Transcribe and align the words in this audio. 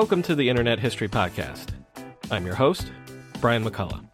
Welcome 0.00 0.22
to 0.22 0.36
the 0.36 0.48
Internet 0.48 0.78
History 0.78 1.08
Podcast. 1.08 1.70
I'm 2.30 2.46
your 2.46 2.54
host, 2.54 2.92
Brian 3.40 3.64
McCullough. 3.64 4.06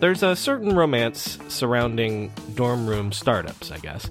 There's 0.00 0.22
a 0.22 0.34
certain 0.34 0.74
romance 0.74 1.36
surrounding 1.48 2.32
dorm 2.54 2.86
room 2.86 3.12
startups, 3.12 3.70
I 3.70 3.76
guess. 3.76 4.10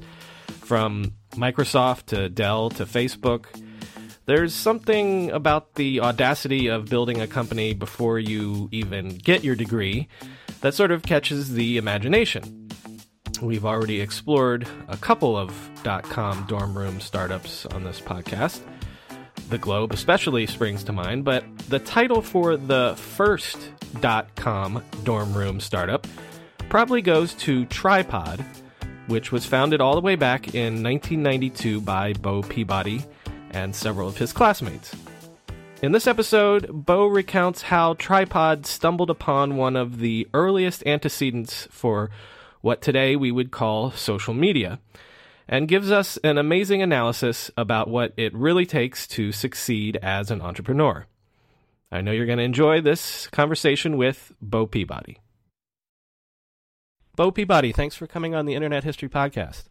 From 0.60 1.16
Microsoft 1.32 2.06
to 2.10 2.30
Dell 2.30 2.70
to 2.70 2.86
Facebook, 2.86 3.46
there's 4.28 4.54
something 4.54 5.32
about 5.32 5.74
the 5.74 6.02
audacity 6.02 6.68
of 6.68 6.90
building 6.90 7.22
a 7.22 7.28
company 7.28 7.74
before 7.74 8.20
you 8.20 8.70
even 8.72 9.18
get 9.18 9.44
your 9.44 9.56
degree 9.56 10.08
that 10.62 10.76
sort 10.76 10.92
of 10.92 11.02
catches 11.02 11.56
the 11.56 11.78
imagination. 11.78 12.70
We've 13.42 13.66
already 13.66 14.00
explored 14.00 14.68
a 14.90 14.98
couple 14.98 15.36
of 15.36 15.72
dot 15.82 16.04
com 16.04 16.46
dorm 16.48 16.78
room 16.78 17.02
startups 17.02 17.66
on 17.66 17.84
this 17.84 18.00
podcast. 18.00 18.62
The 19.50 19.58
Globe 19.60 19.94
especially 19.94 20.48
springs 20.48 20.84
to 20.86 20.92
mind, 20.92 21.24
but 21.24 21.46
the 21.70 21.80
title 21.80 22.22
for 22.22 22.58
the 22.58 22.96
first 22.98 23.58
dot 24.02 24.36
com 24.36 24.84
dorm 25.04 25.34
room 25.34 25.60
startup 25.60 26.08
probably 26.68 27.02
goes 27.02 27.34
to 27.36 27.66
Tripod, 27.66 28.44
which 29.08 29.32
was 29.32 29.46
founded 29.46 29.82
all 29.82 29.94
the 29.94 30.02
way 30.02 30.16
back 30.16 30.56
in 30.56 30.84
1992 30.84 31.80
by 31.82 32.14
Bo 32.14 32.42
Peabody 32.42 33.04
and 33.52 33.76
several 33.76 34.10
of 34.10 34.18
his 34.18 34.34
classmates. 34.34 34.96
In 35.84 35.92
this 35.92 36.08
episode, 36.08 36.68
Bo 36.72 37.06
recounts 37.06 37.62
how 37.62 37.94
Tripod 37.94 38.66
stumbled 38.66 39.12
upon 39.12 39.58
one 39.58 39.76
of 39.76 40.00
the 40.00 40.28
earliest 40.34 40.86
antecedents 40.88 41.68
for 41.70 42.10
what 42.62 42.82
today 42.82 43.16
we 43.16 43.32
would 43.32 43.52
call 43.52 43.92
social 43.92 44.34
media 44.34 44.80
and 45.48 45.68
gives 45.68 45.92
us 45.92 46.18
an 46.24 46.38
amazing 46.38 46.82
analysis 46.82 47.52
about 47.58 47.88
what 47.88 48.14
it 48.18 48.34
really 48.34 48.66
takes 48.66 49.08
to 49.08 49.32
succeed 49.32 49.98
as 50.02 50.32
an 50.32 50.42
entrepreneur. 50.42 51.06
I 51.92 52.02
know 52.02 52.12
you're 52.12 52.26
going 52.26 52.40
to 52.40 52.44
enjoy 52.44 52.82
this 52.82 53.28
conversation 53.28 53.98
with 53.98 54.34
Bo 54.42 54.66
Peabody. 54.66 55.20
Bo 57.16 57.32
Peabody, 57.32 57.72
thanks 57.72 57.96
for 57.96 58.08
coming 58.08 58.36
on 58.36 58.46
the 58.46 58.56
Internet 58.56 58.84
History 58.84 59.08
Podcast. 59.08 59.66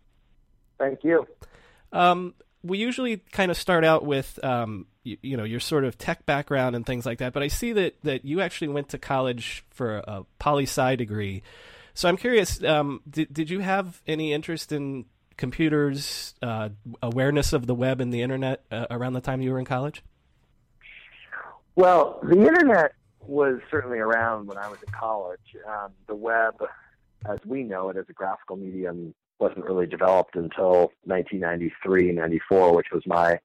Thank 0.78 1.04
you. 1.04 1.26
Um, 1.92 2.34
we 2.62 2.78
usually 2.78 3.18
kind 3.32 3.50
of 3.50 3.56
start 3.56 3.84
out 3.84 4.04
with 4.04 4.42
um, 4.42 4.86
you, 5.02 5.18
you, 5.22 5.36
know 5.36 5.44
your 5.44 5.60
sort 5.60 5.84
of 5.84 5.98
tech 5.98 6.24
background 6.24 6.74
and 6.74 6.86
things 6.86 7.04
like 7.04 7.18
that, 7.18 7.32
but 7.32 7.42
I 7.42 7.48
see 7.48 7.72
that 7.74 8.00
that 8.02 8.24
you 8.24 8.40
actually 8.40 8.68
went 8.68 8.88
to 8.90 8.98
college 8.98 9.64
for 9.70 9.98
a 9.98 10.24
poli 10.38 10.64
sci 10.64 10.96
degree. 10.96 11.42
So 11.92 12.08
I'm 12.08 12.16
curious, 12.16 12.62
um, 12.64 13.02
did 13.08 13.32
did 13.32 13.50
you 13.50 13.60
have 13.60 14.00
any 14.06 14.32
interest 14.32 14.72
in 14.72 15.04
computers, 15.36 16.34
uh, 16.42 16.70
awareness 17.02 17.52
of 17.52 17.66
the 17.66 17.74
web 17.74 18.00
and 18.00 18.12
the 18.12 18.22
internet 18.22 18.64
uh, 18.70 18.86
around 18.90 19.14
the 19.14 19.20
time 19.20 19.40
you 19.40 19.52
were 19.52 19.58
in 19.58 19.64
college? 19.64 20.02
Well, 21.76 22.20
the 22.22 22.38
internet 22.38 22.92
was 23.26 23.60
certainly 23.70 23.98
around 23.98 24.46
when 24.46 24.58
I 24.58 24.68
was 24.68 24.78
in 24.86 24.92
college. 24.92 25.56
Um, 25.66 25.92
the 26.06 26.14
web, 26.14 26.54
as 27.28 27.38
we 27.46 27.62
know 27.62 27.88
it 27.88 27.96
as 27.96 28.04
a 28.08 28.12
graphical 28.12 28.56
medium, 28.56 29.14
wasn't 29.40 29.64
really 29.64 29.86
developed 29.86 30.36
until 30.36 30.92
1993, 31.04 32.12
94, 32.12 32.74
which 32.74 32.86
was 32.92 33.02
my 33.06 33.40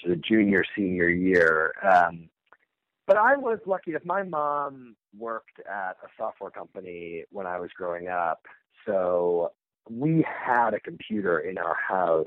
sort 0.00 0.14
of 0.14 0.22
junior, 0.22 0.64
senior 0.76 1.08
year. 1.08 1.74
Um, 1.82 2.28
but 3.06 3.16
I 3.16 3.36
was 3.36 3.58
lucky 3.66 3.90
enough. 3.90 4.04
My 4.04 4.22
mom 4.22 4.96
worked 5.18 5.60
at 5.60 5.96
a 6.02 6.08
software 6.16 6.50
company 6.50 7.24
when 7.30 7.46
I 7.46 7.58
was 7.58 7.70
growing 7.76 8.08
up, 8.08 8.42
so 8.86 9.52
we 9.90 10.24
had 10.26 10.74
a 10.74 10.80
computer 10.80 11.38
in 11.38 11.58
our 11.58 11.76
house 11.76 12.26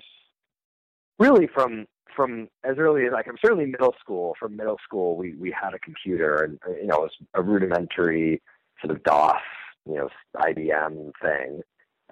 really 1.20 1.48
from 1.48 1.86
from 2.16 2.50
as 2.64 2.78
early 2.78 3.06
as 3.06 3.14
like 3.14 3.28
I'm 3.28 3.38
certainly 3.44 3.66
middle 3.66 3.96
school. 4.00 4.36
From 4.40 4.56
middle 4.56 4.78
school, 4.84 5.16
we 5.16 5.36
we 5.36 5.52
had 5.52 5.74
a 5.74 5.80
computer, 5.80 6.44
and 6.44 6.60
you 6.82 6.88
know, 6.88 6.98
it 6.98 7.02
was 7.02 7.18
a 7.34 7.42
rudimentary 7.42 8.42
sort 8.82 8.96
of 8.96 9.04
DOS, 9.04 9.42
you 9.86 9.96
know, 9.96 10.10
IBM 10.36 11.12
thing. 11.22 11.62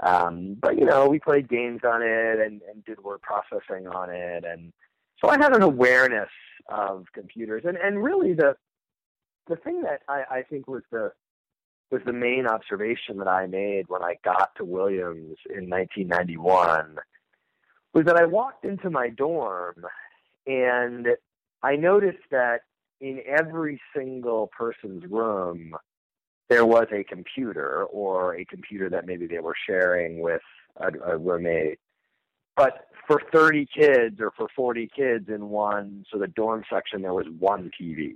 Um, 0.01 0.55
but 0.61 0.77
you 0.77 0.85
know, 0.85 1.07
we 1.07 1.19
played 1.19 1.49
games 1.49 1.81
on 1.83 2.01
it 2.01 2.39
and, 2.39 2.61
and 2.71 2.85
did 2.85 3.03
word 3.03 3.21
processing 3.21 3.87
on 3.87 4.09
it, 4.09 4.45
and 4.45 4.71
so 5.19 5.29
I 5.29 5.37
had 5.37 5.53
an 5.53 5.63
awareness 5.63 6.29
of 6.69 7.05
computers. 7.13 7.63
And 7.65 7.77
and 7.77 8.01
really, 8.01 8.33
the 8.33 8.55
the 9.47 9.57
thing 9.57 9.81
that 9.81 10.01
I, 10.07 10.23
I 10.29 10.43
think 10.43 10.67
was 10.67 10.83
the 10.91 11.11
was 11.91 12.01
the 12.05 12.13
main 12.13 12.45
observation 12.47 13.17
that 13.17 13.27
I 13.27 13.47
made 13.47 13.85
when 13.87 14.03
I 14.03 14.15
got 14.23 14.55
to 14.57 14.65
Williams 14.65 15.37
in 15.49 15.69
1991 15.69 16.97
was 17.93 18.05
that 18.05 18.17
I 18.17 18.25
walked 18.25 18.65
into 18.65 18.89
my 18.89 19.09
dorm 19.09 19.83
and 20.45 21.07
I 21.63 21.75
noticed 21.75 22.29
that 22.31 22.61
in 23.01 23.21
every 23.25 23.81
single 23.95 24.51
person's 24.55 25.03
room 25.09 25.75
there 26.49 26.65
was 26.65 26.87
a 26.91 27.03
computer 27.03 27.85
or 27.85 28.35
a 28.35 28.45
computer 28.45 28.89
that 28.89 29.05
maybe 29.05 29.27
they 29.27 29.39
were 29.39 29.55
sharing 29.67 30.19
with 30.19 30.41
a, 30.77 30.89
a 31.13 31.17
roommate. 31.17 31.79
But 32.55 32.87
for 33.07 33.21
30 33.31 33.67
kids 33.73 34.19
or 34.19 34.31
for 34.35 34.47
40 34.55 34.89
kids 34.95 35.29
in 35.29 35.49
one, 35.49 36.05
so 36.11 36.19
the 36.19 36.27
dorm 36.27 36.63
section, 36.71 37.01
there 37.01 37.13
was 37.13 37.27
one 37.39 37.71
TV 37.79 38.13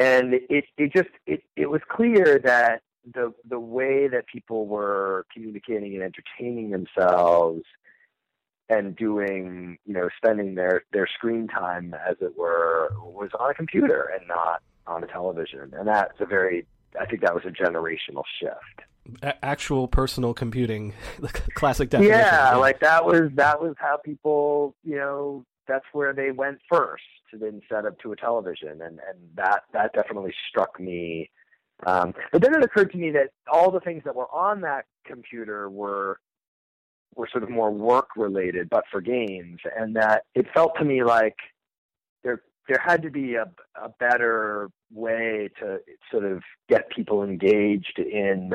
and 0.00 0.34
it 0.34 0.64
it 0.78 0.92
just 0.92 1.10
it 1.26 1.42
it 1.56 1.66
was 1.66 1.82
clear 1.88 2.40
that 2.42 2.82
the 3.14 3.32
the 3.48 3.60
way 3.60 4.08
that 4.08 4.26
people 4.26 4.66
were 4.66 5.26
communicating 5.32 5.94
and 5.94 6.02
entertaining 6.02 6.70
themselves 6.70 7.62
and 8.70 8.96
doing 8.96 9.76
you 9.84 9.92
know 9.92 10.08
spending 10.16 10.54
their 10.54 10.84
their 10.92 11.06
screen 11.06 11.46
time 11.46 11.94
as 12.08 12.16
it 12.20 12.36
were 12.36 12.92
was 13.02 13.30
on 13.38 13.50
a 13.50 13.54
computer 13.54 14.10
and 14.18 14.26
not 14.26 14.62
on 14.86 15.04
a 15.04 15.06
television. 15.06 15.72
And 15.76 15.86
that's 15.86 16.18
a 16.20 16.26
very 16.26 16.66
i 16.98 17.04
think 17.04 17.20
that 17.20 17.34
was 17.34 17.44
a 17.44 17.50
generational 17.50 18.24
shift. 18.40 18.88
A- 19.22 19.44
actual 19.44 19.86
personal 19.86 20.32
computing 20.32 20.94
the 21.18 21.28
classic 21.28 21.90
definition. 21.90 22.16
Yeah 22.16 22.56
like 22.56 22.80
that 22.80 23.04
was 23.04 23.30
that 23.34 23.60
was 23.60 23.74
how 23.78 23.98
people 23.98 24.74
you 24.82 24.96
know 24.96 25.44
that's 25.68 25.84
where 25.92 26.14
they 26.14 26.30
went 26.30 26.58
first 26.72 27.04
instead 27.32 27.84
of 27.84 27.98
to 27.98 28.12
a 28.12 28.16
television, 28.16 28.82
and 28.82 29.00
and 29.08 29.18
that 29.34 29.62
that 29.72 29.92
definitely 29.92 30.34
struck 30.48 30.78
me. 30.80 31.30
Um, 31.86 32.14
but 32.30 32.42
then 32.42 32.54
it 32.54 32.62
occurred 32.62 32.92
to 32.92 32.98
me 32.98 33.10
that 33.12 33.30
all 33.50 33.70
the 33.70 33.80
things 33.80 34.02
that 34.04 34.14
were 34.14 34.30
on 34.32 34.60
that 34.62 34.84
computer 35.06 35.70
were 35.70 36.18
were 37.14 37.28
sort 37.30 37.42
of 37.42 37.50
more 37.50 37.70
work 37.70 38.08
related, 38.16 38.68
but 38.70 38.84
for 38.90 39.00
games, 39.00 39.58
and 39.76 39.96
that 39.96 40.24
it 40.34 40.46
felt 40.54 40.72
to 40.78 40.84
me 40.84 41.02
like 41.02 41.36
there 42.22 42.42
there 42.68 42.82
had 42.84 43.02
to 43.02 43.10
be 43.10 43.34
a 43.34 43.46
a 43.80 43.88
better 43.98 44.70
way 44.92 45.48
to 45.58 45.78
sort 46.10 46.24
of 46.24 46.42
get 46.68 46.90
people 46.90 47.22
engaged 47.22 47.98
in 47.98 48.52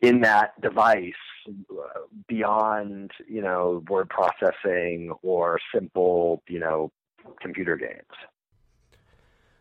in 0.00 0.20
that 0.20 0.60
device 0.60 1.12
uh, 1.48 2.00
beyond 2.28 3.10
you 3.28 3.40
know 3.40 3.82
word 3.88 4.08
processing 4.10 5.10
or 5.22 5.58
simple 5.74 6.42
you 6.48 6.58
know 6.58 6.90
computer 7.40 7.76
games. 7.76 8.02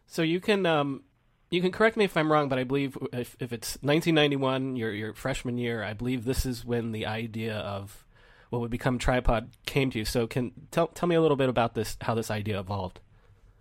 So 0.05 0.21
you 0.21 0.39
can 0.39 0.65
um, 0.65 1.03
you 1.49 1.61
can 1.61 1.71
correct 1.71 1.97
me 1.97 2.05
if 2.05 2.17
I'm 2.17 2.31
wrong, 2.31 2.49
but 2.49 2.57
I 2.57 2.63
believe 2.63 2.97
if, 3.13 3.35
if 3.39 3.53
it's 3.53 3.77
1991, 3.81 4.75
your 4.75 4.91
your 4.91 5.13
freshman 5.13 5.57
year, 5.57 5.83
I 5.83 5.93
believe 5.93 6.25
this 6.25 6.45
is 6.45 6.65
when 6.65 6.91
the 6.91 7.05
idea 7.05 7.55
of 7.57 8.05
what 8.49 8.59
would 8.59 8.71
become 8.71 8.99
Tripod 8.99 9.49
came 9.65 9.89
to 9.91 9.99
you. 9.99 10.05
So 10.05 10.27
can 10.27 10.51
tell 10.71 10.87
tell 10.87 11.07
me 11.07 11.15
a 11.15 11.21
little 11.21 11.37
bit 11.37 11.49
about 11.49 11.73
this, 11.73 11.97
how 12.01 12.13
this 12.15 12.29
idea 12.29 12.59
evolved. 12.59 12.99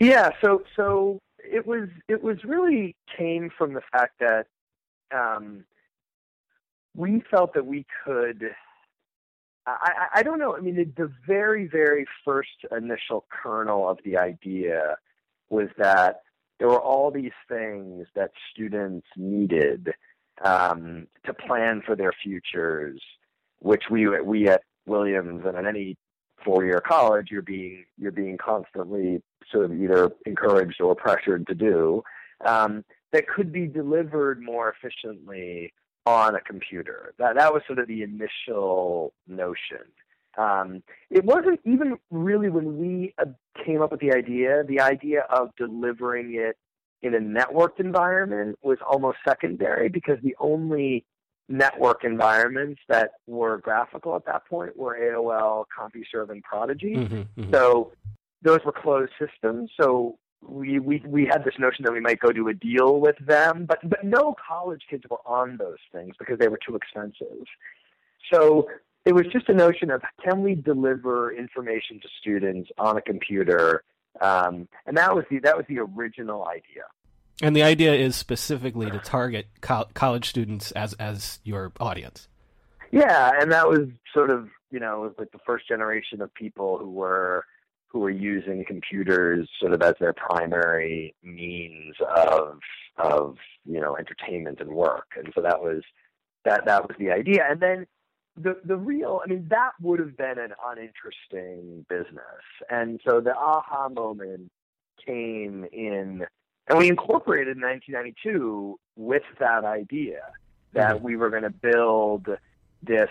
Yeah, 0.01 0.31
so 0.43 0.63
so 0.77 1.19
it 1.39 1.67
was 1.67 1.89
it 2.09 2.23
was 2.23 2.45
really 2.45 2.97
came 3.17 3.51
from 3.57 3.75
the 3.75 3.83
fact 3.93 4.21
that 4.21 4.47
um, 5.15 5.65
we 6.95 7.23
felt 7.31 7.55
that 7.55 7.67
we 7.67 7.87
could 8.05 8.51
I, 9.67 10.07
I 10.17 10.23
don't 10.23 10.39
know. 10.39 10.57
I 10.57 10.61
mean, 10.61 10.77
the, 10.77 10.85
the 10.85 11.13
very, 11.27 11.69
very 11.69 12.07
first 12.25 12.65
initial 12.77 13.25
kernel 13.31 13.89
of 13.89 13.99
the 14.05 14.17
idea 14.17 14.97
was 15.51 15.69
that 15.79 16.23
there 16.59 16.69
were 16.69 16.81
all 16.81 17.11
these 17.11 17.33
things 17.49 18.07
that 18.15 18.31
students 18.53 19.07
needed 19.17 19.93
um, 20.45 21.07
to 21.25 21.35
plan 21.35 21.83
for 21.85 21.95
their 21.95 22.13
futures, 22.23 23.01
which 23.61 23.85
we 23.91 24.09
we 24.21 24.49
at 24.49 24.63
Williams 24.87 25.43
and 25.47 25.57
at 25.57 25.67
any 25.67 25.97
four-year 26.45 26.81
college 26.81 27.29
you're 27.31 27.43
being 27.43 27.85
you're 27.99 28.11
being 28.11 28.37
constantly 28.37 29.23
sort 29.51 29.65
of 29.65 29.73
either 29.81 30.11
encouraged 30.27 30.81
or 30.81 30.95
pressured 30.95 31.47
to 31.47 31.55
do 31.55 32.03
um, 32.45 32.85
that 33.13 33.29
could 33.29 33.53
be 33.53 33.67
delivered 33.67 34.43
more 34.43 34.73
efficiently 34.73 35.73
on 36.07 36.35
a 36.35 36.41
computer. 36.41 37.15
That 37.19 37.37
that 37.37 37.53
was 37.53 37.63
sort 37.67 37.79
of 37.79 37.89
the 37.89 38.03
initial 38.03 39.13
notion. 39.27 39.85
Um, 40.39 40.83
it 41.11 41.25
wasn't 41.25 41.61
even 41.65 41.99
really 42.11 42.49
when 42.49 42.79
we 42.79 43.15
uh, 43.19 43.27
came 43.67 43.83
up 43.83 43.91
with 43.91 44.01
the 44.01 44.13
idea, 44.13 44.65
the 44.67 44.81
idea 44.81 45.27
of 45.29 45.51
delivering 45.57 46.35
it 46.35 46.57
in 47.03 47.15
a 47.15 47.19
networked 47.19 47.81
environment 47.81 48.59
was 48.63 48.79
almost 48.89 49.19
secondary 49.27 49.89
because 49.89 50.19
the 50.23 50.35
only 50.39 51.05
network 51.49 52.05
environments 52.05 52.81
that 52.89 53.11
were 53.27 53.59
graphical 53.59 54.17
at 54.17 54.25
that 54.25 54.47
point 54.47 54.77
were 54.77 54.97
AOL, 54.99 55.65
CompuServe, 55.77 56.31
and 56.31 56.43
Prodigy. 56.43 56.95
Mm-hmm, 56.95 57.15
mm-hmm. 57.15 57.53
So 57.53 57.93
those 58.41 58.61
were 58.65 58.73
closed 58.73 59.13
systems. 59.19 59.71
So 59.79 60.19
we, 60.47 60.79
we 60.79 61.03
we 61.07 61.25
had 61.25 61.45
this 61.45 61.55
notion 61.59 61.85
that 61.85 61.93
we 61.93 62.01
might 62.01 62.19
go 62.19 62.33
do 62.33 62.49
a 62.49 62.55
deal 62.55 63.01
with 63.01 63.17
them, 63.25 63.65
but 63.67 63.79
but 63.89 64.05
no 64.05 64.35
college 64.47 64.83
kids 64.89 65.05
were 65.11 65.21
on 65.27 65.57
those 65.57 65.79
things 65.93 66.15
because 66.19 66.39
they 66.39 66.49
were 66.49 66.59
too 66.67 66.77
expensive. 66.77 67.47
So 68.33 68.69
it 69.05 69.15
was 69.15 69.27
just 69.33 69.49
a 69.49 69.55
notion 69.55 69.91
of 69.91 70.03
can 70.23 70.43
we 70.43 70.55
deliver 70.55 71.33
information 71.33 72.01
to 72.01 72.09
students 72.21 72.71
on 72.79 72.97
a 72.97 73.01
computer, 73.01 73.85
um, 74.21 74.69
and 74.87 74.97
that 74.97 75.15
was 75.15 75.25
the 75.31 75.39
that 75.41 75.57
was 75.57 75.67
the 75.69 75.79
original 75.79 76.47
idea. 76.47 76.85
And 77.41 77.57
the 77.57 77.63
idea 77.63 77.95
is 77.95 78.15
specifically 78.15 78.91
to 78.91 78.99
target 78.99 79.47
co- 79.61 79.89
college 79.95 80.29
students 80.29 80.71
as 80.73 80.93
as 80.95 81.41
your 81.45 81.73
audience. 81.81 82.29
Yeah, 82.91 83.33
and 83.41 83.51
that 83.53 83.69
was 83.69 83.89
sort 84.13 84.31
of 84.31 84.49
you 84.71 84.81
know 84.81 85.05
it 85.05 85.09
was 85.09 85.15
like 85.19 85.33
the 85.33 85.41
first 85.47 85.67
generation 85.69 86.21
of 86.21 86.33
people 86.35 86.79
who 86.79 86.91
were 86.91 87.45
who 87.93 88.01
were 88.01 88.11
using 88.11 88.65
computers 88.65 89.49
sort 89.61 89.75
of 89.75 89.83
as 89.83 89.95
their 90.01 90.15
primary 90.15 91.15
means 91.23 91.95
of 92.17 92.59
of 92.99 93.37
you 93.65 93.81
know 93.81 93.97
entertainment 93.97 94.61
and 94.61 94.71
work, 94.71 95.09
and 95.17 95.31
so 95.35 95.43
that 95.43 95.61
was 95.61 95.83
that 96.45 96.65
that 96.65 96.89
was 96.89 96.97
the 96.99 97.11
idea. 97.11 97.45
And 97.49 97.61
then 97.61 97.87
the 98.37 98.59
the 98.65 98.77
real 98.77 99.21
I 99.25 99.29
mean 99.29 99.47
that 99.51 99.73
would 99.81 100.01
have 100.01 100.17
been 100.17 100.39
an 100.39 100.53
uninteresting 100.65 101.85
business. 101.89 102.43
And 102.71 103.01
so 103.07 103.21
the 103.21 103.37
aha 103.37 103.89
moment 103.91 104.51
came 105.05 105.67
in 105.73 106.25
and 106.69 106.79
we 106.79 106.89
incorporated 106.89 107.57
in 107.57 107.63
1992 107.63 108.79
with 108.97 109.23
that 109.41 109.65
idea 109.65 110.21
that 110.75 110.97
mm-hmm. 110.97 111.05
we 111.05 111.17
were 111.17 111.29
going 111.29 111.43
to 111.43 111.51
build 111.51 112.29
this 112.83 113.11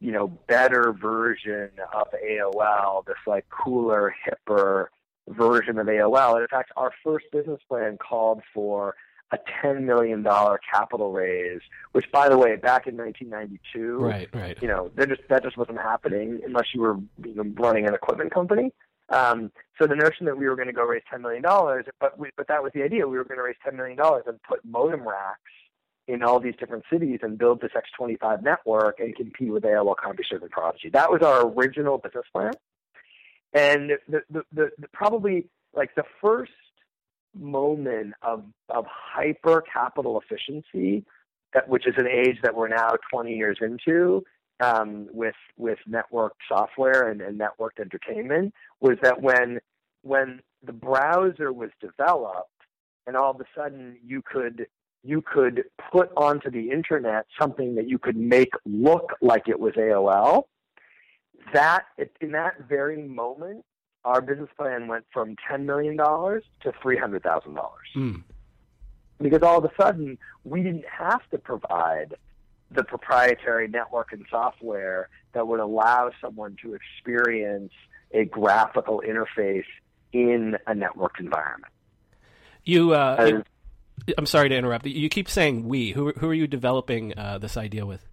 you 0.00 0.12
know 0.12 0.28
better 0.46 0.92
version 0.92 1.70
of 1.94 2.08
AOL, 2.12 3.04
this 3.06 3.16
like 3.26 3.46
cooler, 3.48 4.14
hipper 4.26 4.86
version 5.28 5.78
of 5.78 5.86
AOL. 5.86 6.34
And 6.34 6.42
in 6.42 6.48
fact, 6.48 6.72
our 6.76 6.92
first 7.02 7.26
business 7.32 7.60
plan 7.68 7.98
called 7.98 8.42
for 8.54 8.94
a 9.32 9.38
$10 9.64 9.82
million 9.82 10.24
capital 10.72 11.12
raise, 11.12 11.60
which, 11.92 12.04
by 12.12 12.28
the 12.28 12.38
way, 12.38 12.56
back 12.56 12.86
in 12.86 12.96
1992, 12.96 13.96
right, 13.96 14.28
right. 14.32 14.56
you 14.62 14.68
know, 14.68 14.90
that 14.94 15.08
just, 15.08 15.22
that 15.28 15.42
just 15.42 15.56
wasn't 15.56 15.78
happening 15.78 16.40
unless 16.46 16.66
you 16.72 16.80
were 16.80 16.96
you 17.24 17.34
know, 17.34 17.44
running 17.56 17.88
an 17.88 17.94
equipment 17.94 18.32
company. 18.32 18.72
Um, 19.08 19.50
so 19.80 19.86
the 19.86 19.96
notion 19.96 20.26
that 20.26 20.36
we 20.36 20.46
were 20.48 20.56
going 20.56 20.68
to 20.68 20.72
go 20.72 20.84
raise 20.84 21.02
$10 21.12 21.20
million, 21.20 21.42
but, 22.00 22.18
we, 22.18 22.30
but 22.36 22.48
that 22.48 22.62
was 22.62 22.72
the 22.74 22.82
idea. 22.82 23.06
We 23.06 23.16
were 23.16 23.24
going 23.24 23.38
to 23.38 23.44
raise 23.44 23.56
$10 23.66 23.74
million 23.74 23.98
and 24.00 24.42
put 24.42 24.64
modem 24.64 25.06
racks 25.06 25.40
in 26.08 26.22
all 26.22 26.38
these 26.38 26.54
different 26.58 26.84
cities 26.90 27.20
and 27.22 27.36
build 27.36 27.60
this 27.60 27.72
X25 27.72 28.42
network 28.42 29.00
and 29.00 29.14
compete 29.14 29.50
with 29.52 29.64
AOL 29.64 29.96
CompuServe 29.96 30.42
and 30.42 30.50
Prodigy. 30.50 30.88
That 30.90 31.10
was 31.10 31.22
our 31.22 31.48
original 31.48 31.98
business 31.98 32.26
plan. 32.32 32.52
And 33.52 33.92
the, 34.08 34.20
the, 34.30 34.42
the, 34.52 34.70
the 34.78 34.88
probably 34.92 35.48
like 35.74 35.94
the 35.94 36.04
first 36.20 36.52
moment 37.34 38.14
of, 38.22 38.44
of 38.68 38.86
hyper 38.88 39.62
capital 39.62 40.20
efficiency, 40.20 41.04
that, 41.54 41.68
which 41.68 41.86
is 41.86 41.94
an 41.96 42.06
age 42.06 42.38
that 42.42 42.54
we're 42.54 42.68
now 42.68 42.92
20 43.12 43.34
years 43.34 43.58
into 43.60 44.24
um, 44.60 45.08
with 45.12 45.34
with 45.58 45.78
network 45.86 46.32
software 46.48 47.10
and, 47.10 47.20
and 47.20 47.38
networked 47.38 47.78
entertainment, 47.80 48.54
was 48.80 48.96
that 49.02 49.20
when 49.20 49.60
when 50.02 50.40
the 50.62 50.72
browser 50.72 51.52
was 51.52 51.70
developed, 51.80 52.50
and 53.06 53.16
all 53.16 53.30
of 53.30 53.40
a 53.40 53.44
sudden 53.54 53.98
you 54.04 54.22
could 54.22 54.66
you 55.06 55.22
could 55.22 55.64
put 55.92 56.10
onto 56.16 56.50
the 56.50 56.70
internet 56.70 57.26
something 57.38 57.76
that 57.76 57.88
you 57.88 57.98
could 57.98 58.16
make 58.16 58.50
look 58.64 59.12
like 59.20 59.48
it 59.48 59.60
was 59.60 59.74
AOL. 59.74 60.44
That 61.52 61.84
in 62.20 62.32
that 62.32 62.54
very 62.68 63.00
moment, 63.00 63.64
our 64.04 64.20
business 64.20 64.48
plan 64.56 64.88
went 64.88 65.04
from 65.12 65.36
$10 65.50 65.64
million 65.64 65.96
to 65.96 66.72
$300,000. 66.72 67.60
Mm. 67.96 68.22
Because 69.20 69.42
all 69.42 69.58
of 69.58 69.64
a 69.64 69.70
sudden, 69.80 70.18
we 70.44 70.62
didn't 70.62 70.84
have 70.86 71.28
to 71.30 71.38
provide 71.38 72.14
the 72.70 72.82
proprietary 72.82 73.68
network 73.68 74.12
and 74.12 74.24
software 74.30 75.08
that 75.32 75.46
would 75.46 75.60
allow 75.60 76.10
someone 76.20 76.56
to 76.62 76.74
experience 76.74 77.72
a 78.12 78.24
graphical 78.24 79.02
interface 79.06 79.64
in 80.12 80.56
a 80.66 80.72
networked 80.72 81.20
environment. 81.20 81.72
You, 82.64 82.92
uh, 82.92 83.24
you, 83.28 83.44
I'm 84.16 84.26
sorry 84.26 84.48
to 84.48 84.56
interrupt. 84.56 84.86
You 84.86 85.08
keep 85.08 85.28
saying 85.28 85.66
we. 85.68 85.90
Who, 85.90 86.12
who 86.12 86.28
are 86.28 86.34
you 86.34 86.46
developing 86.46 87.18
uh, 87.18 87.38
this 87.38 87.56
idea 87.56 87.84
with? 87.86 88.06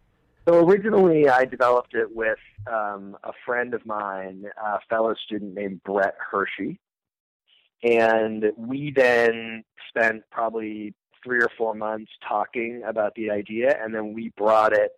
So 0.48 0.56
originally, 0.56 1.30
I 1.30 1.46
developed 1.46 1.94
it 1.94 2.14
with 2.14 2.40
um, 2.68 3.16
a 3.24 3.32
friend 3.46 3.74
of 3.74 3.86
mine, 3.86 4.46
a 4.62 4.80
fellow 4.90 5.14
student 5.26 5.54
named 5.54 5.82
Brett 5.84 6.16
Hershey, 6.20 6.80
and 7.82 8.46
we 8.58 8.92
then 8.92 9.64
spent 9.88 10.24
probably 10.32 10.94
three 11.24 11.40
or 11.40 11.50
four 11.58 11.74
months 11.74 12.12
talking 12.28 12.84
about 12.86 13.16
the 13.16 13.30
idea, 13.30 13.78
and 13.82 13.96
then 13.96 14.14
we 14.14 14.34
brought 14.36 14.74
it 14.74 14.92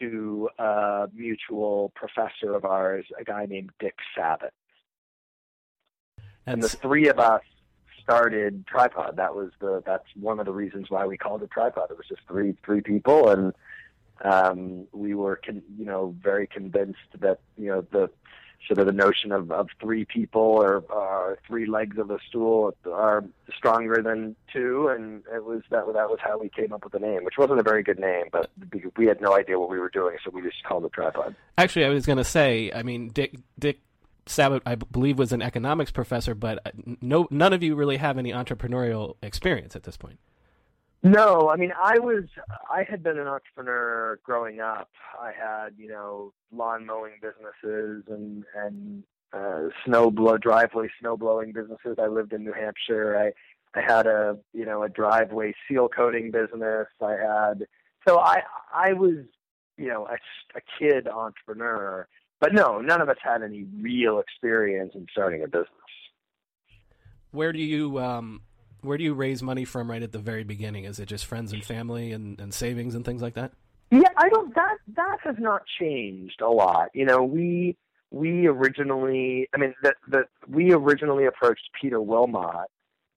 to 0.00 0.48
a 0.58 1.08
mutual 1.14 1.92
professor 1.94 2.54
of 2.54 2.64
ours, 2.64 3.04
a 3.20 3.24
guy 3.24 3.44
named 3.46 3.70
Dick 3.80 3.96
Sabot. 4.16 4.52
And 6.46 6.62
the 6.62 6.68
three 6.68 7.08
of 7.08 7.18
us 7.18 7.42
started 8.10 8.66
Tripod. 8.66 9.16
That 9.16 9.34
was 9.34 9.50
the 9.60 9.82
that's 9.86 10.06
one 10.18 10.40
of 10.40 10.46
the 10.46 10.52
reasons 10.52 10.90
why 10.90 11.06
we 11.06 11.16
called 11.16 11.42
it 11.42 11.50
Tripod. 11.50 11.90
It 11.90 11.96
was 11.96 12.08
just 12.08 12.22
three 12.26 12.56
three 12.64 12.80
people, 12.80 13.30
and 13.30 13.52
um, 14.22 14.86
we 14.92 15.14
were, 15.14 15.36
con- 15.36 15.62
you 15.78 15.84
know, 15.84 16.14
very 16.20 16.46
convinced 16.46 16.98
that 17.20 17.40
you 17.56 17.68
know 17.68 17.86
the 17.92 18.10
sort 18.66 18.78
of 18.78 18.86
the 18.86 18.92
notion 18.92 19.32
of, 19.32 19.50
of 19.50 19.68
three 19.80 20.04
people 20.04 20.42
or 20.42 20.84
uh, 20.94 21.34
three 21.46 21.66
legs 21.66 21.96
of 21.96 22.10
a 22.10 22.18
stool 22.28 22.74
are 22.92 23.24
stronger 23.56 24.02
than 24.02 24.36
two, 24.52 24.88
and 24.88 25.22
it 25.32 25.44
was 25.44 25.62
that 25.70 25.86
that 25.86 26.10
was 26.10 26.18
how 26.20 26.38
we 26.38 26.48
came 26.48 26.72
up 26.72 26.84
with 26.84 26.92
the 26.92 26.98
name, 26.98 27.24
which 27.24 27.38
wasn't 27.38 27.58
a 27.58 27.62
very 27.62 27.82
good 27.82 27.98
name, 27.98 28.24
but 28.32 28.50
we 28.96 29.06
had 29.06 29.20
no 29.20 29.36
idea 29.36 29.58
what 29.58 29.70
we 29.70 29.78
were 29.78 29.88
doing, 29.88 30.16
so 30.24 30.30
we 30.30 30.42
just 30.42 30.62
called 30.64 30.84
it 30.84 30.92
tripod. 30.92 31.34
Actually, 31.56 31.84
I 31.86 31.90
was 31.90 32.06
going 32.06 32.18
to 32.18 32.24
say, 32.24 32.70
I 32.74 32.82
mean, 32.82 33.08
Dick 33.08 33.36
Dick 33.58 33.80
Sabot, 34.26 34.62
I 34.66 34.74
believe, 34.74 35.18
was 35.18 35.32
an 35.32 35.42
economics 35.42 35.90
professor, 35.90 36.34
but 36.34 36.72
no, 37.00 37.26
none 37.30 37.52
of 37.52 37.62
you 37.62 37.74
really 37.74 37.96
have 37.96 38.18
any 38.18 38.32
entrepreneurial 38.32 39.16
experience 39.22 39.74
at 39.74 39.84
this 39.84 39.96
point. 39.96 40.18
No, 41.02 41.48
I 41.48 41.56
mean, 41.56 41.72
I 41.82 41.98
was, 41.98 42.24
I 42.70 42.82
had 42.82 43.02
been 43.02 43.18
an 43.18 43.26
entrepreneur 43.26 44.20
growing 44.22 44.60
up. 44.60 44.90
I 45.18 45.32
had, 45.32 45.70
you 45.78 45.88
know, 45.88 46.32
lawn 46.52 46.84
mowing 46.84 47.14
businesses 47.22 48.04
and, 48.08 48.44
and, 48.54 49.02
uh, 49.32 49.68
snow 49.84 50.10
blow, 50.10 50.36
driveway 50.36 50.88
snow 51.00 51.16
blowing 51.16 51.52
businesses. 51.52 51.96
I 51.98 52.08
lived 52.08 52.32
in 52.32 52.44
New 52.44 52.52
Hampshire. 52.52 53.16
I, 53.16 53.78
I 53.78 53.82
had 53.82 54.06
a, 54.06 54.36
you 54.52 54.66
know, 54.66 54.82
a 54.82 54.88
driveway 54.88 55.54
seal 55.66 55.88
coating 55.88 56.30
business. 56.30 56.88
I 57.00 57.12
had, 57.12 57.66
so 58.06 58.18
I, 58.18 58.42
I 58.74 58.92
was, 58.92 59.24
you 59.78 59.88
know, 59.88 60.06
a, 60.06 60.18
a 60.54 60.60
kid 60.78 61.08
entrepreneur, 61.08 62.08
but 62.40 62.52
no, 62.52 62.80
none 62.80 63.00
of 63.00 63.08
us 63.08 63.16
had 63.22 63.42
any 63.42 63.66
real 63.80 64.18
experience 64.18 64.92
in 64.94 65.06
starting 65.10 65.42
a 65.42 65.46
business. 65.46 65.68
Where 67.30 67.52
do 67.52 67.60
you, 67.60 67.98
um, 67.98 68.42
where 68.80 68.98
do 68.98 69.04
you 69.04 69.14
raise 69.14 69.42
money 69.42 69.64
from 69.64 69.90
right 69.90 70.02
at 70.02 70.12
the 70.12 70.18
very 70.18 70.44
beginning? 70.44 70.84
Is 70.84 70.98
it 70.98 71.06
just 71.06 71.26
friends 71.26 71.52
and 71.52 71.64
family 71.64 72.12
and, 72.12 72.40
and 72.40 72.52
savings 72.52 72.94
and 72.94 73.04
things 73.04 73.22
like 73.22 73.34
that? 73.34 73.52
Yeah, 73.90 74.08
I 74.16 74.28
don't. 74.28 74.54
That 74.54 74.76
that 74.94 75.18
has 75.24 75.34
not 75.38 75.62
changed 75.80 76.40
a 76.40 76.48
lot. 76.48 76.90
You 76.94 77.04
know, 77.04 77.24
we 77.24 77.76
we 78.12 78.46
originally, 78.46 79.48
I 79.52 79.58
mean, 79.58 79.74
that 79.82 79.96
that 80.08 80.26
we 80.48 80.72
originally 80.72 81.26
approached 81.26 81.68
Peter 81.80 81.98
Willmott, 81.98 82.66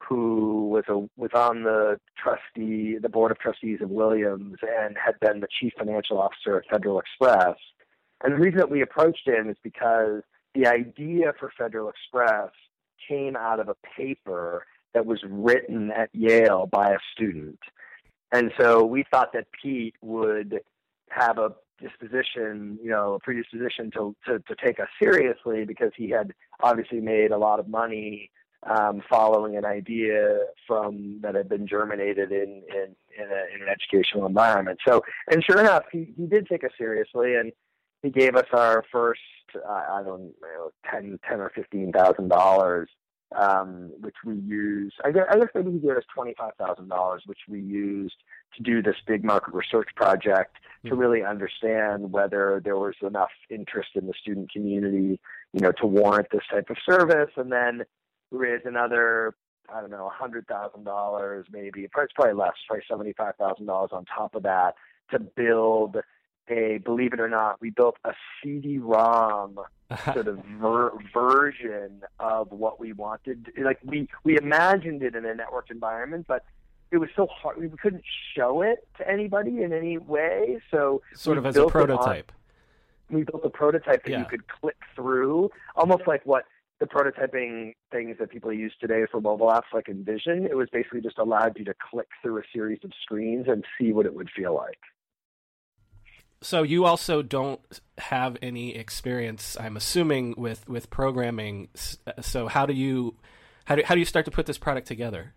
who 0.08 0.70
was 0.70 0.84
a 0.88 1.08
was 1.15 1.32
on 1.36 1.63
the 1.63 2.00
trustee, 2.18 2.98
the 3.00 3.10
board 3.10 3.32
of 3.32 3.38
trustees 3.38 3.82
of 3.82 3.92
Williams, 3.92 4.58
and 4.63 4.98
had 4.98 5.20
been 5.20 5.42
the 5.42 5.48
chief 5.60 5.74
financial 5.77 6.20
officer 6.20 6.58
at 6.58 6.63
Federal 6.72 7.00
Express. 7.00 7.56
And 8.24 8.34
the 8.34 8.38
reason 8.38 8.58
that 8.58 8.72
we 8.72 8.82
approached 8.82 9.27
him 9.27 9.50
is 9.50 9.58
because 9.63 10.22
the 10.56 10.68
idea 10.68 11.34
for 11.39 11.51
Federal 11.58 11.89
Express 11.89 12.50
came 13.08 13.36
out 13.36 13.60
of 13.60 13.70
a 13.70 13.75
paper 13.98 14.65
that 14.94 15.06
was 15.06 15.20
written 15.27 15.92
at 15.92 16.10
Yale 16.13 16.68
by 16.72 16.92
a 16.92 16.98
student. 17.13 17.60
And 18.32 18.51
so 18.60 18.84
we 18.84 19.03
thought 19.12 19.34
that 19.34 19.48
Pete 19.62 19.96
would 20.01 20.62
have 21.10 21.38
a 21.38 21.53
disposition, 21.82 22.80
you 22.82 22.89
know, 22.89 23.15
a 23.15 23.20
predisposition 23.20 23.92
to, 23.92 24.15
to, 24.27 24.39
to 24.39 24.56
take 24.63 24.80
us 24.80 24.88
seriously 25.01 25.65
because 25.65 25.92
he 25.96 26.10
had 26.10 26.34
obviously 26.62 27.01
made 27.01 27.32
a 27.32 27.38
lot 27.38 27.60
of 27.60 27.68
money 27.68 28.32
um, 28.70 29.01
following 29.10 29.58
an 29.58 29.65
idea 29.65 30.39
from 30.65 31.20
that 31.22 31.36
had 31.36 31.50
been 31.50 31.68
germinated 31.68 32.32
in 32.32 32.63
in, 32.70 32.96
in, 33.18 33.30
a, 33.30 33.56
in 33.56 33.62
an 33.62 33.68
educational 33.70 34.25
environment. 34.25 34.80
So, 34.88 35.01
and 35.30 35.44
sure 35.44 35.60
enough, 35.60 35.84
he, 35.92 36.13
he 36.15 36.25
did 36.25 36.48
take 36.48 36.63
us 36.63 36.72
seriously, 36.77 37.36
and 37.36 37.51
he 38.03 38.10
gave 38.12 38.36
us 38.36 38.45
our 38.53 38.83
first 38.91 39.22
uh, 39.55 39.69
I 39.72 40.03
don't 40.05 40.33
know 40.41 40.72
ten 40.89 41.19
ten 41.27 41.39
or 41.39 41.51
fifteen 41.55 41.91
thousand 41.91 42.27
dollars, 42.29 42.89
um, 43.36 43.91
which 44.01 44.15
we 44.25 44.36
used. 44.36 44.95
I 45.03 45.12
guess, 45.12 45.24
I 45.31 45.38
guess 45.39 45.50
maybe 45.55 45.72
he 45.72 45.79
gave 45.79 45.98
us 45.98 46.03
twenty 46.13 46.36
five 46.38 46.53
thousand 46.60 46.89
dollars, 46.89 47.24
which 47.25 47.39
we 47.50 47.60
used 47.62 48.15
to 48.57 48.63
do 48.63 48.81
this 48.83 48.95
big 49.07 49.24
market 49.24 49.53
research 49.53 49.89
project 49.95 50.57
to 50.86 50.91
Hmm. 50.95 51.00
really 51.00 51.24
understand 51.24 52.12
whether 52.12 52.62
there 52.63 52.75
was 52.77 52.95
enough 53.01 53.31
interest 53.50 53.91
in 53.95 54.05
the 54.05 54.13
student 54.22 54.51
community, 54.51 55.19
you 55.53 55.62
know, 55.62 55.72
to 55.72 55.86
warrant 55.88 56.27
this 56.31 56.43
type 56.51 56.69
of 56.69 56.77
service, 56.88 57.31
and 57.38 57.51
then 57.51 57.83
raise 58.31 58.62
another 58.65 59.36
I 59.74 59.79
don't 59.79 59.91
know, 59.91 60.10
hundred 60.13 60.45
thousand 60.48 60.83
dollars, 60.83 61.45
maybe. 61.51 61.83
It's 61.83 61.93
probably 62.13 62.33
less, 62.33 62.53
probably 62.67 62.83
seventy-five 62.89 63.36
thousand 63.38 63.65
dollars 63.65 63.91
on 63.93 64.03
top 64.05 64.36
of 64.36 64.43
that 64.43 64.75
to 65.12 65.19
build 65.19 65.98
a. 66.50 66.79
Believe 66.83 67.13
it 67.13 67.19
or 67.19 67.29
not, 67.29 67.62
we 67.62 67.69
built 67.69 67.97
a 68.03 68.13
CD-ROM 68.41 69.59
sort 70.13 70.27
of 70.27 70.39
ver- 70.59 70.91
version 71.13 72.01
of 72.19 72.51
what 72.51 72.79
we 72.79 72.93
wanted. 72.93 73.51
Like 73.62 73.79
we 73.83 74.07
we 74.23 74.38
imagined 74.38 75.03
it 75.03 75.15
in 75.15 75.25
a 75.25 75.33
networked 75.33 75.71
environment, 75.71 76.25
but 76.27 76.43
it 76.91 76.97
was 76.97 77.09
so 77.15 77.27
hard. 77.27 77.57
We 77.57 77.69
couldn't 77.81 78.03
show 78.35 78.62
it 78.62 78.88
to 78.97 79.09
anybody 79.09 79.63
in 79.63 79.73
any 79.73 79.97
way. 79.97 80.59
So 80.71 81.01
sort 81.15 81.38
of 81.38 81.45
as 81.45 81.55
a 81.57 81.62
it 81.62 81.65
on- 81.65 81.71
prototype. 81.71 82.31
we 83.09 83.23
built 83.23 83.43
a 83.45 83.50
prototype 83.50 84.03
that 84.05 84.12
Yeah. 84.12 84.19
you 84.19 84.25
could 84.25 84.47
click 84.47 84.77
through, 84.95 85.50
almost 85.75 86.03
like 86.07 86.25
what 86.25 86.45
the 86.79 86.85
prototyping 86.88 87.73
things 87.91 88.17
that 88.19 88.29
people 88.29 88.51
use 88.51 88.73
today 88.79 89.05
for 89.09 89.21
mobile 89.21 89.47
apps 89.47 89.71
like 89.73 89.85
InVision. 89.85 90.45
It 90.45 90.55
was 90.55 90.67
basically 90.71 91.01
just 91.01 91.17
allowed 91.17 91.57
you 91.57 91.65
to 91.65 91.73
click 91.89 92.07
through 92.21 92.39
a 92.39 92.43
series 92.51 92.79
of 92.83 92.91
screens 93.01 93.45
and 93.47 93.63
see 93.79 93.93
what 93.93 94.05
it 94.05 94.13
would 94.13 94.29
feel 94.35 94.53
like. 94.53 94.79
So 96.43 96.63
you 96.63 96.85
also 96.85 97.21
don't 97.21 97.62
have 97.97 98.38
any 98.41 98.75
experience, 98.75 99.57
I'm 99.59 99.77
assuming, 99.77 100.35
with 100.38 100.67
with 100.67 100.89
programming. 100.89 101.69
So 102.21 102.47
how 102.47 102.65
do 102.65 102.73
you 102.73 103.15
how 103.65 103.75
do 103.75 103.83
how 103.85 103.95
do 103.95 104.00
you 104.00 104.05
start 104.05 104.25
to 104.25 104.31
put 104.31 104.45
this 104.45 104.57
product 104.57 104.88
together? 104.88 105.33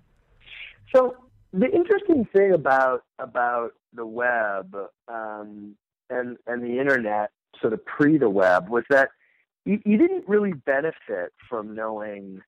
So 0.94 1.16
the 1.52 1.70
interesting 1.70 2.26
thing 2.34 2.52
about 2.52 3.04
about 3.18 3.72
the 3.94 4.06
web 4.06 4.76
um, 5.08 5.76
and 6.10 6.36
and 6.46 6.62
the 6.62 6.78
internet, 6.78 7.30
sort 7.60 7.72
of 7.72 7.84
pre 7.86 8.18
the 8.18 8.30
web, 8.30 8.68
was 8.68 8.84
that 8.90 9.10
you, 9.64 9.80
you 9.84 9.96
didn't 9.96 10.28
really 10.28 10.52
benefit 10.52 11.32
from 11.48 11.74
knowing 11.74 12.42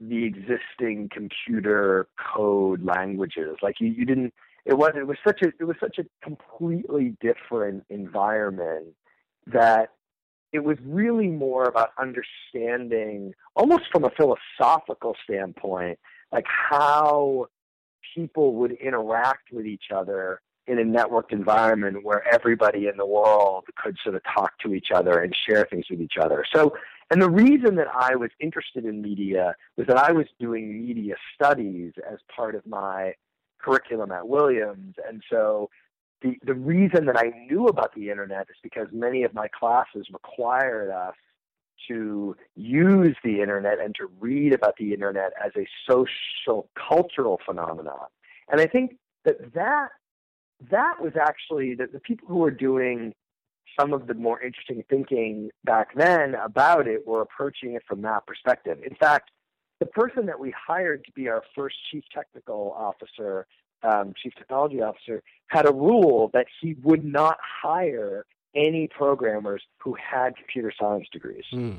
the 0.00 0.24
existing 0.24 1.08
computer 1.12 2.08
code 2.34 2.84
languages. 2.84 3.56
Like 3.62 3.76
you, 3.80 3.88
you 3.88 4.04
didn't. 4.04 4.34
It 4.64 4.74
was 4.74 4.92
it 4.96 5.06
was 5.06 5.16
such 5.26 5.42
a 5.42 5.48
it 5.60 5.64
was 5.64 5.76
such 5.80 5.98
a 5.98 6.04
completely 6.22 7.16
different 7.20 7.84
environment 7.88 8.88
that 9.46 9.90
it 10.52 10.64
was 10.64 10.78
really 10.84 11.28
more 11.28 11.64
about 11.64 11.90
understanding, 11.98 13.34
almost 13.54 13.84
from 13.92 14.04
a 14.04 14.10
philosophical 14.10 15.14
standpoint, 15.24 15.98
like 16.32 16.46
how 16.46 17.48
people 18.14 18.54
would 18.54 18.72
interact 18.72 19.52
with 19.52 19.66
each 19.66 19.90
other 19.94 20.40
in 20.66 20.78
a 20.78 20.82
networked 20.82 21.32
environment 21.32 22.04
where 22.04 22.26
everybody 22.32 22.88
in 22.88 22.96
the 22.96 23.06
world 23.06 23.64
could 23.76 23.96
sort 24.02 24.14
of 24.14 24.22
talk 24.24 24.58
to 24.58 24.74
each 24.74 24.90
other 24.94 25.20
and 25.20 25.34
share 25.48 25.66
things 25.70 25.86
with 25.90 26.00
each 26.00 26.16
other. 26.20 26.44
So, 26.54 26.74
and 27.10 27.22
the 27.22 27.30
reason 27.30 27.74
that 27.76 27.88
I 27.94 28.16
was 28.16 28.30
interested 28.38 28.84
in 28.84 29.00
media 29.00 29.54
was 29.76 29.86
that 29.86 29.96
I 29.96 30.12
was 30.12 30.26
doing 30.38 30.86
media 30.86 31.14
studies 31.34 31.92
as 32.10 32.18
part 32.34 32.54
of 32.54 32.66
my 32.66 33.14
curriculum 33.60 34.12
at 34.12 34.28
Williams. 34.28 34.94
And 35.06 35.22
so 35.30 35.70
the, 36.22 36.36
the 36.44 36.54
reason 36.54 37.06
that 37.06 37.16
I 37.16 37.32
knew 37.48 37.66
about 37.66 37.94
the 37.94 38.10
internet 38.10 38.48
is 38.50 38.56
because 38.62 38.88
many 38.92 39.22
of 39.22 39.34
my 39.34 39.48
classes 39.48 40.06
required 40.12 40.90
us 40.90 41.14
to 41.86 42.36
use 42.56 43.16
the 43.22 43.40
internet 43.40 43.78
and 43.78 43.94
to 43.94 44.10
read 44.18 44.52
about 44.52 44.74
the 44.78 44.92
internet 44.92 45.32
as 45.42 45.52
a 45.56 45.66
social 45.88 46.68
cultural 46.76 47.40
phenomenon. 47.46 48.06
And 48.50 48.60
I 48.60 48.66
think 48.66 48.96
that 49.24 49.54
that, 49.54 49.90
that 50.70 51.00
was 51.00 51.12
actually 51.20 51.74
that 51.76 51.92
the 51.92 52.00
people 52.00 52.26
who 52.26 52.38
were 52.38 52.50
doing 52.50 53.14
some 53.78 53.92
of 53.92 54.08
the 54.08 54.14
more 54.14 54.40
interesting 54.42 54.82
thinking 54.90 55.50
back 55.64 55.94
then 55.94 56.34
about 56.34 56.88
it 56.88 57.06
were 57.06 57.22
approaching 57.22 57.74
it 57.74 57.82
from 57.86 58.02
that 58.02 58.26
perspective. 58.26 58.78
In 58.84 58.96
fact, 58.96 59.30
the 59.80 59.86
person 59.86 60.26
that 60.26 60.38
we 60.38 60.52
hired 60.66 61.04
to 61.04 61.12
be 61.12 61.28
our 61.28 61.42
first 61.54 61.76
chief 61.90 62.04
technical 62.14 62.74
officer, 62.76 63.46
um, 63.82 64.12
chief 64.20 64.34
technology 64.36 64.82
officer, 64.82 65.22
had 65.46 65.68
a 65.68 65.72
rule 65.72 66.30
that 66.34 66.46
he 66.60 66.74
would 66.82 67.04
not 67.04 67.38
hire 67.40 68.26
any 68.54 68.88
programmers 68.88 69.62
who 69.78 69.94
had 69.94 70.36
computer 70.36 70.72
science 70.78 71.06
degrees 71.12 71.44
Hmm. 71.50 71.78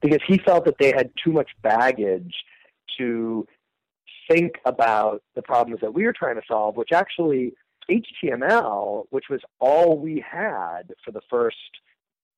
because 0.00 0.20
he 0.26 0.38
felt 0.38 0.64
that 0.64 0.78
they 0.78 0.92
had 0.92 1.10
too 1.22 1.32
much 1.32 1.50
baggage 1.62 2.34
to 2.96 3.46
think 4.28 4.52
about 4.64 5.22
the 5.34 5.42
problems 5.42 5.80
that 5.80 5.92
we 5.92 6.04
were 6.04 6.12
trying 6.12 6.36
to 6.36 6.42
solve, 6.46 6.76
which 6.76 6.92
actually 6.92 7.52
HTML, 7.90 9.06
which 9.10 9.24
was 9.28 9.40
all 9.58 9.98
we 9.98 10.20
had 10.26 10.94
for 11.04 11.10
the 11.10 11.20
first 11.28 11.56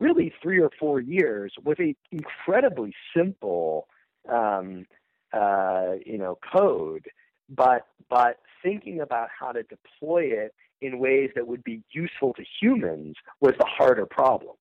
really 0.00 0.32
three 0.42 0.58
or 0.58 0.70
four 0.80 1.00
years, 1.00 1.52
was 1.62 1.76
a 1.78 1.94
incredibly 2.10 2.94
simple, 3.14 3.86
um, 4.28 4.86
uh, 5.32 5.94
you 6.04 6.18
know, 6.18 6.38
code. 6.52 7.06
But 7.48 7.86
but 8.08 8.38
thinking 8.62 9.00
about 9.00 9.28
how 9.38 9.52
to 9.52 9.62
deploy 9.62 10.24
it 10.24 10.54
in 10.80 10.98
ways 10.98 11.30
that 11.34 11.46
would 11.46 11.64
be 11.64 11.82
useful 11.92 12.34
to 12.34 12.44
humans 12.60 13.16
was 13.40 13.54
the 13.58 13.66
harder 13.66 14.06
problem. 14.06 14.56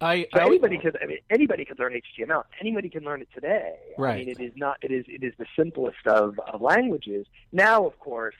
I, 0.00 0.26
So 0.34 0.40
I 0.40 0.46
anybody 0.46 0.78
could, 0.78 0.96
I 1.02 1.06
mean, 1.06 1.18
anybody 1.28 1.64
could 1.64 1.78
learn 1.78 1.92
HTML. 1.92 2.44
Anybody 2.58 2.88
can 2.88 3.04
learn 3.04 3.20
it 3.20 3.28
today. 3.34 3.74
I 4.14 4.18
mean, 4.18 4.28
it 4.30 4.40
is 4.40 4.52
not. 4.56 4.78
It 4.82 4.90
is. 4.90 5.04
It 5.08 5.22
is 5.22 5.34
the 5.38 5.44
simplest 5.56 6.06
of, 6.06 6.38
of 6.40 6.62
languages. 6.62 7.26
Now, 7.52 7.86
of 7.86 7.98
course, 7.98 8.34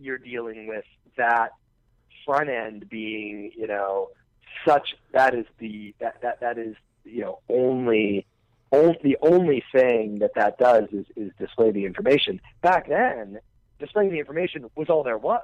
you're 0.00 0.18
dealing 0.18 0.66
with 0.66 0.84
that 1.16 1.50
front 2.24 2.48
end 2.48 2.88
being, 2.88 3.52
you 3.54 3.66
know, 3.66 4.08
such 4.66 4.94
that 5.12 5.34
is 5.34 5.44
the 5.58 5.94
that 6.00 6.22
that 6.22 6.40
that 6.40 6.58
is 6.58 6.74
you 7.04 7.20
know 7.20 7.40
only. 7.48 8.26
The 9.02 9.16
only 9.22 9.62
thing 9.72 10.18
that 10.20 10.34
that 10.34 10.58
does 10.58 10.88
is, 10.92 11.06
is 11.16 11.32
display 11.38 11.70
the 11.70 11.84
information. 11.84 12.40
Back 12.62 12.88
then, 12.88 13.38
displaying 13.78 14.10
the 14.10 14.18
information 14.18 14.68
was 14.76 14.88
all 14.88 15.02
there 15.02 15.18
was. 15.18 15.42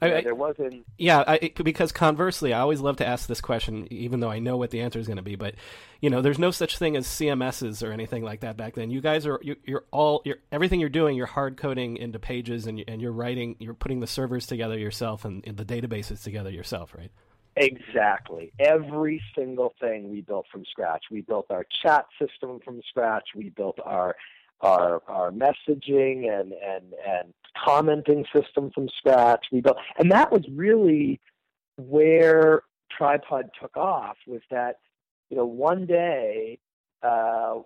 I- 0.00 0.22
there 0.22 0.34
wasn't 0.34 0.84
Yeah, 0.96 1.22
I, 1.26 1.52
because 1.62 1.92
conversely, 1.92 2.52
I 2.52 2.60
always 2.60 2.80
love 2.80 2.96
to 2.96 3.06
ask 3.06 3.28
this 3.28 3.40
question, 3.40 3.86
even 3.92 4.20
though 4.20 4.30
I 4.30 4.38
know 4.38 4.56
what 4.56 4.70
the 4.70 4.80
answer 4.80 4.98
is 4.98 5.06
going 5.06 5.18
to 5.18 5.22
be. 5.22 5.36
But 5.36 5.54
you 6.00 6.10
know, 6.10 6.22
there's 6.22 6.38
no 6.38 6.50
such 6.50 6.78
thing 6.78 6.96
as 6.96 7.06
CMSs 7.06 7.86
or 7.86 7.92
anything 7.92 8.22
like 8.22 8.40
that 8.40 8.56
back 8.56 8.74
then. 8.74 8.90
You 8.90 9.00
guys 9.00 9.26
are 9.26 9.38
you, 9.42 9.56
you're 9.64 9.84
all 9.90 10.22
you're, 10.24 10.38
everything 10.50 10.80
you're 10.80 10.88
doing. 10.88 11.16
You're 11.16 11.26
hard 11.26 11.56
coding 11.56 11.96
into 11.96 12.18
pages, 12.18 12.66
and 12.66 12.78
you, 12.78 12.84
and 12.88 13.00
you're 13.00 13.12
writing. 13.12 13.56
You're 13.58 13.74
putting 13.74 14.00
the 14.00 14.06
servers 14.06 14.46
together 14.46 14.78
yourself 14.78 15.24
and, 15.24 15.44
and 15.46 15.56
the 15.56 15.64
databases 15.64 16.22
together 16.22 16.50
yourself, 16.50 16.94
right? 16.96 17.10
Exactly. 17.58 18.52
Every 18.58 19.20
single 19.36 19.74
thing 19.80 20.10
we 20.10 20.20
built 20.20 20.46
from 20.50 20.64
scratch. 20.64 21.04
We 21.10 21.22
built 21.22 21.46
our 21.50 21.66
chat 21.82 22.06
system 22.20 22.60
from 22.64 22.80
scratch. 22.88 23.30
We 23.34 23.50
built 23.50 23.78
our 23.84 24.16
our 24.60 25.02
our 25.08 25.30
messaging 25.30 26.30
and 26.30 26.52
and 26.52 26.94
and 27.06 27.34
commenting 27.64 28.24
system 28.32 28.70
from 28.70 28.88
scratch. 28.96 29.46
We 29.50 29.60
built, 29.60 29.78
and 29.98 30.10
that 30.12 30.30
was 30.30 30.44
really 30.52 31.20
where 31.76 32.62
Tripod 32.96 33.50
took 33.60 33.76
off. 33.76 34.16
Was 34.26 34.42
that 34.50 34.76
you 35.28 35.36
know 35.36 35.46
one 35.46 35.84
day 35.86 36.58
uh, 37.02 37.56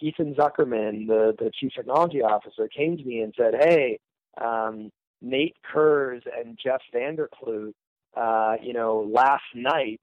Ethan 0.00 0.34
Zuckerman, 0.34 1.08
the 1.08 1.34
the 1.38 1.50
chief 1.58 1.72
technology 1.74 2.22
officer, 2.22 2.68
came 2.68 2.96
to 2.96 3.04
me 3.04 3.20
and 3.20 3.34
said, 3.36 3.54
"Hey." 3.60 3.98
Um, 4.40 4.92
Nate 5.20 5.56
Kurz 5.64 6.22
and 6.38 6.56
Jeff 6.62 6.80
Vanderkloot 6.94 7.74
uh, 8.16 8.56
you 8.62 8.72
know, 8.72 9.08
last 9.12 9.44
night 9.54 10.00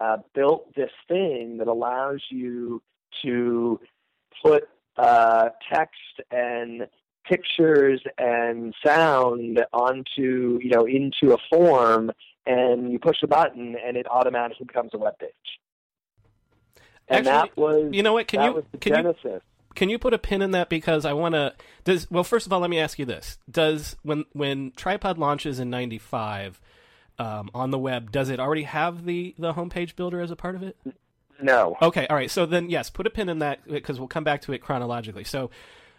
uh, 0.00 0.18
built 0.34 0.74
this 0.74 0.90
thing 1.08 1.58
that 1.58 1.68
allows 1.68 2.20
you 2.30 2.82
to 3.22 3.80
put 4.42 4.68
uh, 4.96 5.50
text 5.72 6.20
and 6.30 6.86
pictures 7.28 8.00
and 8.18 8.74
sound 8.84 9.64
onto, 9.72 10.58
you 10.62 10.70
know, 10.70 10.86
into 10.86 11.34
a 11.34 11.38
form, 11.50 12.10
and 12.46 12.92
you 12.92 12.98
push 12.98 13.16
a 13.22 13.26
button, 13.26 13.76
and 13.84 13.96
it 13.96 14.06
automatically 14.10 14.66
becomes 14.66 14.90
a 14.94 14.98
web 14.98 15.18
page. 15.18 15.30
And 17.08 17.26
Actually, 17.26 17.48
that 17.48 17.56
was, 17.56 17.94
you 17.94 18.02
know 18.02 18.14
what? 18.14 18.28
Can 18.28 18.42
you 18.42 18.66
can 18.80 18.96
you 18.96 19.02
genesis. 19.02 19.42
Can 19.74 19.88
you 19.88 19.98
put 19.98 20.14
a 20.14 20.18
pin 20.18 20.40
in 20.40 20.52
that 20.52 20.68
because 20.68 21.04
I 21.04 21.12
want 21.12 21.34
to? 21.34 21.54
Does 21.84 22.10
well, 22.10 22.24
first 22.24 22.46
of 22.46 22.52
all, 22.52 22.60
let 22.60 22.70
me 22.70 22.78
ask 22.78 22.98
you 22.98 23.04
this: 23.04 23.38
Does 23.50 23.96
when 24.02 24.24
when 24.32 24.72
Tripod 24.76 25.18
launches 25.18 25.58
in 25.58 25.68
'95 25.68 26.60
um, 27.18 27.50
on 27.54 27.70
the 27.70 27.78
web, 27.78 28.10
does 28.12 28.28
it 28.28 28.40
already 28.40 28.64
have 28.64 29.04
the 29.04 29.34
the 29.38 29.54
homepage 29.54 29.96
builder 29.96 30.20
as 30.20 30.30
a 30.30 30.36
part 30.36 30.54
of 30.56 30.62
it? 30.62 30.76
No. 31.40 31.76
Okay, 31.82 32.06
all 32.08 32.16
right. 32.16 32.30
So 32.30 32.46
then, 32.46 32.70
yes, 32.70 32.90
put 32.90 33.06
a 33.06 33.10
pin 33.10 33.28
in 33.28 33.40
that 33.40 33.66
because 33.66 33.98
we'll 33.98 34.08
come 34.08 34.24
back 34.24 34.42
to 34.42 34.52
it 34.52 34.58
chronologically. 34.58 35.24
So, 35.24 35.50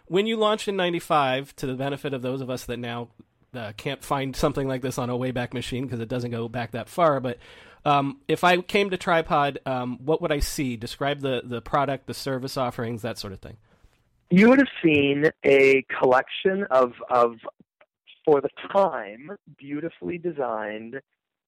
when 0.06 0.26
you 0.26 0.36
launched 0.36 0.68
in 0.68 0.76
'95, 0.76 1.54
to 1.56 1.66
the 1.66 1.74
benefit 1.74 2.14
of 2.14 2.22
those 2.22 2.40
of 2.40 2.50
us 2.50 2.64
that 2.64 2.78
now 2.78 3.08
uh, 3.54 3.72
can't 3.76 4.02
find 4.02 4.34
something 4.34 4.66
like 4.66 4.82
this 4.82 4.98
on 4.98 5.10
a 5.10 5.14
Wayback 5.14 5.52
Machine 5.52 5.84
because 5.84 6.00
it 6.00 6.08
doesn't 6.08 6.30
go 6.30 6.48
back 6.48 6.72
that 6.72 6.88
far, 6.88 7.20
but 7.20 7.38
um, 7.86 8.18
if 8.26 8.42
I 8.42 8.60
came 8.62 8.90
to 8.90 8.96
Tripod, 8.96 9.60
um, 9.64 9.98
what 10.04 10.20
would 10.20 10.32
I 10.32 10.40
see? 10.40 10.76
Describe 10.76 11.20
the 11.20 11.42
the 11.44 11.62
product, 11.62 12.08
the 12.08 12.14
service 12.14 12.56
offerings, 12.56 13.02
that 13.02 13.16
sort 13.16 13.32
of 13.32 13.40
thing. 13.40 13.58
You 14.28 14.48
would 14.48 14.58
have 14.58 14.68
seen 14.82 15.30
a 15.44 15.84
collection 16.00 16.64
of 16.70 16.94
of 17.08 17.36
for 18.26 18.40
the 18.40 18.50
time 18.72 19.30
beautifully 19.56 20.18
designed 20.18 21.00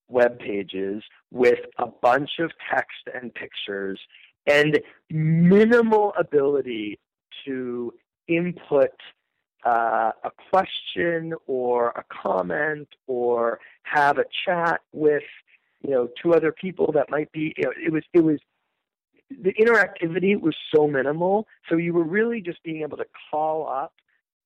web 0.08 0.38
pages 0.38 1.02
with 1.30 1.58
a 1.78 1.87
bunch 1.87 2.30
of 2.38 2.50
text 2.73 3.08
and 3.12 3.35
pictures 3.35 4.00
and 4.47 4.80
minimal 5.11 6.14
ability 6.18 6.99
to 7.44 7.92
input 8.28 8.92
uh, 9.66 10.12
a 10.25 10.30
question 10.50 11.35
or 11.47 11.88
a 11.90 12.04
comment 12.23 12.88
or 13.06 13.58
have 13.82 14.18
a 14.18 14.25
chat 14.47 14.80
with 14.92 15.25
you 15.82 15.90
know 15.90 16.08
two 16.23 16.32
other 16.32 16.52
people 16.52 16.92
that 16.92 17.11
might 17.11 17.30
be 17.32 17.52
you 17.56 17.64
know, 17.64 17.73
it 17.85 17.92
was 17.92 18.04
it 18.14 18.20
was 18.20 18.38
the 19.30 19.52
interactivity 19.54 20.40
was 20.40 20.56
so 20.75 20.87
minimal. 20.87 21.47
So 21.68 21.76
you 21.76 21.92
were 21.92 22.04
really 22.04 22.40
just 22.40 22.62
being 22.62 22.82
able 22.82 22.97
to 22.97 23.06
call 23.30 23.68
up 23.68 23.92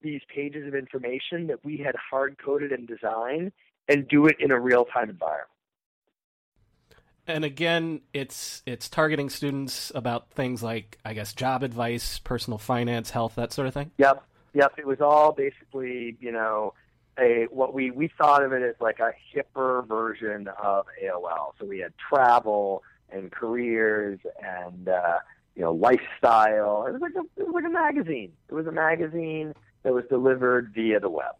these 0.02 0.21
pages 0.28 0.66
of 0.66 0.75
information 0.75 1.47
that 1.49 1.64
we 1.64 1.78
had 1.78 1.94
hard 2.11 2.37
coded 2.38 2.73
and 2.73 2.87
designed 2.87 3.52
and 3.88 4.06
do 4.09 4.26
it 4.26 4.37
in 4.38 4.50
a 4.50 4.61
real 4.61 4.85
time 4.85 5.11
environment. 5.11 5.49
And 7.26 7.44
again 7.44 8.00
it's 8.12 8.62
it's 8.66 8.88
targeting 8.88 9.30
students 9.30 9.92
about 9.94 10.30
things 10.30 10.61
like 10.61 10.99
i 11.04 11.14
guess 11.14 11.32
job 11.32 11.62
advice 11.62 12.18
personal 12.18 12.59
finance 12.59 13.11
health 13.11 13.37
that 13.37 13.52
sort 13.52 13.68
of 13.68 13.75
thing? 13.75 13.92
Yep 13.99 14.25
yep. 14.54 14.73
It 14.76 14.87
was 14.87 15.00
all 15.00 15.32
basically 15.32 16.16
you 16.21 16.32
know 16.32 16.75
a 17.18 17.47
what 17.50 17.75
we 17.75 17.92
we 17.92 18.11
thought 18.18 18.42
of 18.42 18.52
it 18.52 18.62
as 18.62 18.75
like 18.80 18.99
a 18.99 19.12
hipper 19.35 19.87
version 19.87 20.49
of 20.49 20.87
aol 21.04 21.52
so 21.61 21.64
we 21.66 21.78
had 21.78 21.92
travel 21.97 22.82
and 23.11 23.30
careers 23.30 24.18
and 24.42 24.88
uh 24.88 25.18
you 25.54 25.62
know 25.62 25.73
lifestyle. 25.73 26.87
It 26.87 26.92
was 26.92 27.02
like 27.02 27.14
a 27.14 27.40
it 27.40 27.47
was 27.47 27.54
like 27.54 27.64
a 27.64 27.71
magazine. 27.71 28.32
It 28.49 28.54
was 28.54 28.66
a 28.66 28.73
magazine 28.73 29.54
that 29.82 29.92
was 29.92 30.04
delivered 30.08 30.72
via 30.74 31.00
the 31.00 31.10
web 31.10 31.34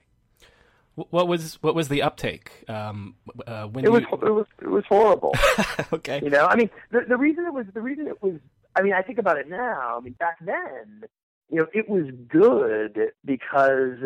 what 0.95 1.27
was 1.27 1.55
what 1.63 1.75
was 1.75 1.89
the 1.89 2.03
uptake? 2.03 2.65
Um, 2.69 3.15
uh, 3.47 3.65
when 3.65 3.85
it 3.85 3.91
was 3.91 4.03
you... 4.03 4.19
it 4.27 4.31
was 4.31 4.47
it 4.61 4.69
was 4.69 4.85
horrible. 4.89 5.35
okay, 5.93 6.21
you 6.23 6.31
know, 6.31 6.47
I 6.47 6.57
mean, 6.57 6.71
the 6.91 7.01
the 7.09 7.17
reason 7.17 7.47
it 7.47 7.55
was 7.55 7.67
the 7.73 7.81
reason 7.81 8.07
it 8.07 8.23
was. 8.23 8.35
I 8.77 8.83
mean, 8.83 8.93
I 8.93 9.03
think 9.03 9.19
about 9.19 9.39
it 9.39 9.49
now. 9.49 9.99
I 9.99 10.01
mean, 10.01 10.15
back 10.15 10.39
then, 10.41 11.05
you 11.51 11.59
know, 11.59 11.67
it 11.75 11.89
was 11.89 12.07
good 12.29 13.13
because 13.25 13.99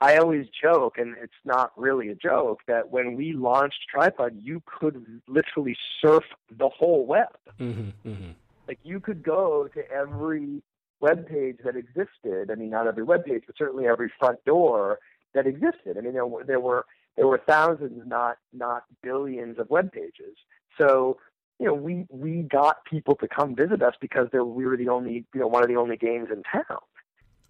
I 0.00 0.16
always 0.16 0.46
joke, 0.62 0.98
and 0.98 1.16
it's 1.20 1.32
not 1.44 1.72
really 1.76 2.08
a 2.08 2.14
joke, 2.14 2.60
that 2.68 2.90
when 2.90 3.16
we 3.16 3.32
launched 3.32 3.80
Tripod, 3.92 4.38
you 4.40 4.62
could 4.66 5.04
literally 5.26 5.76
surf 6.00 6.24
the 6.56 6.68
whole 6.68 7.06
web. 7.06 7.36
Mm-hmm, 7.58 8.08
mm-hmm. 8.08 8.30
Like 8.68 8.78
you 8.84 9.00
could 9.00 9.22
go 9.22 9.68
to 9.74 9.90
every 9.90 10.62
web 11.00 11.28
page 11.28 11.58
that 11.64 11.76
existed. 11.76 12.50
I 12.50 12.54
mean, 12.54 12.70
not 12.70 12.86
every 12.86 13.02
web 13.02 13.24
page, 13.24 13.44
but 13.46 13.56
certainly 13.56 13.86
every 13.86 14.10
front 14.18 14.44
door 14.44 14.98
that 15.34 15.46
existed. 15.46 15.96
I 15.98 16.00
mean, 16.00 16.14
there 16.14 16.26
were 16.26 16.44
there 16.44 16.60
were 16.60 16.84
there 17.16 17.26
were 17.26 17.40
thousands, 17.46 18.02
not 18.06 18.38
not 18.52 18.84
billions, 19.02 19.58
of 19.58 19.70
web 19.70 19.92
pages. 19.92 20.36
So 20.78 21.18
you 21.58 21.66
know, 21.66 21.74
we 21.74 22.06
we 22.08 22.42
got 22.42 22.84
people 22.84 23.14
to 23.16 23.28
come 23.28 23.54
visit 23.54 23.82
us 23.82 23.94
because 24.00 24.28
there, 24.32 24.44
we 24.44 24.66
were 24.66 24.76
the 24.76 24.88
only 24.88 25.24
you 25.34 25.40
know 25.40 25.46
one 25.46 25.62
of 25.62 25.68
the 25.68 25.76
only 25.76 25.96
games 25.96 26.28
in 26.30 26.42
town. 26.42 26.78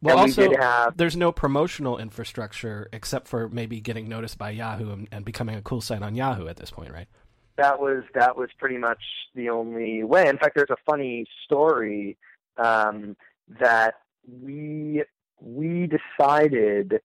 Well, 0.03 0.19
and 0.19 0.29
also, 0.29 0.49
we 0.49 0.57
have, 0.57 0.97
there's 0.97 1.17
no 1.17 1.33
promotional 1.33 1.97
infrastructure 1.97 2.89
except 2.93 3.27
for 3.27 3.49
maybe 3.49 3.81
getting 3.81 4.09
noticed 4.09 4.37
by 4.37 4.51
Yahoo 4.51 4.93
and, 4.93 5.09
and, 5.11 5.25
becoming 5.25 5.57
a 5.57 5.63
cool 5.63 5.81
site 5.81 6.03
on 6.03 6.15
Yahoo 6.15 6.49
at 6.49 6.59
this 6.59 6.71
point, 6.71 6.93
right? 6.93 7.09
That 7.57 7.81
was 7.81 8.05
that 8.15 8.37
was 8.37 8.51
pretty 8.59 8.77
much 8.77 9.01
the 9.35 9.49
only 9.49 10.05
way. 10.05 10.29
In 10.29 10.37
fact, 10.37 10.55
there's 10.55 10.71
a 10.71 10.77
funny 10.85 11.27
story 11.45 12.19
um, 12.59 13.17
that 13.61 13.95
we 14.27 15.05
we 15.41 15.89
decided 15.89 17.01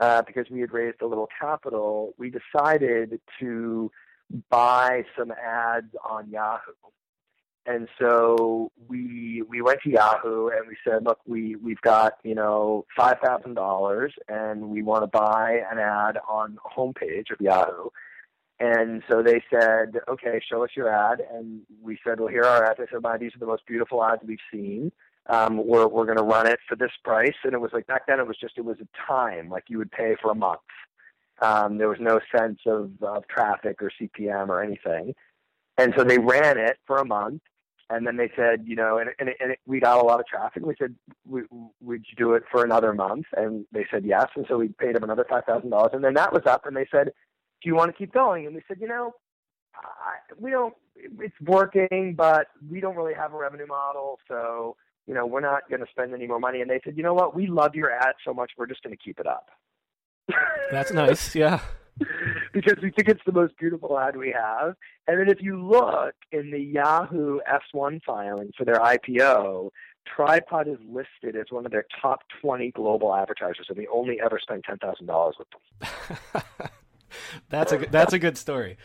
uh, 0.00 0.22
because 0.22 0.46
we 0.50 0.60
had 0.60 0.72
raised 0.72 1.02
a 1.02 1.06
little 1.06 1.28
capital, 1.38 2.14
we 2.18 2.30
decided 2.30 3.20
to 3.40 3.90
buy 4.48 5.04
some 5.18 5.32
ads 5.32 5.94
on 6.08 6.30
Yahoo. 6.30 6.72
And 7.64 7.88
so 8.00 8.72
we 8.88 9.42
we 9.48 9.62
went 9.62 9.80
to 9.82 9.90
Yahoo 9.90 10.48
and 10.48 10.66
we 10.66 10.76
said, 10.84 11.04
look, 11.04 11.18
we 11.26 11.54
we've 11.56 11.80
got 11.80 12.14
you 12.24 12.34
know 12.34 12.86
five 12.96 13.18
thousand 13.22 13.54
dollars 13.54 14.14
and 14.28 14.70
we 14.70 14.82
want 14.82 15.04
to 15.04 15.06
buy 15.06 15.60
an 15.70 15.78
ad 15.78 16.18
on 16.28 16.58
homepage 16.76 17.30
of 17.30 17.40
Yahoo. 17.40 17.88
And 18.58 19.02
so 19.10 19.22
they 19.22 19.42
said, 19.50 19.94
okay, 20.08 20.40
show 20.48 20.64
us 20.64 20.70
your 20.76 20.88
ad. 20.88 21.20
And 21.32 21.62
we 21.82 21.98
said, 22.06 22.20
well, 22.20 22.28
here 22.28 22.42
are 22.42 22.62
our 22.62 22.70
ads. 22.70 22.78
They 22.78 22.86
said, 22.92 23.02
these 23.20 23.34
are 23.34 23.40
the 23.40 23.46
most 23.46 23.66
beautiful 23.66 24.04
ads 24.04 24.22
we've 24.24 24.38
seen 24.52 24.92
um, 25.28 25.64
we're 25.64 25.86
we're 25.86 26.06
going 26.06 26.18
to 26.18 26.24
run 26.24 26.46
it 26.46 26.58
for 26.68 26.76
this 26.76 26.90
price. 27.04 27.34
And 27.44 27.54
it 27.54 27.60
was 27.60 27.70
like 27.72 27.86
back 27.86 28.06
then, 28.06 28.20
it 28.20 28.26
was 28.26 28.36
just 28.40 28.54
it 28.56 28.64
was 28.64 28.76
a 28.80 28.88
time 29.06 29.48
like 29.48 29.64
you 29.68 29.78
would 29.78 29.90
pay 29.90 30.16
for 30.20 30.30
a 30.30 30.34
month. 30.34 30.60
Um, 31.40 31.78
there 31.78 31.88
was 31.88 31.98
no 32.00 32.20
sense 32.36 32.60
of, 32.66 32.90
of 33.02 33.26
traffic 33.26 33.82
or 33.82 33.90
CPM 34.00 34.48
or 34.48 34.62
anything. 34.62 35.14
And 35.78 35.92
so 35.96 36.04
they 36.04 36.18
ran 36.18 36.58
it 36.58 36.76
for 36.86 36.98
a 36.98 37.04
month, 37.04 37.40
and 37.90 38.06
then 38.06 38.16
they 38.16 38.30
said, 38.36 38.64
you 38.66 38.76
know, 38.76 38.98
and, 38.98 39.10
and, 39.18 39.30
it, 39.30 39.36
and 39.40 39.52
it, 39.52 39.58
we 39.66 39.80
got 39.80 39.98
a 39.98 40.04
lot 40.04 40.20
of 40.20 40.26
traffic. 40.26 40.64
We 40.64 40.74
said, 40.78 40.94
we, 41.26 41.42
would 41.80 42.04
you 42.08 42.16
do 42.16 42.34
it 42.34 42.44
for 42.50 42.62
another 42.62 42.92
month? 42.92 43.26
And 43.36 43.64
they 43.72 43.86
said 43.90 44.04
yes. 44.04 44.28
And 44.36 44.44
so 44.48 44.58
we 44.58 44.68
paid 44.68 44.94
them 44.94 45.02
another 45.02 45.26
five 45.28 45.44
thousand 45.44 45.70
dollars. 45.70 45.92
And 45.94 46.04
then 46.04 46.14
that 46.14 46.32
was 46.32 46.42
up, 46.46 46.66
and 46.66 46.76
they 46.76 46.86
said, 46.90 47.06
do 47.62 47.68
you 47.68 47.74
want 47.74 47.90
to 47.90 47.96
keep 47.96 48.12
going? 48.12 48.46
And 48.46 48.54
we 48.54 48.62
said, 48.68 48.78
you 48.80 48.88
know, 48.88 49.14
I, 49.74 50.34
we 50.38 50.50
don't. 50.50 50.74
It's 50.94 51.40
working, 51.40 52.14
but 52.16 52.48
we 52.70 52.80
don't 52.80 52.96
really 52.96 53.14
have 53.14 53.32
a 53.32 53.36
revenue 53.36 53.66
model, 53.66 54.18
so 54.28 54.76
you 55.06 55.14
know, 55.14 55.26
we're 55.26 55.40
not 55.40 55.68
going 55.68 55.80
to 55.80 55.90
spend 55.90 56.14
any 56.14 56.26
more 56.26 56.38
money. 56.38 56.60
And 56.60 56.70
they 56.70 56.80
said, 56.84 56.96
you 56.96 57.02
know 57.02 57.14
what, 57.14 57.34
we 57.34 57.46
love 57.46 57.74
your 57.74 57.90
ad 57.90 58.14
so 58.24 58.32
much, 58.32 58.52
we're 58.56 58.66
just 58.66 58.82
going 58.82 58.96
to 58.96 59.02
keep 59.02 59.18
it 59.18 59.26
up. 59.26 59.50
That's 60.70 60.92
nice, 60.92 61.34
yeah. 61.34 61.60
because 62.52 62.76
we 62.82 62.90
think 62.90 63.08
it's 63.08 63.20
the 63.26 63.32
most 63.32 63.56
beautiful 63.58 63.98
ad 63.98 64.16
we 64.16 64.34
have. 64.36 64.74
And 65.06 65.20
then 65.20 65.28
if 65.28 65.42
you 65.42 65.62
look 65.62 66.14
in 66.30 66.50
the 66.50 66.60
Yahoo 66.60 67.40
S1 67.74 68.02
filing 68.04 68.50
for 68.56 68.64
their 68.64 68.76
IPO, 68.76 69.70
Tripod 70.06 70.68
is 70.68 70.78
listed 70.88 71.36
as 71.36 71.46
one 71.50 71.64
of 71.64 71.72
their 71.72 71.86
top 72.00 72.20
20 72.40 72.70
global 72.72 73.14
advertisers, 73.14 73.66
and 73.68 73.78
we 73.78 73.86
only 73.88 74.20
ever 74.20 74.38
spent 74.40 74.64
$10,000 74.64 75.32
with 75.38 75.48
them. 75.50 76.42
that's 77.50 77.72
a 77.72 77.78
that's 77.78 78.12
a 78.12 78.18
good 78.18 78.36
story. 78.36 78.78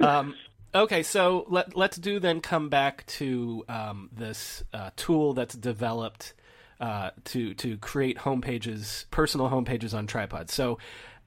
Um, 0.00 0.34
Okay, 0.76 1.02
so 1.02 1.46
let 1.48 1.74
let's 1.74 1.96
do 1.96 2.20
then 2.20 2.42
come 2.42 2.68
back 2.68 3.06
to 3.06 3.64
um, 3.66 4.10
this 4.12 4.62
uh, 4.74 4.90
tool 4.94 5.32
that's 5.32 5.54
developed 5.54 6.34
uh, 6.80 7.10
to 7.24 7.54
to 7.54 7.78
create 7.78 8.18
homepages, 8.18 9.06
personal 9.10 9.48
homepages 9.48 9.96
on 9.96 10.06
tripods. 10.06 10.52
So, 10.52 10.78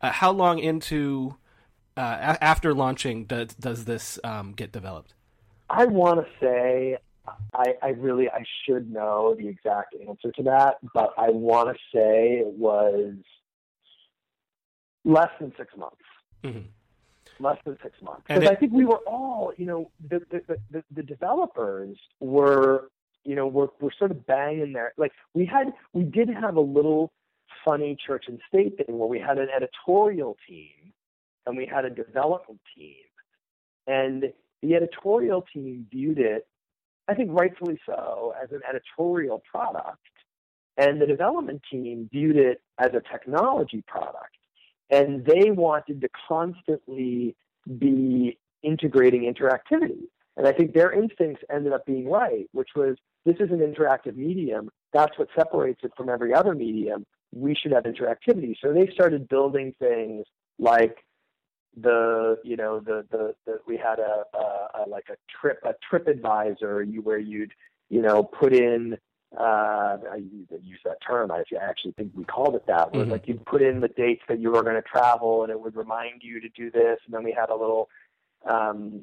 uh, 0.03 0.11
how 0.11 0.31
long 0.31 0.59
into 0.59 1.35
uh, 1.97 2.35
a- 2.37 2.43
after 2.43 2.75
launching 2.75 3.25
does 3.25 3.55
does 3.55 3.85
this 3.85 4.19
um, 4.23 4.53
get 4.53 4.71
developed? 4.71 5.15
I 5.67 5.85
want 5.85 6.23
to 6.23 6.27
say 6.39 6.97
I, 7.55 7.73
I 7.81 7.87
really 7.89 8.29
I 8.29 8.43
should 8.67 8.91
know 8.93 9.35
the 9.35 9.47
exact 9.47 9.95
answer 10.07 10.31
to 10.31 10.43
that, 10.43 10.75
but 10.93 11.11
I 11.17 11.31
want 11.31 11.69
to 11.69 11.75
say 11.91 12.37
it 12.37 12.53
was 12.53 13.15
less 15.03 15.31
than 15.39 15.51
six 15.57 15.75
months. 15.75 15.97
Mm-hmm 16.43 16.67
less 17.39 17.57
than 17.65 17.77
six 17.81 18.01
months. 18.01 18.23
Because 18.27 18.47
I 18.47 18.55
think 18.55 18.73
we 18.73 18.85
were 18.85 18.99
all, 19.07 19.53
you 19.57 19.65
know, 19.65 19.91
the, 20.09 20.21
the 20.31 20.57
the, 20.71 20.83
the 20.91 21.03
developers 21.03 21.97
were, 22.19 22.89
you 23.23 23.35
know, 23.35 23.47
were 23.47 23.69
were 23.79 23.93
sort 23.97 24.11
of 24.11 24.25
banging 24.25 24.73
there. 24.73 24.93
Like 24.97 25.11
we 25.33 25.45
had, 25.45 25.73
we 25.93 26.03
did 26.03 26.29
have 26.29 26.55
a 26.55 26.61
little 26.61 27.11
funny 27.65 27.97
church 28.05 28.25
and 28.27 28.39
state 28.47 28.77
thing 28.77 28.97
where 28.97 29.07
we 29.07 29.19
had 29.19 29.37
an 29.37 29.47
editorial 29.55 30.37
team 30.47 30.93
and 31.45 31.57
we 31.57 31.65
had 31.65 31.85
a 31.85 31.89
development 31.89 32.61
team, 32.75 32.95
and 33.87 34.25
the 34.61 34.75
editorial 34.75 35.45
team 35.53 35.87
viewed 35.91 36.19
it, 36.19 36.47
I 37.07 37.15
think 37.15 37.29
rightfully 37.31 37.79
so, 37.85 38.33
as 38.41 38.51
an 38.51 38.61
editorial 38.69 39.41
product, 39.49 39.97
and 40.77 41.01
the 41.01 41.07
development 41.07 41.61
team 41.71 42.07
viewed 42.11 42.35
it 42.35 42.61
as 42.77 42.91
a 42.93 43.01
technology 43.11 43.83
product 43.87 44.35
and 44.89 45.25
they 45.25 45.51
wanted 45.51 46.01
to 46.01 46.09
constantly 46.27 47.35
be 47.77 48.37
integrating 48.63 49.31
interactivity. 49.31 50.07
And 50.37 50.47
I 50.47 50.53
think 50.53 50.73
their 50.73 50.91
instincts 50.91 51.43
ended 51.51 51.73
up 51.73 51.85
being 51.85 52.09
right, 52.09 52.47
which 52.53 52.69
was 52.75 52.97
this 53.25 53.35
is 53.39 53.51
an 53.51 53.59
interactive 53.59 54.15
medium. 54.15 54.69
That's 54.93 55.17
what 55.19 55.27
separates 55.37 55.81
it 55.83 55.91
from 55.97 56.09
every 56.09 56.33
other 56.33 56.55
medium. 56.55 57.05
We 57.33 57.55
should 57.55 57.73
have 57.73 57.83
interactivity. 57.83 58.55
So 58.61 58.73
they 58.73 58.89
started 58.93 59.27
building 59.27 59.75
things 59.79 60.25
like 60.57 60.97
the 61.79 62.37
you 62.43 62.55
know 62.55 62.79
the 62.79 63.05
the, 63.11 63.35
the 63.45 63.59
we 63.67 63.77
had 63.77 63.99
a, 63.99 64.23
a, 64.33 64.83
a 64.83 64.89
like 64.89 65.05
a 65.09 65.15
trip 65.39 65.59
a 65.63 65.73
trip 65.87 66.07
advisor 66.07 66.81
you 66.81 67.01
where 67.01 67.19
you'd 67.19 67.51
you 67.89 68.01
know 68.01 68.23
put 68.23 68.53
in 68.53 68.97
uh, 69.37 69.97
I 70.11 70.15
use 70.61 70.79
that 70.85 70.97
term. 71.05 71.31
I 71.31 71.43
actually 71.61 71.91
think 71.91 72.11
we 72.15 72.23
called 72.23 72.55
it 72.55 72.65
that. 72.67 72.93
Where 72.93 73.03
mm-hmm. 73.03 73.11
like 73.11 73.27
you 73.27 73.35
put 73.35 73.61
in 73.61 73.79
the 73.79 73.87
dates 73.87 74.23
that 74.27 74.39
you 74.39 74.51
were 74.51 74.63
going 74.63 74.75
to 74.75 74.81
travel, 74.81 75.43
and 75.43 75.51
it 75.51 75.59
would 75.59 75.75
remind 75.75 76.23
you 76.23 76.39
to 76.41 76.49
do 76.49 76.71
this. 76.71 76.99
And 77.05 77.13
then 77.13 77.23
we 77.23 77.31
had 77.31 77.49
a 77.49 77.55
little 77.55 77.89
um, 78.47 79.01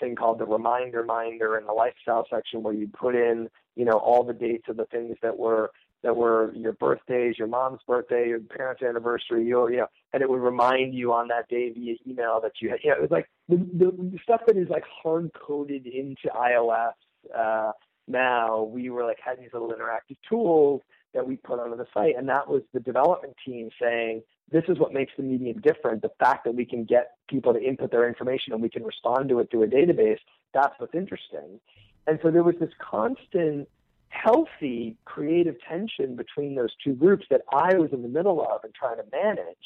thing 0.00 0.16
called 0.16 0.38
the 0.38 0.46
reminder 0.46 1.04
minder 1.04 1.58
in 1.58 1.66
the 1.66 1.72
lifestyle 1.72 2.26
section 2.28 2.62
where 2.62 2.74
you 2.74 2.88
put 2.88 3.14
in, 3.14 3.48
you 3.76 3.84
know, 3.84 3.98
all 3.98 4.24
the 4.24 4.32
dates 4.32 4.68
of 4.68 4.76
the 4.76 4.86
things 4.86 5.16
that 5.22 5.38
were 5.38 5.70
that 6.02 6.16
were 6.16 6.52
your 6.54 6.72
birthdays, 6.72 7.38
your 7.38 7.46
mom's 7.46 7.80
birthday, 7.86 8.28
your 8.28 8.40
parents' 8.40 8.82
anniversary, 8.82 9.44
your, 9.44 9.70
you 9.70 9.76
know, 9.76 9.86
and 10.14 10.22
it 10.22 10.30
would 10.30 10.40
remind 10.40 10.94
you 10.94 11.12
on 11.12 11.28
that 11.28 11.46
day 11.48 11.70
via 11.70 11.94
email 12.06 12.40
that 12.42 12.52
you 12.60 12.70
had, 12.70 12.78
you 12.82 12.88
know, 12.88 12.96
it 12.96 13.02
was 13.02 13.10
like 13.10 13.28
the, 13.50 13.56
the 13.56 14.18
stuff 14.22 14.40
that 14.46 14.56
is 14.56 14.68
like 14.70 14.84
hard 15.02 15.30
coded 15.34 15.86
into 15.86 16.28
iOS. 16.34 16.92
Uh, 17.36 17.72
now 18.10 18.62
we 18.62 18.90
were 18.90 19.04
like 19.04 19.18
had 19.24 19.38
these 19.38 19.50
little 19.52 19.72
interactive 19.72 20.16
tools 20.28 20.82
that 21.14 21.26
we 21.26 21.36
put 21.36 21.58
onto 21.58 21.76
the 21.76 21.86
site, 21.92 22.14
and 22.16 22.28
that 22.28 22.48
was 22.48 22.62
the 22.72 22.80
development 22.80 23.34
team 23.44 23.70
saying, 23.80 24.22
this 24.50 24.64
is 24.68 24.78
what 24.78 24.92
makes 24.92 25.12
the 25.16 25.22
medium 25.22 25.60
different. 25.60 26.02
The 26.02 26.10
fact 26.18 26.44
that 26.44 26.54
we 26.54 26.64
can 26.64 26.84
get 26.84 27.12
people 27.28 27.52
to 27.52 27.62
input 27.62 27.90
their 27.90 28.08
information 28.08 28.52
and 28.52 28.62
we 28.62 28.68
can 28.68 28.84
respond 28.84 29.28
to 29.28 29.38
it 29.40 29.50
through 29.50 29.64
a 29.64 29.66
database, 29.66 30.18
that's 30.52 30.74
what's 30.78 30.94
interesting. 30.94 31.60
And 32.06 32.18
so 32.22 32.30
there 32.30 32.42
was 32.42 32.56
this 32.60 32.70
constant 32.78 33.68
healthy 34.08 34.96
creative 35.04 35.54
tension 35.68 36.16
between 36.16 36.56
those 36.56 36.70
two 36.82 36.94
groups 36.94 37.24
that 37.30 37.42
I 37.52 37.74
was 37.74 37.90
in 37.92 38.02
the 38.02 38.08
middle 38.08 38.42
of 38.42 38.64
and 38.64 38.74
trying 38.74 38.96
to 38.96 39.04
manage. 39.12 39.56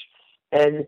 And 0.53 0.87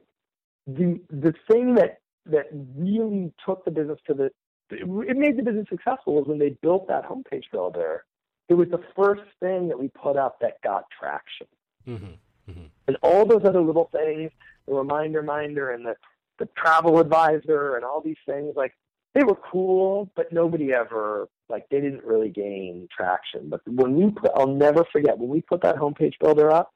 the 0.66 1.00
the 1.10 1.34
thing 1.50 1.74
that 1.76 2.00
that 2.26 2.46
really 2.76 3.32
took 3.44 3.64
the 3.64 3.70
business 3.70 3.98
to 4.06 4.14
the 4.14 4.30
it 4.70 5.16
made 5.16 5.36
the 5.36 5.42
business 5.42 5.66
successful 5.68 6.14
was 6.14 6.26
when 6.26 6.38
they 6.38 6.50
built 6.50 6.88
that 6.88 7.04
homepage 7.04 7.44
builder. 7.52 8.04
It 8.48 8.54
was 8.54 8.68
the 8.68 8.82
first 8.94 9.22
thing 9.40 9.68
that 9.68 9.78
we 9.78 9.88
put 9.88 10.16
up 10.16 10.40
that 10.40 10.60
got 10.62 10.84
traction. 10.98 11.46
Mm-hmm. 11.86 12.50
Mm-hmm. 12.50 12.66
And 12.86 12.96
all 13.02 13.26
those 13.26 13.44
other 13.44 13.60
little 13.60 13.90
things, 13.92 14.30
the 14.66 14.74
reminder 14.74 15.22
minder 15.22 15.70
and 15.70 15.84
the 15.84 15.96
the 16.38 16.48
travel 16.56 17.00
advisor 17.00 17.76
and 17.76 17.84
all 17.84 18.02
these 18.02 18.18
things, 18.26 18.54
like 18.56 18.74
they 19.14 19.24
were 19.24 19.36
cool, 19.50 20.10
but 20.14 20.32
nobody 20.32 20.72
ever 20.72 21.28
like 21.48 21.68
they 21.70 21.80
didn't 21.80 22.04
really 22.04 22.28
gain 22.28 22.88
traction. 22.94 23.48
But 23.48 23.60
when 23.66 23.94
we 23.94 24.10
put, 24.10 24.30
I'll 24.36 24.46
never 24.46 24.84
forget 24.92 25.18
when 25.18 25.30
we 25.30 25.40
put 25.40 25.62
that 25.62 25.76
homepage 25.76 26.14
builder 26.20 26.50
up. 26.50 26.72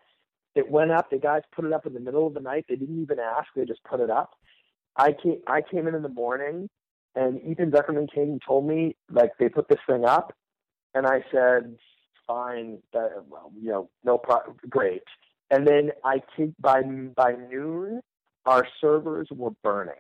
It 0.54 0.68
went 0.68 0.90
up. 0.90 1.10
The 1.10 1.18
guys 1.18 1.42
put 1.54 1.64
it 1.64 1.72
up 1.72 1.86
in 1.86 1.94
the 1.94 2.00
middle 2.00 2.26
of 2.26 2.34
the 2.34 2.40
night. 2.40 2.64
They 2.68 2.76
didn't 2.76 3.02
even 3.02 3.18
ask. 3.20 3.48
They 3.54 3.64
just 3.64 3.84
put 3.84 4.00
it 4.00 4.10
up. 4.10 4.32
I 4.96 5.12
came. 5.12 5.40
I 5.46 5.62
came 5.62 5.86
in 5.86 5.94
in 5.94 6.02
the 6.02 6.08
morning, 6.08 6.68
and 7.14 7.40
Ethan 7.42 7.70
Zuckerman 7.70 8.12
came 8.12 8.30
and 8.30 8.42
told 8.46 8.66
me 8.66 8.96
like 9.10 9.32
they 9.38 9.48
put 9.48 9.68
this 9.68 9.78
thing 9.86 10.04
up, 10.04 10.34
and 10.94 11.06
I 11.06 11.24
said, 11.32 11.76
"Fine, 12.26 12.78
that, 12.92 13.24
well, 13.28 13.52
you 13.60 13.70
know, 13.70 13.90
no 14.04 14.18
problem, 14.18 14.56
great." 14.68 15.02
And 15.50 15.66
then 15.66 15.90
I 16.04 16.22
think 16.36 16.54
by 16.60 16.82
by 16.82 17.32
noon, 17.32 18.00
our 18.46 18.66
servers 18.80 19.28
were 19.30 19.50
burning. 19.62 19.94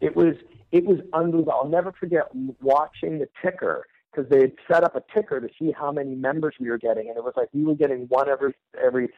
It 0.00 0.16
was 0.16 0.34
it 0.70 0.84
was 0.84 0.98
unbelievable. 1.12 1.52
I'll 1.52 1.68
never 1.68 1.92
forget 1.92 2.28
watching 2.60 3.18
the 3.18 3.28
ticker 3.42 3.86
because 4.12 4.28
they 4.30 4.40
had 4.42 4.52
set 4.70 4.84
up 4.84 4.94
a 4.94 5.02
ticker 5.12 5.40
to 5.40 5.48
see 5.58 5.72
how 5.72 5.90
many 5.90 6.14
members 6.14 6.54
we 6.60 6.68
were 6.70 6.78
getting, 6.78 7.08
and 7.08 7.16
it 7.16 7.24
was 7.24 7.34
like 7.36 7.48
we 7.52 7.64
were 7.64 7.74
getting 7.74 8.06
one 8.08 8.28
every 8.28 8.54
every 8.82 9.08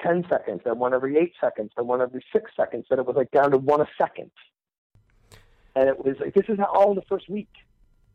ten 0.00 0.24
seconds, 0.28 0.60
then 0.64 0.78
one 0.78 0.92
every 0.92 1.16
eight 1.16 1.32
seconds, 1.40 1.70
then 1.76 1.86
one 1.86 2.00
every 2.02 2.24
six 2.32 2.50
seconds, 2.56 2.86
and 2.90 2.98
it 2.98 3.06
was 3.06 3.16
like 3.16 3.30
down 3.30 3.50
to 3.52 3.58
one 3.58 3.80
a 3.80 3.88
second. 3.98 4.30
And 5.76 5.88
it 5.88 6.04
was 6.04 6.16
like 6.20 6.34
this 6.34 6.44
is 6.48 6.58
all 6.72 6.90
in 6.90 6.96
the 6.96 7.02
first 7.02 7.28
week. 7.28 7.52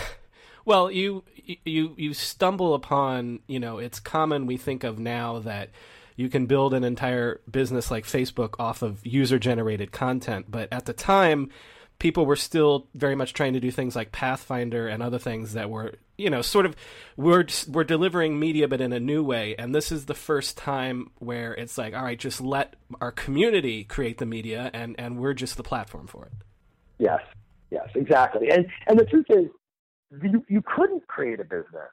well, 0.65 0.91
you 0.91 1.23
you 1.63 1.93
you 1.97 2.13
stumble 2.13 2.73
upon 2.73 3.39
you 3.47 3.60
know 3.60 3.77
it's 3.77 3.99
common 3.99 4.45
we 4.45 4.57
think 4.57 4.83
of 4.83 4.99
now 4.99 5.39
that 5.39 5.69
you 6.17 6.29
can 6.29 6.47
build 6.47 6.73
an 6.73 6.83
entire 6.83 7.39
business 7.49 7.89
like 7.89 8.03
Facebook 8.03 8.55
off 8.60 8.81
of 8.81 9.05
user 9.05 9.39
generated 9.39 9.91
content. 9.91 10.47
But 10.49 10.67
at 10.73 10.86
the 10.86 10.93
time, 10.93 11.51
people 11.99 12.25
were 12.25 12.36
still 12.36 12.88
very 12.95 13.15
much 13.15 13.33
trying 13.33 13.53
to 13.53 13.60
do 13.60 13.71
things 13.71 13.95
like 13.95 14.12
Pathfinder 14.12 14.88
and 14.88 15.01
other 15.01 15.19
things 15.19 15.53
that 15.53 15.69
were, 15.69 15.93
you 16.17 16.29
know, 16.31 16.41
sort 16.41 16.65
of 16.65 16.75
we're 17.15 17.45
we're 17.69 17.83
delivering 17.83 18.39
media 18.39 18.67
but 18.67 18.81
in 18.81 18.93
a 18.93 18.99
new 18.99 19.23
way. 19.23 19.55
And 19.57 19.73
this 19.73 19.91
is 19.91 20.05
the 20.05 20.15
first 20.15 20.57
time 20.57 21.12
where 21.19 21.53
it's 21.53 21.77
like, 21.77 21.93
all 21.93 22.03
right, 22.03 22.19
just 22.19 22.41
let 22.41 22.75
our 22.99 23.12
community 23.12 23.83
create 23.83 24.17
the 24.17 24.25
media, 24.25 24.71
and 24.73 24.95
and 24.99 25.19
we're 25.19 25.36
just 25.36 25.55
the 25.55 25.63
platform 25.63 26.07
for 26.07 26.25
it. 26.25 26.33
Yes, 26.97 27.21
yes, 27.69 27.88
exactly. 27.95 28.49
And 28.49 28.67
and 28.88 28.99
the 28.99 29.06
truth 29.06 29.25
is, 29.30 29.45
you 30.21 30.43
you 30.47 30.62
couldn't 30.62 31.08
create 31.08 31.39
a 31.39 31.43
business 31.43 31.91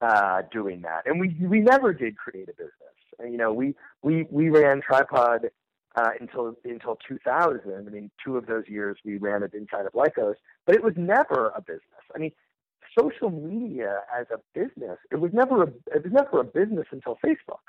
uh, 0.00 0.42
doing 0.50 0.82
that, 0.82 1.06
and 1.06 1.20
we 1.20 1.36
we 1.40 1.60
never 1.60 1.92
did 1.92 2.16
create 2.16 2.48
a 2.48 2.52
business. 2.52 2.72
You 3.20 3.36
know, 3.36 3.52
we 3.52 3.74
we 4.02 4.26
we 4.30 4.48
ran 4.48 4.80
Tripod 4.80 5.50
uh, 5.96 6.10
until 6.20 6.54
until 6.64 6.98
2000. 7.06 7.60
I 7.74 7.90
mean, 7.90 8.10
two 8.24 8.36
of 8.36 8.46
those 8.46 8.64
years 8.68 8.98
we 9.04 9.18
ran 9.18 9.42
it 9.42 9.54
inside 9.54 9.86
of 9.86 9.92
Lycos, 9.92 10.34
but 10.66 10.74
it 10.74 10.82
was 10.82 10.94
never 10.96 11.52
a 11.54 11.60
business. 11.60 11.82
I 12.14 12.18
mean, 12.18 12.32
social 12.98 13.30
media 13.30 14.00
as 14.18 14.26
a 14.32 14.38
business, 14.58 14.98
it 15.10 15.20
was 15.20 15.32
never 15.32 15.64
a 15.64 15.66
it 15.94 16.04
was 16.04 16.12
never 16.12 16.40
a 16.40 16.44
business 16.44 16.86
until 16.90 17.18
Facebook. 17.24 17.62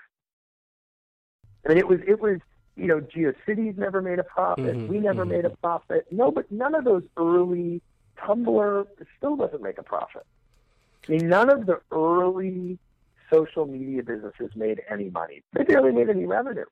I 1.65 1.69
mean, 1.69 1.77
it 1.77 1.87
was 1.87 1.99
it 2.07 2.19
was 2.19 2.39
you 2.75 2.87
know, 2.87 2.99
GeoCities 2.99 3.77
never 3.77 4.01
made 4.01 4.19
a 4.19 4.23
profit. 4.23 4.75
Mm-hmm, 4.75 4.87
we 4.87 4.99
never 4.99 5.23
mm-hmm. 5.23 5.31
made 5.31 5.45
a 5.45 5.51
profit. 5.51 6.05
No, 6.11 6.31
but 6.31 6.51
none 6.51 6.75
of 6.75 6.85
those 6.85 7.03
early 7.17 7.81
Tumblr 8.17 8.87
still 9.17 9.35
doesn't 9.35 9.61
make 9.61 9.77
a 9.77 9.83
profit. 9.83 10.25
I 11.07 11.11
mean, 11.11 11.27
none 11.27 11.49
of 11.49 11.65
the 11.65 11.81
early 11.91 12.79
social 13.31 13.65
media 13.65 14.03
businesses 14.03 14.51
made 14.55 14.81
any 14.89 15.09
money. 15.09 15.43
They 15.53 15.63
barely 15.63 15.91
made 15.91 16.09
any 16.09 16.25
revenue. 16.25 16.65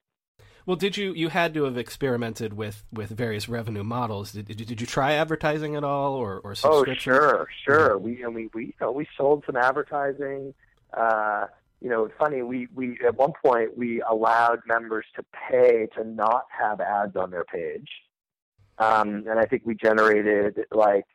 Well, 0.65 0.75
did 0.75 0.95
you 0.95 1.11
you 1.13 1.29
had 1.29 1.53
to 1.55 1.63
have 1.63 1.77
experimented 1.77 2.53
with 2.53 2.83
with 2.93 3.09
various 3.09 3.49
revenue 3.49 3.83
models? 3.83 4.31
Did 4.31 4.47
did, 4.47 4.67
did 4.67 4.79
you 4.79 4.87
try 4.87 5.13
advertising 5.13 5.75
at 5.75 5.83
all 5.83 6.13
or 6.13 6.39
or 6.39 6.53
Oh, 6.63 6.85
sure, 6.93 7.47
sure. 7.65 7.97
We 7.97 8.23
I 8.23 8.29
mean 8.29 8.49
we 8.53 8.67
you 8.67 8.73
know, 8.79 8.91
we 8.91 9.07
sold 9.17 9.43
some 9.45 9.55
advertising. 9.55 10.53
Uh, 10.93 11.47
you 11.81 11.89
know, 11.89 12.05
it's 12.05 12.13
funny. 12.17 12.43
We 12.43 12.67
we 12.75 12.99
at 13.05 13.15
one 13.17 13.33
point 13.43 13.75
we 13.75 14.01
allowed 14.01 14.59
members 14.67 15.05
to 15.15 15.25
pay 15.49 15.87
to 15.97 16.03
not 16.03 16.45
have 16.57 16.79
ads 16.79 17.15
on 17.15 17.31
their 17.31 17.43
page, 17.43 17.89
um, 18.77 19.25
and 19.27 19.39
I 19.39 19.45
think 19.45 19.63
we 19.65 19.75
generated 19.75 20.59
like 20.71 21.07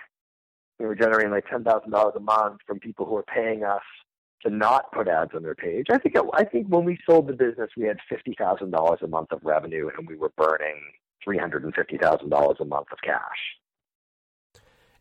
we 0.80 0.86
were 0.86 0.96
generating 0.96 1.30
like 1.30 1.48
ten 1.48 1.62
thousand 1.62 1.92
dollars 1.92 2.14
a 2.16 2.20
month 2.20 2.60
from 2.66 2.80
people 2.80 3.06
who 3.06 3.14
were 3.14 3.22
paying 3.22 3.62
us 3.62 3.82
to 4.42 4.50
not 4.50 4.90
put 4.92 5.06
ads 5.06 5.30
on 5.34 5.44
their 5.44 5.54
page. 5.54 5.86
I 5.90 5.98
think 5.98 6.16
I 6.34 6.44
think 6.44 6.66
when 6.66 6.84
we 6.84 6.98
sold 7.08 7.28
the 7.28 7.32
business, 7.32 7.70
we 7.76 7.84
had 7.84 7.98
fifty 8.08 8.34
thousand 8.36 8.72
dollars 8.72 8.98
a 9.02 9.06
month 9.06 9.30
of 9.30 9.40
revenue, 9.44 9.88
and 9.96 10.08
we 10.08 10.16
were 10.16 10.32
burning 10.36 10.82
three 11.22 11.38
hundred 11.38 11.62
and 11.62 11.74
fifty 11.74 11.96
thousand 11.96 12.30
dollars 12.30 12.56
a 12.60 12.64
month 12.64 12.88
of 12.90 12.98
cash. 13.04 13.20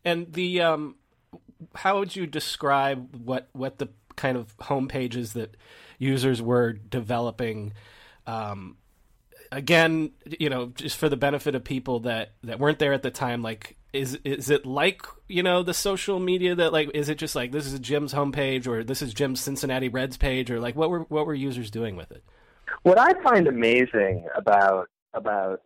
And 0.04 0.32
the 0.32 0.62
um, 0.62 0.94
how 1.74 1.98
would 1.98 2.14
you 2.14 2.28
describe 2.28 3.16
what 3.16 3.48
what 3.52 3.78
the 3.78 3.88
kind 4.16 4.36
of 4.36 4.54
home 4.60 4.88
pages 4.88 5.34
that 5.34 5.56
users 5.98 6.42
were 6.42 6.72
developing? 6.72 7.72
Um, 8.26 8.76
again, 9.52 10.12
you 10.38 10.50
know, 10.50 10.66
just 10.66 10.96
for 10.96 11.08
the 11.08 11.16
benefit 11.16 11.54
of 11.54 11.64
people 11.64 12.00
that 12.00 12.32
that 12.44 12.58
weren't 12.58 12.78
there 12.78 12.92
at 12.92 13.02
the 13.02 13.10
time, 13.10 13.42
like 13.42 13.76
is 13.92 14.18
is 14.24 14.50
it 14.50 14.66
like 14.66 15.02
you 15.28 15.42
know 15.42 15.62
the 15.62 15.74
social 15.74 16.18
media 16.18 16.54
that 16.54 16.72
like 16.72 16.90
is 16.94 17.08
it 17.08 17.18
just 17.18 17.34
like 17.34 17.52
this 17.52 17.66
is 17.66 17.78
Jim's 17.80 18.12
homepage 18.12 18.66
or 18.66 18.84
this 18.84 19.02
is 19.02 19.14
Jim's 19.14 19.40
Cincinnati 19.40 19.88
Reds 19.88 20.16
page 20.16 20.50
or 20.50 20.60
like 20.60 20.76
what 20.76 20.90
were 20.90 21.00
what 21.00 21.26
were 21.26 21.34
users 21.34 21.70
doing 21.70 21.96
with 21.96 22.10
it? 22.10 22.22
What 22.82 22.98
I 22.98 23.12
find 23.22 23.46
amazing 23.46 24.26
about 24.36 24.88
about 25.14 25.62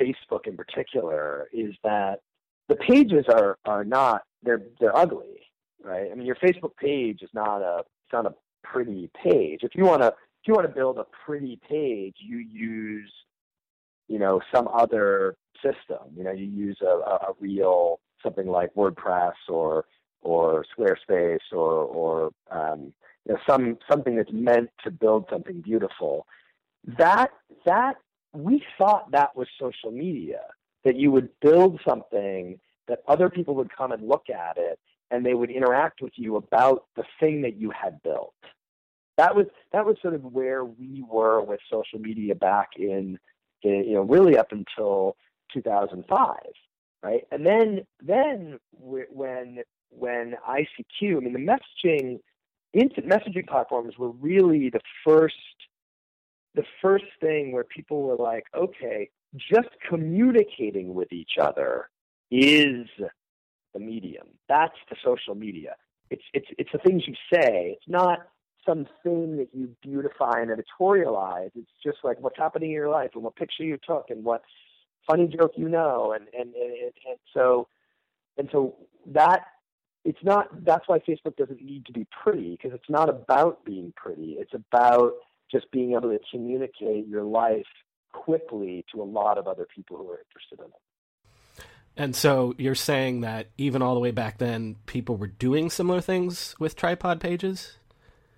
Facebook 0.00 0.46
in 0.46 0.56
particular 0.56 1.48
is 1.52 1.74
that 1.84 2.20
the 2.68 2.76
pages 2.76 3.26
are 3.28 3.58
are 3.64 3.84
not 3.84 4.22
they're 4.42 4.62
they're 4.80 4.96
ugly, 4.96 5.40
right? 5.82 6.10
I 6.10 6.14
mean, 6.14 6.26
your 6.26 6.36
Facebook 6.36 6.76
page 6.76 7.22
is 7.22 7.30
not 7.34 7.62
a 7.62 7.78
it's 7.78 8.12
not 8.12 8.26
a 8.26 8.34
pretty 8.62 9.10
page. 9.22 9.60
If 9.62 9.74
you 9.74 9.84
want 9.84 10.02
to 10.02 10.08
if 10.08 10.48
you 10.48 10.54
want 10.54 10.66
to 10.66 10.74
build 10.74 10.98
a 10.98 11.06
pretty 11.24 11.58
page, 11.68 12.16
you 12.18 12.38
use 12.38 13.12
you 14.08 14.18
know 14.18 14.40
some 14.54 14.68
other 14.68 15.36
system. 15.62 15.98
You 16.16 16.24
know, 16.24 16.32
you 16.32 16.46
use 16.46 16.78
a, 16.82 16.86
a 16.86 17.34
real 17.40 18.00
something 18.22 18.46
like 18.46 18.74
WordPress 18.74 19.34
or 19.48 19.84
or 20.22 20.64
Squarespace 20.76 21.52
or 21.52 21.84
or 21.84 22.30
um, 22.50 22.92
you 23.26 23.34
know 23.34 23.38
some 23.48 23.78
something 23.90 24.16
that's 24.16 24.32
meant 24.32 24.70
to 24.84 24.90
build 24.90 25.26
something 25.30 25.60
beautiful. 25.60 26.26
That 26.98 27.30
that 27.64 27.94
we 28.32 28.64
thought 28.78 29.10
that 29.12 29.36
was 29.36 29.46
social 29.60 29.90
media 29.90 30.40
that 30.84 30.96
you 30.96 31.10
would 31.10 31.28
build 31.40 31.80
something 31.86 32.58
that 32.88 33.00
other 33.06 33.30
people 33.30 33.54
would 33.54 33.74
come 33.74 33.92
and 33.92 34.08
look 34.08 34.28
at 34.28 34.56
it 34.56 34.78
and 35.12 35.24
they 35.24 35.34
would 35.34 35.50
interact 35.50 36.00
with 36.00 36.14
you 36.16 36.36
about 36.36 36.86
the 36.96 37.04
thing 37.20 37.42
that 37.42 37.56
you 37.56 37.70
had 37.70 38.02
built. 38.02 38.34
That 39.18 39.36
was 39.36 39.46
that 39.72 39.84
was 39.84 39.96
sort 40.00 40.14
of 40.14 40.24
where 40.24 40.64
we 40.64 41.04
were 41.06 41.42
with 41.42 41.60
social 41.70 41.98
media 41.98 42.34
back 42.34 42.70
in, 42.76 43.18
in 43.62 43.84
you 43.84 43.94
know 43.94 44.02
really 44.02 44.38
up 44.38 44.50
until 44.50 45.16
2005, 45.52 46.36
right? 47.02 47.24
And 47.30 47.44
then 47.46 47.86
then 48.02 48.58
when 48.72 49.62
when 49.90 50.34
ICQ, 50.48 51.16
I 51.18 51.20
mean, 51.20 51.34
the 51.34 51.38
messaging 51.84 52.18
instant 52.72 53.06
messaging 53.06 53.46
platforms 53.46 53.98
were 53.98 54.10
really 54.12 54.70
the 54.70 54.80
first 55.04 55.34
the 56.54 56.64
first 56.80 57.04
thing 57.20 57.52
where 57.52 57.64
people 57.64 58.02
were 58.02 58.16
like, 58.16 58.44
okay, 58.54 59.10
just 59.36 59.68
communicating 59.88 60.94
with 60.94 61.12
each 61.12 61.32
other 61.38 61.90
is 62.30 62.86
the 63.72 63.80
medium. 63.80 64.26
That's 64.48 64.76
the 64.90 64.96
social 65.04 65.34
media. 65.34 65.76
It's 66.10 66.22
it's 66.34 66.48
it's 66.58 66.70
the 66.72 66.78
things 66.78 67.04
you 67.06 67.14
say. 67.32 67.76
It's 67.76 67.88
not 67.88 68.20
something 68.66 69.36
that 69.36 69.48
you 69.52 69.70
beautify 69.82 70.40
and 70.40 70.50
editorialize. 70.50 71.50
It's 71.54 71.70
just 71.82 71.98
like 72.04 72.20
what's 72.20 72.38
happening 72.38 72.70
in 72.70 72.74
your 72.74 72.90
life 72.90 73.10
and 73.14 73.22
what 73.22 73.36
picture 73.36 73.64
you 73.64 73.78
took 73.86 74.06
and 74.10 74.24
what 74.24 74.42
funny 75.08 75.26
joke 75.26 75.52
you 75.56 75.68
know 75.68 76.12
and 76.12 76.26
and 76.38 76.54
and, 76.54 76.92
and 77.08 77.18
so 77.34 77.66
and 78.38 78.48
so 78.52 78.76
that 79.06 79.46
it's 80.04 80.22
not 80.22 80.64
that's 80.64 80.86
why 80.88 80.98
Facebook 80.98 81.36
doesn't 81.36 81.62
need 81.62 81.86
to 81.86 81.92
be 81.92 82.06
pretty 82.22 82.52
because 82.52 82.72
it's 82.72 82.90
not 82.90 83.08
about 83.08 83.64
being 83.64 83.92
pretty. 83.96 84.36
It's 84.38 84.54
about 84.54 85.12
just 85.50 85.70
being 85.70 85.92
able 85.92 86.10
to 86.10 86.18
communicate 86.30 87.06
your 87.06 87.24
life 87.24 87.66
quickly 88.12 88.84
to 88.92 89.02
a 89.02 89.04
lot 89.04 89.38
of 89.38 89.46
other 89.46 89.66
people 89.74 89.96
who 89.96 90.10
are 90.10 90.20
interested 90.20 90.58
in 90.58 90.66
it. 90.66 90.91
And 91.96 92.16
so 92.16 92.54
you're 92.58 92.74
saying 92.74 93.20
that 93.20 93.48
even 93.58 93.82
all 93.82 93.94
the 93.94 94.00
way 94.00 94.10
back 94.10 94.38
then, 94.38 94.76
people 94.86 95.16
were 95.16 95.26
doing 95.26 95.70
similar 95.70 96.00
things 96.00 96.54
with 96.58 96.74
tripod 96.76 97.20
pages? 97.20 97.76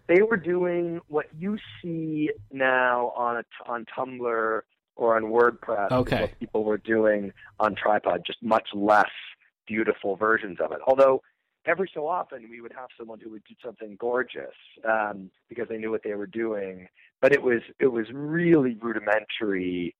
They 0.06 0.22
were 0.22 0.36
doing 0.36 1.00
what 1.08 1.26
you 1.38 1.56
see 1.80 2.30
now 2.52 3.12
on 3.16 3.36
a, 3.36 3.70
on 3.70 3.86
Tumblr 3.96 4.60
or 4.96 5.16
on 5.16 5.22
WordPress. 5.24 5.90
Okay. 5.90 6.20
What 6.22 6.38
people 6.38 6.64
were 6.64 6.78
doing 6.78 7.32
on 7.58 7.74
tripod, 7.74 8.22
just 8.26 8.42
much 8.42 8.68
less 8.74 9.10
beautiful 9.66 10.16
versions 10.16 10.58
of 10.60 10.72
it. 10.72 10.78
Although 10.86 11.22
every 11.66 11.90
so 11.94 12.06
often 12.06 12.48
we 12.50 12.60
would 12.60 12.72
have 12.72 12.88
someone 12.98 13.18
who 13.20 13.30
would 13.30 13.44
do 13.48 13.54
something 13.64 13.96
gorgeous 13.98 14.54
um, 14.88 15.30
because 15.48 15.68
they 15.68 15.78
knew 15.78 15.90
what 15.90 16.02
they 16.04 16.14
were 16.14 16.26
doing, 16.26 16.88
but 17.20 17.32
it 17.32 17.42
was 17.42 17.62
it 17.78 17.86
was 17.86 18.06
really 18.12 18.76
rudimentary, 18.80 19.94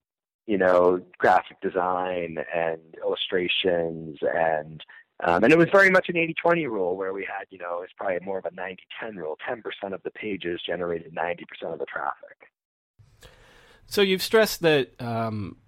you 0.47 0.59
know, 0.59 1.01
graphic 1.19 1.61
design 1.61 2.39
and 2.55 2.81
illustrations 3.03 4.19
and 4.23 4.83
um, 5.23 5.45
and 5.45 5.53
it 5.53 5.57
was 5.57 5.69
very 5.71 5.91
much 5.91 6.09
an 6.09 6.17
80-20 6.17 6.69
rule 6.69 6.97
where 6.97 7.13
we 7.13 7.23
had, 7.23 7.47
you 7.51 7.59
know, 7.59 7.83
it's 7.83 7.93
probably 7.97 8.19
more 8.21 8.39
of 8.39 8.47
a 8.47 8.51
90-10 8.51 9.15
rule. 9.15 9.39
10% 9.49 9.93
of 9.95 10.03
the 10.03 10.11
pages 10.11 10.61
generated 10.67 11.15
90% 11.15 11.73
of 11.73 11.79
the 11.79 11.87
traffic. 11.87 12.51
So 13.87 14.03
you've 14.03 14.23
stressed 14.23 14.63
that 14.63 15.01
um, 15.01 15.59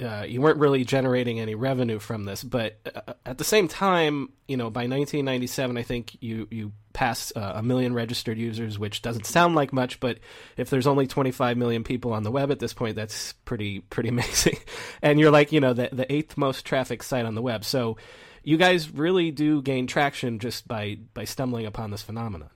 uh, 0.00 0.22
you 0.22 0.40
weren't 0.40 0.58
really 0.58 0.84
generating 0.84 1.40
any 1.40 1.54
revenue 1.54 1.98
from 1.98 2.24
this, 2.24 2.42
but 2.42 2.78
uh, 2.94 3.14
at 3.24 3.38
the 3.38 3.44
same 3.44 3.68
time, 3.68 4.30
you 4.48 4.56
know, 4.56 4.70
by 4.70 4.82
1997, 4.82 5.76
I 5.76 5.82
think 5.82 6.16
you 6.20 6.48
you 6.50 6.72
passed 6.92 7.36
uh, 7.36 7.52
a 7.56 7.62
million 7.62 7.94
registered 7.94 8.38
users, 8.38 8.78
which 8.78 9.02
doesn't 9.02 9.26
sound 9.26 9.54
like 9.54 9.72
much, 9.72 10.00
but 10.00 10.18
if 10.56 10.70
there's 10.70 10.86
only 10.86 11.06
25 11.06 11.56
million 11.56 11.84
people 11.84 12.12
on 12.12 12.22
the 12.22 12.30
web 12.30 12.50
at 12.50 12.58
this 12.58 12.72
point, 12.72 12.96
that's 12.96 13.32
pretty 13.44 13.80
pretty 13.80 14.08
amazing. 14.10 14.58
and 15.02 15.18
you're 15.18 15.30
like, 15.30 15.52
you 15.52 15.60
know, 15.60 15.72
the 15.72 15.88
the 15.92 16.12
eighth 16.12 16.36
most 16.36 16.64
traffic 16.64 17.02
site 17.02 17.24
on 17.24 17.34
the 17.34 17.42
web, 17.42 17.64
so 17.64 17.96
you 18.42 18.56
guys 18.56 18.90
really 18.90 19.30
do 19.30 19.62
gain 19.62 19.86
traction 19.86 20.38
just 20.38 20.66
by 20.66 20.98
by 21.14 21.24
stumbling 21.24 21.66
upon 21.66 21.90
this 21.90 22.02
phenomenon. 22.02 22.50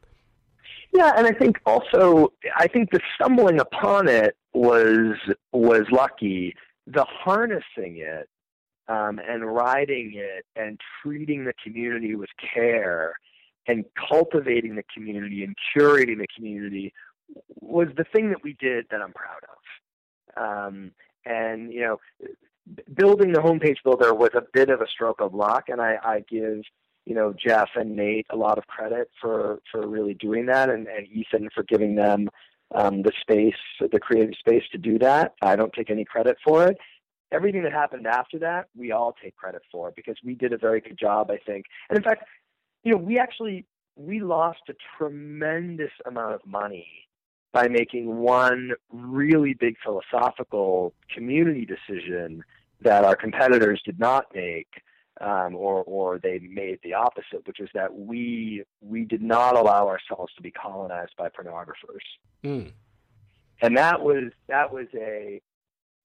Yeah, 0.93 1.12
and 1.17 1.27
I 1.27 1.33
think 1.33 1.59
also 1.67 2.33
I 2.57 2.69
think 2.69 2.90
the 2.90 3.01
stumbling 3.17 3.59
upon 3.61 4.09
it 4.09 4.37
was 4.53 5.17
was 5.53 5.83
lucky 5.90 6.55
the 6.87 7.05
harnessing 7.05 7.99
it 7.99 8.29
um, 8.88 9.18
and 9.27 9.44
riding 9.47 10.12
it 10.14 10.44
and 10.57 10.79
treating 11.03 11.44
the 11.44 11.55
community 11.62 12.14
with 12.14 12.31
care 12.55 13.14
and 13.66 13.85
cultivating 14.09 14.75
the 14.75 14.85
community 14.94 15.42
and 15.42 15.57
curating 15.75 16.18
the 16.18 16.27
community 16.37 16.92
was 17.61 17.88
the 17.97 18.05
thing 18.05 18.29
that 18.31 18.42
we 18.42 18.55
did 18.61 18.87
that 18.90 19.01
I'm 19.01 19.12
proud 19.12 19.40
of. 19.49 20.66
Um, 20.66 20.90
and 21.25 21.73
you 21.73 21.81
know, 21.81 22.01
building 22.94 23.33
the 23.33 23.40
homepage 23.40 23.83
builder 23.83 24.14
was 24.14 24.31
a 24.35 24.42
bit 24.53 24.68
of 24.68 24.81
a 24.81 24.88
stroke 24.88 25.20
of 25.20 25.35
luck, 25.35 25.64
and 25.68 25.81
I, 25.81 25.97
I 26.03 26.25
give 26.29 26.62
you 27.07 27.14
know 27.14 27.33
Jeff 27.33 27.70
and 27.77 27.97
Nate 27.97 28.27
a 28.31 28.37
lot 28.37 28.59
of 28.59 28.66
credit 28.66 29.11
for 29.20 29.61
for 29.70 29.87
really 29.87 30.14
doing 30.14 30.47
that, 30.47 30.68
and, 30.68 30.87
and 30.87 31.07
Ethan 31.09 31.49
for 31.55 31.62
giving 31.62 31.94
them 31.94 32.29
um, 32.74 33.02
the 33.02 33.12
space, 33.20 33.54
the 33.80 34.00
creative 34.00 34.34
space 34.38 34.64
to 34.72 34.78
do 34.78 34.98
that. 34.98 35.34
I 35.42 35.56
don't 35.56 35.72
take 35.72 35.90
any 35.90 36.04
credit 36.04 36.37
for 36.44 36.66
it. 36.66 36.76
Everything 37.32 37.62
that 37.62 37.72
happened 37.72 38.06
after 38.06 38.38
that, 38.40 38.68
we 38.76 38.92
all 38.92 39.14
take 39.22 39.37
credit 39.37 39.62
for 39.72 39.92
because 39.96 40.16
we 40.24 40.34
did 40.34 40.52
a 40.52 40.58
very 40.58 40.80
good 40.80 40.98
job, 40.98 41.30
I 41.30 41.38
think. 41.38 41.66
And 41.88 41.96
in 41.96 42.04
fact, 42.04 42.24
you 42.82 42.92
know, 42.92 42.98
we 42.98 43.18
actually 43.18 43.66
we 43.96 44.20
lost 44.20 44.60
a 44.68 44.74
tremendous 44.98 45.92
amount 46.06 46.34
of 46.34 46.40
money 46.46 46.88
by 47.52 47.68
making 47.68 48.16
one 48.16 48.72
really 48.92 49.54
big 49.54 49.76
philosophical 49.82 50.92
community 51.14 51.64
decision 51.64 52.42
that 52.82 53.04
our 53.04 53.14
competitors 53.14 53.80
did 53.84 53.98
not 53.98 54.26
make, 54.34 54.66
um, 55.20 55.55
or 55.55 55.83
or 55.85 56.18
they 56.18 56.38
made 56.40 56.79
the 56.83 56.94
opposite, 56.94 57.46
which 57.46 57.61
is 57.61 57.68
that 57.74 57.94
we 57.94 58.64
we 58.81 59.05
did 59.05 59.22
not 59.22 59.57
allow 59.57 59.88
ourselves 59.88 60.33
to 60.37 60.42
be 60.42 60.50
colonized 60.50 61.12
by 61.16 61.29
pornographers. 61.29 62.05
Mm. 62.42 62.72
And 63.62 63.77
that 63.77 64.03
was 64.03 64.33
that 64.48 64.72
was 64.72 64.87
a 64.94 65.40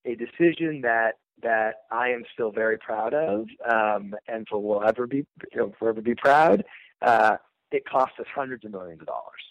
a 0.06 0.16
decision 0.16 0.82
that 0.82 1.18
that 1.42 1.84
I 1.92 2.10
am 2.10 2.24
still 2.34 2.52
very 2.52 2.78
proud 2.78 3.14
of, 3.14 3.48
um, 3.70 4.14
and 4.28 4.48
for 4.48 4.62
will 4.62 4.84
ever 4.84 5.08
be 5.08 5.26
you 5.52 5.58
know, 5.58 5.74
forever 5.80 6.02
be 6.02 6.16
proud. 6.16 6.64
Uh, 7.02 7.38
it 7.72 7.86
cost 7.86 8.14
us 8.20 8.26
hundreds 8.34 8.66
of 8.66 8.72
millions 8.72 9.02
of 9.02 9.08
dollars. 9.08 9.42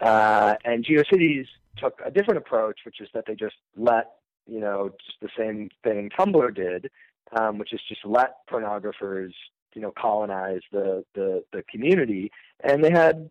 Uh, 0.00 0.54
and 0.64 0.84
GeoCities 0.84 1.46
took 1.76 2.00
a 2.04 2.10
different 2.10 2.38
approach, 2.38 2.80
which 2.84 3.00
is 3.00 3.08
that 3.14 3.24
they 3.26 3.34
just 3.34 3.56
let 3.76 4.12
you 4.46 4.60
know 4.60 4.90
just 5.04 5.20
the 5.20 5.28
same 5.36 5.70
thing 5.84 6.10
Tumblr 6.18 6.54
did, 6.54 6.90
um, 7.32 7.58
which 7.58 7.72
is 7.72 7.80
just 7.88 8.04
let 8.04 8.46
pornographers 8.50 9.32
you 9.74 9.82
know 9.82 9.92
colonize 9.96 10.60
the 10.72 11.04
the, 11.14 11.44
the 11.52 11.62
community, 11.70 12.30
and 12.62 12.82
they 12.82 12.90
had 12.90 13.30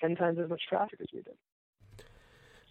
ten 0.00 0.16
times 0.16 0.38
as 0.38 0.48
much 0.48 0.62
traffic 0.68 0.98
as 1.00 1.06
we 1.12 1.22
did. 1.22 1.34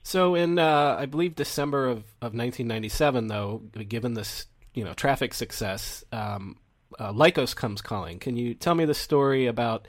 So 0.03 0.36
in 0.36 0.57
uh, 0.57 0.97
I 0.99 1.05
believe 1.05 1.36
December 1.36 1.88
of, 1.88 1.99
of 2.21 2.34
1997, 2.34 3.27
though, 3.27 3.62
given 3.88 4.13
this 4.13 4.47
you 4.73 4.84
know 4.84 4.93
traffic 4.93 5.34
success, 5.34 6.03
um, 6.12 6.57
uh, 6.99 7.12
Lycos 7.12 7.55
comes 7.55 7.81
calling. 7.81 8.19
Can 8.19 8.38
you 8.38 8.53
tell 8.53 8.75
me 8.75 8.86
the 8.86 8.93
story 8.93 9.47
about 9.47 9.88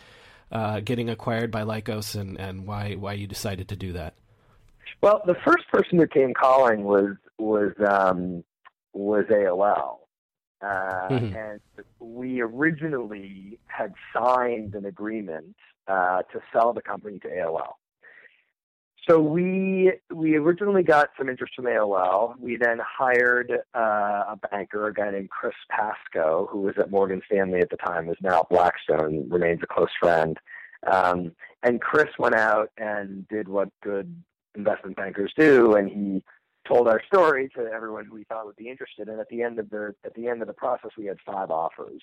uh, 0.50 0.80
getting 0.80 1.08
acquired 1.08 1.50
by 1.50 1.62
Lycos 1.62 2.14
and, 2.14 2.38
and 2.38 2.66
why 2.66 2.94
why 2.94 3.14
you 3.14 3.26
decided 3.26 3.68
to 3.68 3.76
do 3.76 3.92
that? 3.94 4.14
Well, 5.00 5.22
the 5.26 5.34
first 5.44 5.66
person 5.72 5.98
who 5.98 6.06
came 6.06 6.34
calling 6.34 6.84
was 6.84 7.16
was 7.38 7.72
um, 7.88 8.44
was 8.92 9.24
AOL, 9.30 9.98
uh, 10.62 11.08
mm-hmm. 11.08 11.36
and 11.36 11.60
we 11.98 12.40
originally 12.40 13.58
had 13.66 13.92
signed 14.14 14.74
an 14.74 14.84
agreement 14.84 15.56
uh, 15.88 16.22
to 16.32 16.40
sell 16.52 16.72
the 16.72 16.82
company 16.82 17.18
to 17.20 17.28
AOL. 17.28 17.74
So 19.08 19.20
we 19.20 19.94
we 20.14 20.36
originally 20.36 20.84
got 20.84 21.10
some 21.18 21.28
interest 21.28 21.54
from 21.56 21.64
AOL. 21.64 22.38
We 22.38 22.56
then 22.56 22.78
hired 22.80 23.50
uh, 23.74 24.24
a 24.28 24.38
banker, 24.50 24.86
a 24.86 24.94
guy 24.94 25.10
named 25.10 25.30
Chris 25.30 25.54
Pasco, 25.68 26.48
who 26.50 26.60
was 26.60 26.74
at 26.78 26.90
Morgan 26.90 27.20
Stanley 27.26 27.60
at 27.60 27.70
the 27.70 27.76
time, 27.78 28.08
is 28.08 28.16
now 28.22 28.40
at 28.40 28.48
Blackstone, 28.48 29.28
remains 29.28 29.60
a 29.62 29.66
close 29.66 29.90
friend. 29.98 30.38
Um, 30.86 31.32
and 31.64 31.80
Chris 31.80 32.10
went 32.18 32.36
out 32.36 32.70
and 32.78 33.26
did 33.28 33.48
what 33.48 33.70
good 33.82 34.14
investment 34.54 34.96
bankers 34.96 35.32
do, 35.36 35.74
and 35.74 35.88
he 35.88 36.22
told 36.66 36.88
our 36.88 37.02
story 37.06 37.48
to 37.56 37.62
everyone 37.62 38.06
who 38.06 38.16
he 38.16 38.24
thought 38.24 38.46
would 38.46 38.56
be 38.56 38.68
interested. 38.68 39.08
And 39.08 39.20
at 39.20 39.28
the 39.28 39.42
end 39.42 39.58
of 39.58 39.70
the 39.70 39.94
at 40.04 40.14
the 40.14 40.28
end 40.28 40.42
of 40.42 40.48
the 40.48 40.54
process, 40.54 40.90
we 40.96 41.06
had 41.06 41.18
five 41.24 41.50
offers, 41.50 42.02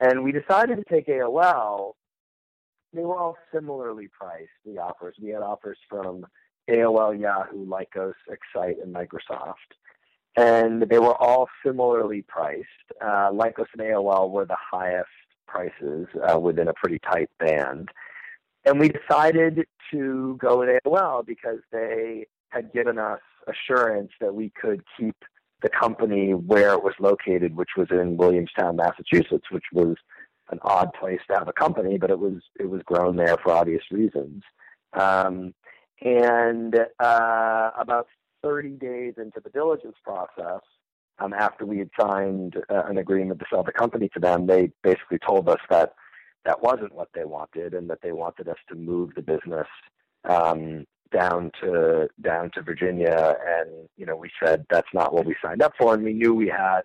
and 0.00 0.22
we 0.22 0.32
decided 0.32 0.76
to 0.76 0.84
take 0.84 1.06
AOL 1.06 1.94
they 2.96 3.04
were 3.04 3.18
all 3.18 3.36
similarly 3.52 4.08
priced. 4.08 4.48
The 4.64 4.78
offers 4.78 5.14
we 5.20 5.30
had 5.30 5.42
offers 5.42 5.78
from 5.88 6.26
AOL, 6.68 7.20
Yahoo, 7.20 7.66
Lycos, 7.66 8.14
Excite, 8.28 8.78
and 8.82 8.94
Microsoft, 8.94 9.76
and 10.36 10.82
they 10.82 10.98
were 10.98 11.14
all 11.14 11.48
similarly 11.64 12.22
priced. 12.22 12.66
Uh, 13.00 13.30
Lycos 13.30 13.66
and 13.72 13.82
AOL 13.82 14.30
were 14.30 14.46
the 14.46 14.56
highest 14.58 15.08
prices 15.46 16.06
uh, 16.28 16.38
within 16.38 16.68
a 16.68 16.74
pretty 16.74 16.98
tight 16.98 17.30
band, 17.38 17.90
and 18.64 18.80
we 18.80 18.88
decided 18.88 19.66
to 19.92 20.36
go 20.40 20.58
with 20.58 20.70
AOL 20.84 21.24
because 21.24 21.60
they 21.70 22.26
had 22.48 22.72
given 22.72 22.98
us 22.98 23.20
assurance 23.46 24.10
that 24.20 24.34
we 24.34 24.52
could 24.60 24.82
keep 24.98 25.16
the 25.62 25.68
company 25.68 26.32
where 26.32 26.72
it 26.72 26.82
was 26.82 26.94
located, 27.00 27.56
which 27.56 27.70
was 27.76 27.88
in 27.90 28.16
Williamstown, 28.16 28.76
Massachusetts, 28.76 29.46
which 29.50 29.64
was 29.72 29.96
an 30.50 30.58
odd 30.62 30.92
place 30.98 31.20
to 31.28 31.38
have 31.38 31.48
a 31.48 31.52
company, 31.52 31.98
but 31.98 32.10
it 32.10 32.18
was 32.18 32.34
it 32.60 32.68
was 32.68 32.82
grown 32.84 33.16
there 33.16 33.36
for 33.42 33.52
obvious 33.52 33.82
reasons. 33.90 34.42
Um, 34.92 35.54
and 36.02 36.76
uh, 37.02 37.70
about 37.78 38.06
30 38.42 38.70
days 38.70 39.14
into 39.16 39.40
the 39.42 39.50
diligence 39.50 39.96
process, 40.04 40.60
um, 41.18 41.32
after 41.32 41.64
we 41.64 41.78
had 41.78 41.90
signed 41.98 42.56
uh, 42.68 42.82
an 42.86 42.98
agreement 42.98 43.40
to 43.40 43.46
sell 43.50 43.62
the 43.62 43.72
company 43.72 44.08
to 44.10 44.20
them, 44.20 44.46
they 44.46 44.70
basically 44.82 45.18
told 45.26 45.48
us 45.48 45.60
that 45.70 45.94
that 46.44 46.62
wasn't 46.62 46.94
what 46.94 47.08
they 47.14 47.24
wanted, 47.24 47.74
and 47.74 47.90
that 47.90 47.98
they 48.02 48.12
wanted 48.12 48.48
us 48.48 48.58
to 48.68 48.76
move 48.76 49.10
the 49.16 49.22
business 49.22 49.66
um, 50.28 50.84
down 51.16 51.50
to 51.60 52.08
down 52.20 52.50
to 52.54 52.62
Virginia. 52.62 53.36
And 53.46 53.88
you 53.96 54.06
know, 54.06 54.16
we 54.16 54.30
said 54.42 54.66
that's 54.70 54.92
not 54.92 55.12
what 55.14 55.26
we 55.26 55.36
signed 55.42 55.62
up 55.62 55.72
for, 55.78 55.94
and 55.94 56.04
we 56.04 56.12
knew 56.12 56.34
we 56.34 56.48
had 56.48 56.82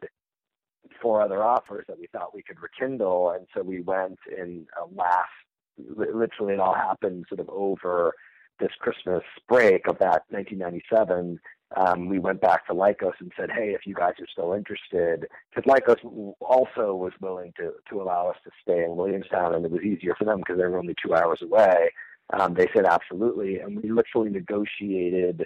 four 1.02 1.22
other 1.22 1.44
offers 1.44 1.86
that 1.88 2.00
we 2.00 2.08
thought 2.12 2.36
we 2.36 2.44
could 2.44 2.58
rekindle, 2.62 3.32
and 3.32 3.48
so 3.56 3.62
we 3.62 3.82
went 3.82 4.20
in 4.36 4.66
a 4.82 4.86
last. 4.96 5.30
Literally, 5.78 6.54
it 6.54 6.60
all 6.60 6.76
happened 6.76 7.26
sort 7.28 7.40
of 7.40 7.50
over 7.50 8.14
this 8.60 8.72
Christmas 8.80 9.24
break 9.48 9.88
of 9.88 9.98
that 10.00 10.24
1997 10.30 11.40
um, 11.76 12.10
we 12.10 12.20
went 12.20 12.42
back 12.42 12.68
to 12.68 12.74
Lycos 12.74 13.14
and 13.20 13.32
said, 13.38 13.50
"Hey, 13.52 13.74
if 13.74 13.88
you 13.88 13.96
guys 13.96 14.14
are 14.20 14.28
still 14.32 14.54
interested," 14.54 15.28
because 15.54 15.70
Lycos 15.70 16.36
also 16.42 16.96
was 16.96 17.14
willing 17.22 17.54
to 17.58 17.74
to 17.90 18.02
allow 18.02 18.28
us 18.30 18.38
to 18.44 18.52
stay 18.62 18.84
in 18.84 18.96
Williamstown, 18.96 19.56
and 19.56 19.66
it 19.66 19.72
was 19.72 19.82
easier 19.82 20.16
for 20.16 20.26
them 20.26 20.40
because 20.40 20.58
they 20.58 20.66
were 20.66 20.78
only 20.78 20.96
two 21.02 21.14
hours 21.14 21.42
away. 21.42 21.92
Um, 22.32 22.54
they 22.54 22.68
said 22.74 22.86
absolutely, 22.86 23.60
and 23.60 23.82
we 23.82 23.90
literally 23.90 24.30
negotiated 24.30 25.46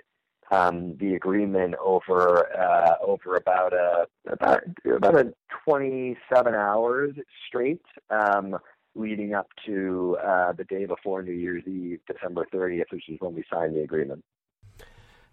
um, 0.52 0.96
the 0.98 1.16
agreement 1.16 1.76
over 1.84 2.48
uh, 2.56 2.96
over 3.04 3.36
about 3.36 3.74
a 3.74 4.06
about 4.28 4.62
about 4.86 5.20
a 5.20 5.34
27 5.66 6.54
hours 6.54 7.16
straight. 7.48 7.82
Um, 8.10 8.58
leading 8.96 9.34
up 9.34 9.48
to 9.66 10.18
uh, 10.26 10.54
the 10.54 10.64
day 10.64 10.86
before 10.86 11.22
New 11.22 11.34
Year's 11.34 11.64
Eve, 11.68 12.00
December 12.08 12.48
30th, 12.54 12.86
which 12.92 13.10
is 13.10 13.18
when 13.20 13.36
we 13.36 13.44
signed 13.52 13.76
the 13.76 13.82
agreement. 13.82 14.24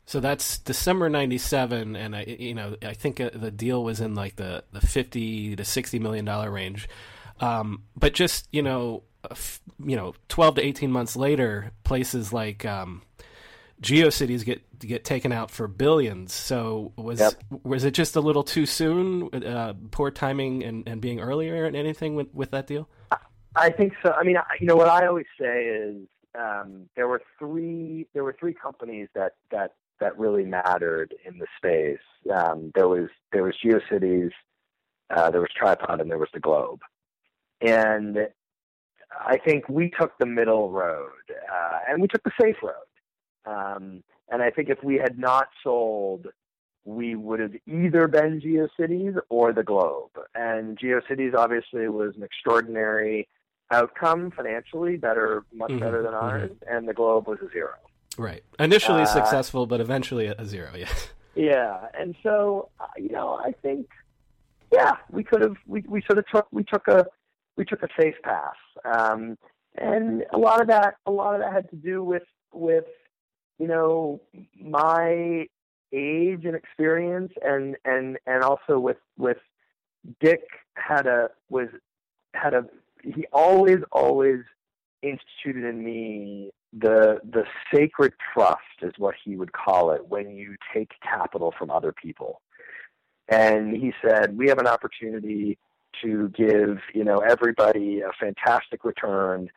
So 0.05 0.19
that's 0.19 0.59
December 0.59 1.09
'97, 1.09 1.95
and 1.95 2.17
I, 2.17 2.25
you 2.25 2.55
know, 2.55 2.77
I 2.83 2.93
think 2.93 3.21
uh, 3.21 3.31
the 3.33 3.53
deal 3.53 3.85
was 3.85 4.01
in 4.01 4.17
like 4.17 4.35
the 4.35 4.65
the 4.73 4.81
50 4.81 5.57
to 5.57 5.65
60 5.65 5.99
million 6.01 6.25
dollar 6.25 6.51
range. 6.51 6.89
Um, 7.43 7.85
but 7.97 8.15
just 8.15 8.49
you 8.53 8.63
know, 8.63 9.03
you 9.85 9.97
know, 9.97 10.15
12 10.29 10.57
to 10.57 10.63
18 10.63 10.91
months 10.91 11.17
later, 11.17 11.73
places 11.85 12.33
like 12.33 12.65
um, 12.65 13.03
GeoCities 13.83 14.45
get 14.45 14.63
get 14.79 15.05
taken 15.05 15.33
out 15.33 15.51
for 15.51 15.69
billions. 15.69 16.33
So 16.33 16.93
was 16.97 17.21
yep. 17.21 17.35
was 17.65 17.85
it 17.85 17.93
just 17.93 18.17
a 18.17 18.21
little 18.21 18.45
too 18.45 18.67
soon? 18.67 19.29
Uh, 19.35 19.75
poor 19.91 20.11
timing 20.11 20.63
and, 20.65 20.89
and 20.89 21.01
being 21.01 21.21
earlier 21.21 21.65
and 21.65 21.77
anything 21.77 22.15
with, 22.15 22.33
with 22.33 22.51
that 22.53 22.67
deal? 22.67 22.89
I 23.55 23.71
think 23.71 23.93
so. 24.03 24.13
I 24.13 24.23
mean, 24.23 24.37
you 24.61 24.67
know, 24.67 24.77
what 24.77 24.89
I 24.89 25.07
always 25.07 25.27
say 25.39 25.67
is 25.67 26.07
um, 26.39 26.89
there 26.97 27.09
were 27.09 27.23
three 27.39 28.07
there 28.15 28.25
were 28.25 28.35
three 28.39 28.55
companies 28.55 29.09
that 29.15 29.33
that 29.51 29.75
that 30.01 30.19
really 30.19 30.45
mattered 30.45 31.15
in 31.25 31.39
the 31.39 31.47
space. 31.57 31.99
Um, 32.33 32.73
there 32.75 32.89
was 32.89 33.09
there 33.33 33.43
was 33.43 33.55
GeoCities, 33.65 34.31
uh, 35.15 35.31
there 35.31 35.41
was 35.41 35.51
Tripod, 35.57 36.01
and 36.01 36.11
there 36.11 36.19
was 36.19 36.31
the 36.33 36.41
Globe. 36.41 36.81
And 37.63 38.29
I 39.21 39.39
think 39.39 39.69
we 39.69 39.91
took 39.99 40.19
the 40.19 40.27
middle 40.27 40.71
road, 40.71 41.11
uh, 41.31 41.79
and 41.89 42.01
we 42.01 42.09
took 42.09 42.23
the 42.25 42.33
safe 42.41 42.57
road. 42.63 42.75
Um, 43.45 44.03
and 44.31 44.43
I 44.43 44.51
think 44.51 44.69
if 44.69 44.83
we 44.83 44.97
had 44.97 45.19
not 45.19 45.49
sold, 45.63 46.27
we 46.85 47.15
would 47.15 47.41
have 47.41 47.55
either 47.67 48.09
been 48.09 48.41
GeoCities 48.41 49.17
or 49.29 49.53
the 49.53 49.63
Globe. 49.63 50.11
And 50.35 50.79
GeoCities 50.79 51.35
obviously 51.35 51.89
was 51.89 52.15
an 52.17 52.23
extraordinary 52.23 53.29
outcome 53.71 54.31
financially, 54.31 54.97
better, 54.97 55.45
much 55.53 55.71
mm-hmm, 55.71 55.81
better 55.81 56.03
than 56.03 56.15
ours, 56.15 56.51
mm-hmm. 56.51 56.77
and 56.77 56.89
the 56.89 56.95
Globe 56.95 57.29
was 57.29 57.39
a 57.41 57.51
zero. 57.53 57.75
Right. 58.19 58.43
Initially 58.59 59.03
uh, 59.03 59.07
successful, 59.07 59.67
but 59.67 59.81
eventually 59.81 60.27
a 60.27 60.45
zero. 60.45 60.71
Yeah. 60.77 60.89
Yeah, 61.35 61.87
and 61.99 62.15
so 62.23 62.69
uh, 62.79 62.89
you 62.99 63.09
know, 63.09 63.41
I 63.43 63.53
think, 63.63 63.89
yeah, 64.71 64.97
we 65.11 65.25
could 65.25 65.41
have. 65.41 65.57
We 65.67 65.83
we 65.89 66.03
sort 66.03 66.19
of 66.19 66.27
took 66.29 66.47
we 66.51 66.63
took 66.63 66.87
a 66.89 67.07
we 67.57 67.65
took 67.65 67.83
a 67.83 67.89
safe 68.01 68.15
pass, 68.23 68.57
um, 68.85 69.37
and 69.77 70.25
a 70.33 70.39
lot 70.39 70.61
of 70.61 70.69
that 70.69 70.97
a 71.07 71.11
lot 71.11 71.35
of 71.35 71.41
that 71.41 71.53
had 71.53 71.71
to 71.71 71.77
do 71.77 72.03
with 72.03 72.25
with 72.53 72.85
you 73.59 73.67
know 73.67 74.21
my 74.61 75.47
age 75.93 76.45
and 76.45 76.55
experience, 76.55 77.33
and 77.43 77.77
and 77.85 78.19
and 78.27 78.43
also 78.43 78.79
with 78.79 78.99
with 79.19 79.39
Dick 80.21 80.43
had 80.77 81.07
a 81.07 81.31
was 81.49 81.69
had 82.35 82.55
a 82.55 82.65
he 83.03 83.27
always 83.33 83.79
always 83.93 84.41
instituted 85.03 85.65
in 85.65 85.85
me 85.85 86.51
the 86.73 87.21
the 87.31 87.45
sacred 87.73 88.15
trust 88.33 88.61
is 88.81 88.93
what 88.97 89.15
he 89.23 89.37
would 89.37 89.53
call 89.53 89.91
it 89.91 90.07
when 90.09 90.31
you 90.31 90.57
take 90.75 90.91
capital 91.03 91.53
from 91.59 91.71
other 91.71 91.93
people. 91.93 92.41
And 93.29 93.77
he 93.77 93.93
said, 94.03 94.37
we 94.37 94.49
have 94.49 94.59
an 94.59 94.67
opportunity 94.67 95.59
to 96.03 96.29
give 96.31 96.79
you 96.95 97.05
know 97.05 97.19
everybody 97.19 98.01
a 98.01 98.13
fantastic 98.19 98.85
return, 98.85 99.51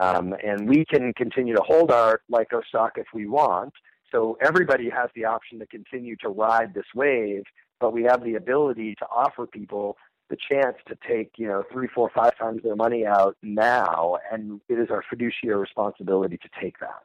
um, 0.00 0.34
and 0.44 0.68
we 0.68 0.84
can 0.84 1.12
continue 1.14 1.54
to 1.54 1.62
hold 1.62 1.90
our 1.90 2.20
Lycos 2.30 2.64
stock 2.68 2.92
if 2.96 3.06
we 3.12 3.26
want. 3.26 3.72
So 4.10 4.36
everybody 4.42 4.90
has 4.90 5.08
the 5.14 5.24
option 5.24 5.58
to 5.60 5.66
continue 5.66 6.16
to 6.16 6.28
ride 6.28 6.74
this 6.74 6.84
wave, 6.94 7.44
but 7.80 7.92
we 7.92 8.02
have 8.04 8.22
the 8.22 8.34
ability 8.34 8.94
to 8.96 9.06
offer 9.06 9.46
people 9.46 9.96
the 10.28 10.36
chance 10.50 10.76
to 10.88 10.96
take, 11.06 11.32
you 11.36 11.46
know, 11.46 11.62
three, 11.70 11.88
four, 11.94 12.10
five 12.14 12.36
times 12.38 12.62
their 12.62 12.76
money 12.76 13.04
out 13.04 13.36
now, 13.42 14.16
and 14.30 14.60
it 14.68 14.78
is 14.78 14.88
our 14.90 15.04
fiduciary 15.08 15.58
responsibility 15.60 16.38
to 16.38 16.48
take 16.60 16.78
that. 16.80 17.02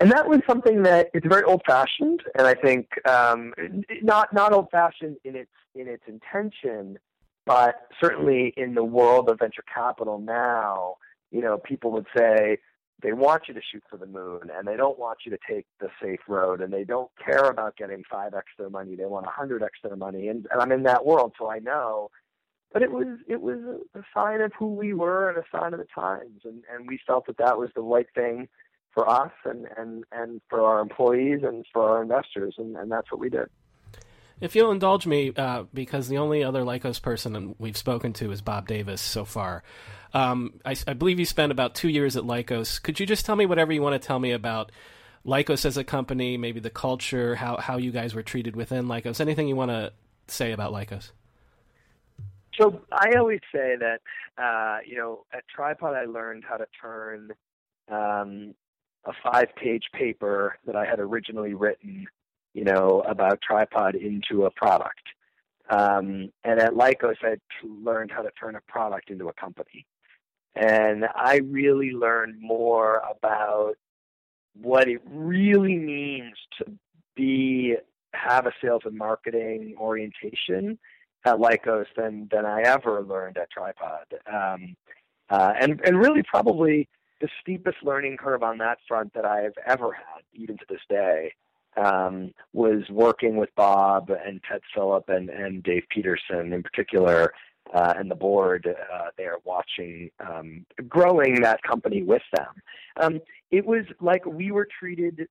And 0.00 0.10
that 0.10 0.28
was 0.28 0.40
something 0.48 0.82
that 0.84 1.10
it's 1.12 1.26
very 1.26 1.44
old-fashioned, 1.44 2.22
and 2.36 2.46
I 2.46 2.54
think 2.54 2.88
um, 3.06 3.52
not 4.02 4.32
not 4.32 4.52
old-fashioned 4.52 5.18
in 5.24 5.36
its 5.36 5.50
in 5.74 5.86
its 5.88 6.02
intention, 6.08 6.98
but 7.46 7.88
certainly 8.00 8.52
in 8.56 8.74
the 8.74 8.84
world 8.84 9.28
of 9.28 9.38
venture 9.38 9.64
capital 9.72 10.18
now, 10.18 10.96
you 11.30 11.40
know, 11.40 11.58
people 11.58 11.90
would 11.92 12.06
say, 12.16 12.58
they 13.02 13.12
want 13.12 13.44
you 13.48 13.54
to 13.54 13.60
shoot 13.62 13.82
for 13.88 13.96
the 13.96 14.06
moon 14.06 14.50
and 14.54 14.66
they 14.66 14.76
don't 14.76 14.98
want 14.98 15.18
you 15.24 15.30
to 15.30 15.38
take 15.48 15.66
the 15.80 15.88
safe 16.02 16.20
road 16.28 16.60
and 16.60 16.72
they 16.72 16.84
don't 16.84 17.10
care 17.24 17.44
about 17.44 17.76
getting 17.76 18.02
5x 18.12 18.42
their 18.58 18.70
money. 18.70 18.94
They 18.94 19.06
want 19.06 19.26
a 19.26 19.30
100x 19.30 19.68
their 19.82 19.96
money. 19.96 20.28
And, 20.28 20.46
and 20.50 20.60
i'm 20.60 20.72
in 20.72 20.82
that 20.84 21.04
world 21.04 21.32
so 21.38 21.50
i 21.50 21.58
know. 21.58 22.10
But 22.72 22.82
it 22.82 22.92
was 22.92 23.18
it 23.28 23.40
was 23.40 23.58
a 23.94 24.02
sign 24.14 24.40
of 24.40 24.52
who 24.56 24.74
we 24.74 24.94
were 24.94 25.28
and 25.28 25.38
a 25.38 25.58
sign 25.58 25.72
of 25.72 25.80
the 25.80 25.86
times. 25.92 26.42
And 26.44 26.62
and 26.72 26.86
we 26.86 27.00
felt 27.06 27.26
that 27.26 27.38
that 27.38 27.58
was 27.58 27.70
the 27.74 27.82
right 27.82 28.06
thing 28.14 28.48
for 28.92 29.08
us 29.08 29.32
and 29.44 29.66
and 29.76 30.04
and 30.12 30.40
for 30.48 30.60
our 30.60 30.80
employees 30.80 31.40
and 31.42 31.64
for 31.72 31.88
our 31.88 32.02
investors. 32.02 32.54
And 32.58 32.76
and 32.76 32.90
that's 32.90 33.10
what 33.10 33.20
we 33.20 33.28
did 33.28 33.48
if 34.40 34.56
you'll 34.56 34.72
indulge 34.72 35.06
me, 35.06 35.32
uh, 35.36 35.64
because 35.72 36.08
the 36.08 36.18
only 36.18 36.42
other 36.42 36.62
Lycos 36.62 37.00
person 37.00 37.54
we've 37.58 37.76
spoken 37.76 38.12
to 38.14 38.32
is 38.32 38.40
Bob 38.40 38.66
Davis 38.66 39.00
so 39.00 39.24
far. 39.24 39.62
Um, 40.12 40.54
I, 40.64 40.74
I, 40.86 40.94
believe 40.94 41.20
you 41.20 41.24
spent 41.24 41.52
about 41.52 41.74
two 41.74 41.88
years 41.88 42.16
at 42.16 42.24
Lycos. 42.24 42.82
Could 42.82 42.98
you 42.98 43.06
just 43.06 43.24
tell 43.24 43.36
me 43.36 43.46
whatever 43.46 43.72
you 43.72 43.80
want 43.80 44.00
to 44.00 44.04
tell 44.04 44.18
me 44.18 44.32
about 44.32 44.72
Lycos 45.24 45.64
as 45.64 45.76
a 45.76 45.84
company, 45.84 46.36
maybe 46.36 46.58
the 46.58 46.70
culture, 46.70 47.36
how, 47.36 47.58
how 47.58 47.76
you 47.76 47.92
guys 47.92 48.14
were 48.14 48.22
treated 48.22 48.56
within 48.56 48.86
Lycos? 48.86 49.20
Anything 49.20 49.46
you 49.46 49.54
want 49.54 49.70
to 49.70 49.92
say 50.26 50.50
about 50.50 50.72
Lycos? 50.72 51.12
So 52.58 52.82
I 52.90 53.12
always 53.16 53.40
say 53.54 53.76
that, 53.76 54.00
uh, 54.36 54.78
you 54.84 54.96
know, 54.96 55.24
at 55.32 55.44
Tripod 55.48 55.94
I 55.94 56.06
learned 56.06 56.44
how 56.48 56.56
to 56.56 56.66
turn 56.80 57.30
um, 57.88 58.54
a 59.04 59.12
five-page 59.22 59.84
paper 59.94 60.58
that 60.66 60.74
I 60.74 60.84
had 60.84 60.98
originally 60.98 61.54
written 61.54 62.06
you 62.54 62.64
know, 62.64 63.02
about 63.06 63.40
tripod 63.40 63.94
into 63.94 64.44
a 64.44 64.50
product. 64.50 65.02
Um, 65.70 66.30
and 66.42 66.58
at 66.58 66.72
Lycos, 66.72 67.16
I 67.22 67.36
learned 67.62 68.10
how 68.10 68.22
to 68.22 68.30
turn 68.32 68.56
a 68.56 68.60
product 68.62 69.10
into 69.10 69.28
a 69.28 69.32
company. 69.34 69.86
And 70.56 71.06
I 71.14 71.36
really 71.44 71.92
learned 71.92 72.40
more 72.40 73.02
about 73.08 73.74
what 74.60 74.88
it 74.88 75.00
really 75.06 75.76
means 75.76 76.34
to 76.58 76.72
be 77.14 77.76
have 78.12 78.46
a 78.46 78.52
sales 78.60 78.82
and 78.84 78.98
marketing 78.98 79.76
orientation 79.78 80.76
at 81.24 81.36
Lycos 81.36 81.86
than 81.96 82.28
than 82.32 82.44
I 82.44 82.62
ever 82.62 83.02
learned 83.02 83.38
at 83.38 83.50
Tripod. 83.52 84.06
Um, 84.26 84.74
uh, 85.28 85.52
and 85.60 85.80
and 85.84 85.96
really 85.96 86.24
probably 86.24 86.88
the 87.20 87.28
steepest 87.40 87.76
learning 87.84 88.16
curve 88.16 88.42
on 88.42 88.58
that 88.58 88.78
front 88.88 89.12
that 89.14 89.24
I've 89.24 89.54
ever 89.68 89.92
had, 89.92 90.22
even 90.32 90.56
to 90.58 90.64
this 90.68 90.80
day 90.88 91.32
um, 91.76 92.32
was 92.52 92.82
working 92.90 93.36
with 93.36 93.50
Bob 93.56 94.10
and 94.10 94.40
Ted 94.48 94.60
Philip 94.74 95.08
and, 95.08 95.30
and 95.30 95.62
Dave 95.62 95.84
Peterson 95.90 96.52
in 96.52 96.62
particular 96.62 97.32
uh, 97.72 97.94
and 97.96 98.10
the 98.10 98.14
board 98.14 98.66
uh, 98.66 99.08
there 99.16 99.36
watching 99.44 100.10
um, 100.20 100.66
growing 100.88 101.40
that 101.42 101.62
company 101.62 102.02
with 102.02 102.22
them. 102.34 102.48
Um, 103.00 103.20
it 103.50 103.64
was 103.64 103.84
like 104.00 104.24
we 104.26 104.50
were 104.50 104.66
treated 104.78 105.28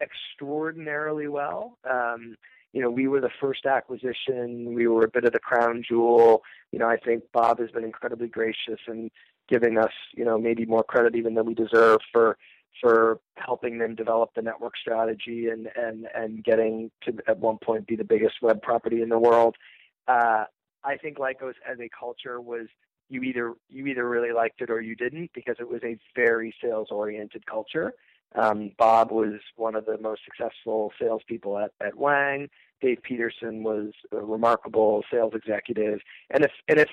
extraordinarily 0.00 1.28
well. 1.28 1.78
Um, 1.88 2.36
you 2.72 2.82
know, 2.82 2.90
we 2.90 3.08
were 3.08 3.20
the 3.20 3.30
first 3.40 3.64
acquisition. 3.64 4.74
We 4.74 4.86
were 4.86 5.04
a 5.04 5.08
bit 5.08 5.24
of 5.24 5.32
the 5.32 5.38
crown 5.38 5.82
jewel. 5.86 6.42
You 6.72 6.78
know, 6.78 6.88
I 6.88 6.96
think 6.98 7.22
Bob 7.32 7.58
has 7.60 7.70
been 7.70 7.84
incredibly 7.84 8.28
gracious 8.28 8.80
and 8.86 9.10
giving 9.48 9.78
us, 9.78 9.92
you 10.14 10.24
know, 10.24 10.38
maybe 10.38 10.66
more 10.66 10.84
credit 10.84 11.14
even 11.14 11.34
than 11.34 11.46
we 11.46 11.54
deserve 11.54 12.00
for 12.12 12.36
for 12.80 13.20
helping 13.36 13.78
them 13.78 13.94
develop 13.94 14.30
the 14.34 14.42
network 14.42 14.76
strategy 14.76 15.48
and 15.48 15.68
and 15.76 16.06
and 16.14 16.44
getting 16.44 16.90
to 17.02 17.12
at 17.28 17.38
one 17.38 17.58
point 17.58 17.86
be 17.86 17.96
the 17.96 18.04
biggest 18.04 18.36
web 18.42 18.60
property 18.62 19.02
in 19.02 19.08
the 19.08 19.18
world. 19.18 19.56
Uh, 20.08 20.44
I 20.84 20.96
think 20.96 21.18
Lycos 21.18 21.54
as 21.68 21.78
a 21.80 21.88
culture 21.98 22.40
was 22.40 22.66
you 23.08 23.22
either 23.22 23.54
you 23.68 23.86
either 23.86 24.08
really 24.08 24.32
liked 24.32 24.60
it 24.60 24.70
or 24.70 24.80
you 24.80 24.94
didn't 24.94 25.30
because 25.34 25.56
it 25.58 25.68
was 25.68 25.80
a 25.84 25.98
very 26.14 26.54
sales 26.62 26.88
oriented 26.90 27.46
culture. 27.46 27.92
Um, 28.34 28.72
Bob 28.76 29.10
was 29.10 29.40
one 29.56 29.74
of 29.74 29.86
the 29.86 29.98
most 29.98 30.22
successful 30.24 30.92
salespeople 31.00 31.58
at, 31.58 31.70
at 31.84 31.96
Wang. 31.96 32.48
Dave 32.82 32.98
Peterson 33.02 33.62
was 33.62 33.92
a 34.12 34.16
remarkable 34.16 35.02
sales 35.10 35.32
executive, 35.34 36.00
and 36.30 36.44
if 36.44 36.50
and 36.68 36.78
if 36.78 36.88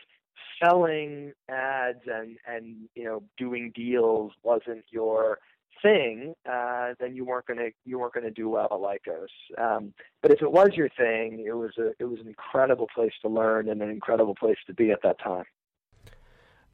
selling 0.63 1.33
ads 1.49 1.99
and 2.05 2.37
and 2.47 2.87
you 2.95 3.03
know 3.03 3.23
doing 3.37 3.71
deals 3.75 4.31
wasn't 4.43 4.83
your 4.89 5.39
thing, 5.81 6.33
uh, 6.49 6.93
then 6.99 7.15
you 7.15 7.25
weren't 7.25 7.45
gonna 7.45 7.69
you 7.85 7.99
weren't 7.99 8.13
gonna 8.13 8.31
do 8.31 8.49
well 8.49 8.65
at 8.65 8.71
Lycos. 8.71 9.27
Um, 9.57 9.93
but 10.21 10.31
if 10.31 10.41
it 10.41 10.51
was 10.51 10.69
your 10.75 10.89
thing, 10.89 11.43
it 11.45 11.53
was 11.53 11.71
a 11.77 11.91
it 11.99 12.05
was 12.05 12.19
an 12.19 12.27
incredible 12.27 12.87
place 12.93 13.13
to 13.21 13.29
learn 13.29 13.69
and 13.69 13.81
an 13.81 13.89
incredible 13.89 14.35
place 14.35 14.57
to 14.67 14.73
be 14.73 14.91
at 14.91 15.01
that 15.03 15.19
time. 15.19 15.45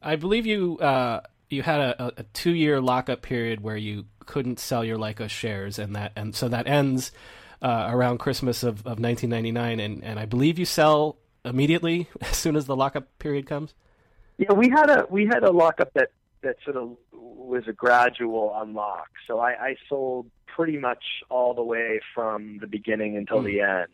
I 0.01 0.15
believe 0.15 0.45
you 0.45 0.77
uh, 0.79 1.21
you 1.49 1.63
had 1.63 1.79
a, 1.79 2.13
a 2.17 2.23
two 2.33 2.51
year 2.51 2.79
lockup 2.79 3.21
period 3.21 3.61
where 3.61 3.77
you 3.77 4.05
couldn't 4.25 4.59
sell 4.59 4.83
your 4.83 4.97
Lycos 4.97 5.29
shares, 5.29 5.79
and 5.79 5.95
that 5.95 6.11
and 6.15 6.35
so 6.35 6.47
that 6.49 6.67
ends 6.67 7.11
uh, 7.61 7.87
around 7.91 8.19
Christmas 8.19 8.63
of, 8.63 8.79
of 8.79 8.99
1999, 8.99 9.79
and 9.79 10.03
and 10.03 10.19
I 10.19 10.25
believe 10.25 10.59
you 10.59 10.65
sell 10.65 11.17
immediately 11.43 12.07
as 12.21 12.35
soon 12.37 12.55
as 12.55 12.65
the 12.65 12.75
lockup 12.75 13.17
period 13.19 13.45
comes. 13.45 13.73
Yeah, 14.37 14.53
we 14.53 14.69
had 14.69 14.89
a 14.89 15.05
we 15.09 15.25
had 15.25 15.43
a 15.43 15.51
lockup 15.51 15.93
that 15.93 16.11
that 16.41 16.55
sort 16.63 16.77
of 16.77 16.95
was 17.11 17.63
a 17.67 17.73
gradual 17.73 18.55
unlock. 18.61 19.09
So 19.27 19.39
I, 19.39 19.51
I 19.51 19.75
sold 19.87 20.29
pretty 20.47 20.77
much 20.77 21.03
all 21.29 21.53
the 21.53 21.63
way 21.63 21.99
from 22.13 22.57
the 22.59 22.67
beginning 22.67 23.17
until 23.17 23.39
mm. 23.39 23.45
the 23.45 23.61
end. 23.61 23.87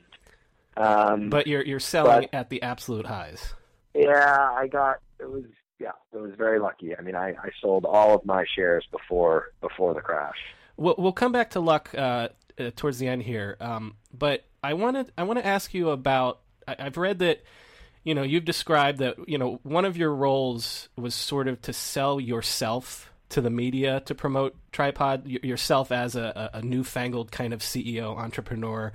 Um, 0.77 1.29
but 1.29 1.47
you're 1.47 1.63
you're 1.63 1.79
selling 1.79 2.27
but, 2.31 2.37
at 2.37 2.49
the 2.49 2.61
absolute 2.61 3.05
highs. 3.05 3.53
Yeah, 3.93 4.49
I 4.51 4.67
got 4.67 4.97
it 5.19 5.29
was 5.29 5.45
yeah 5.79 5.91
it 6.13 6.17
was 6.17 6.33
very 6.37 6.59
lucky. 6.59 6.95
I 6.97 7.01
mean, 7.01 7.15
I, 7.15 7.29
I 7.29 7.49
sold 7.61 7.85
all 7.85 8.15
of 8.15 8.25
my 8.25 8.45
shares 8.55 8.85
before 8.91 9.51
before 9.61 9.93
the 9.93 10.01
crash. 10.01 10.37
We'll 10.75 10.95
we'll 10.97 11.13
come 11.13 11.31
back 11.31 11.51
to 11.51 11.61
luck 11.61 11.91
uh, 11.97 12.29
uh, 12.59 12.71
towards 12.75 12.99
the 12.99 13.07
end 13.07 13.23
here, 13.23 13.55
um, 13.61 13.95
but 14.13 14.45
I 14.61 14.73
wanted 14.73 15.11
I 15.17 15.23
want 15.23 15.39
to 15.39 15.45
ask 15.45 15.73
you 15.73 15.89
about. 15.89 16.41
I, 16.67 16.75
I've 16.79 16.97
read 16.97 17.19
that 17.19 17.43
you 18.05 18.13
know, 18.13 18.23
you've 18.23 18.45
described 18.45 18.99
that, 18.99 19.15
you 19.27 19.37
know, 19.37 19.59
one 19.63 19.83
of 19.83 19.97
your 19.97 20.13
roles 20.13 20.87
was 20.95 21.13
sort 21.13 21.47
of 21.47 21.61
to 21.63 21.73
sell 21.73 22.19
yourself 22.19 23.11
to 23.29 23.41
the 23.41 23.49
media 23.49 23.99
to 24.01 24.13
promote 24.13 24.55
Tripod, 24.71 25.27
yourself 25.27 25.91
as 25.91 26.15
a, 26.15 26.51
a 26.53 26.61
newfangled 26.61 27.31
kind 27.31 27.51
of 27.51 27.61
CEO 27.61 28.15
entrepreneur. 28.15 28.93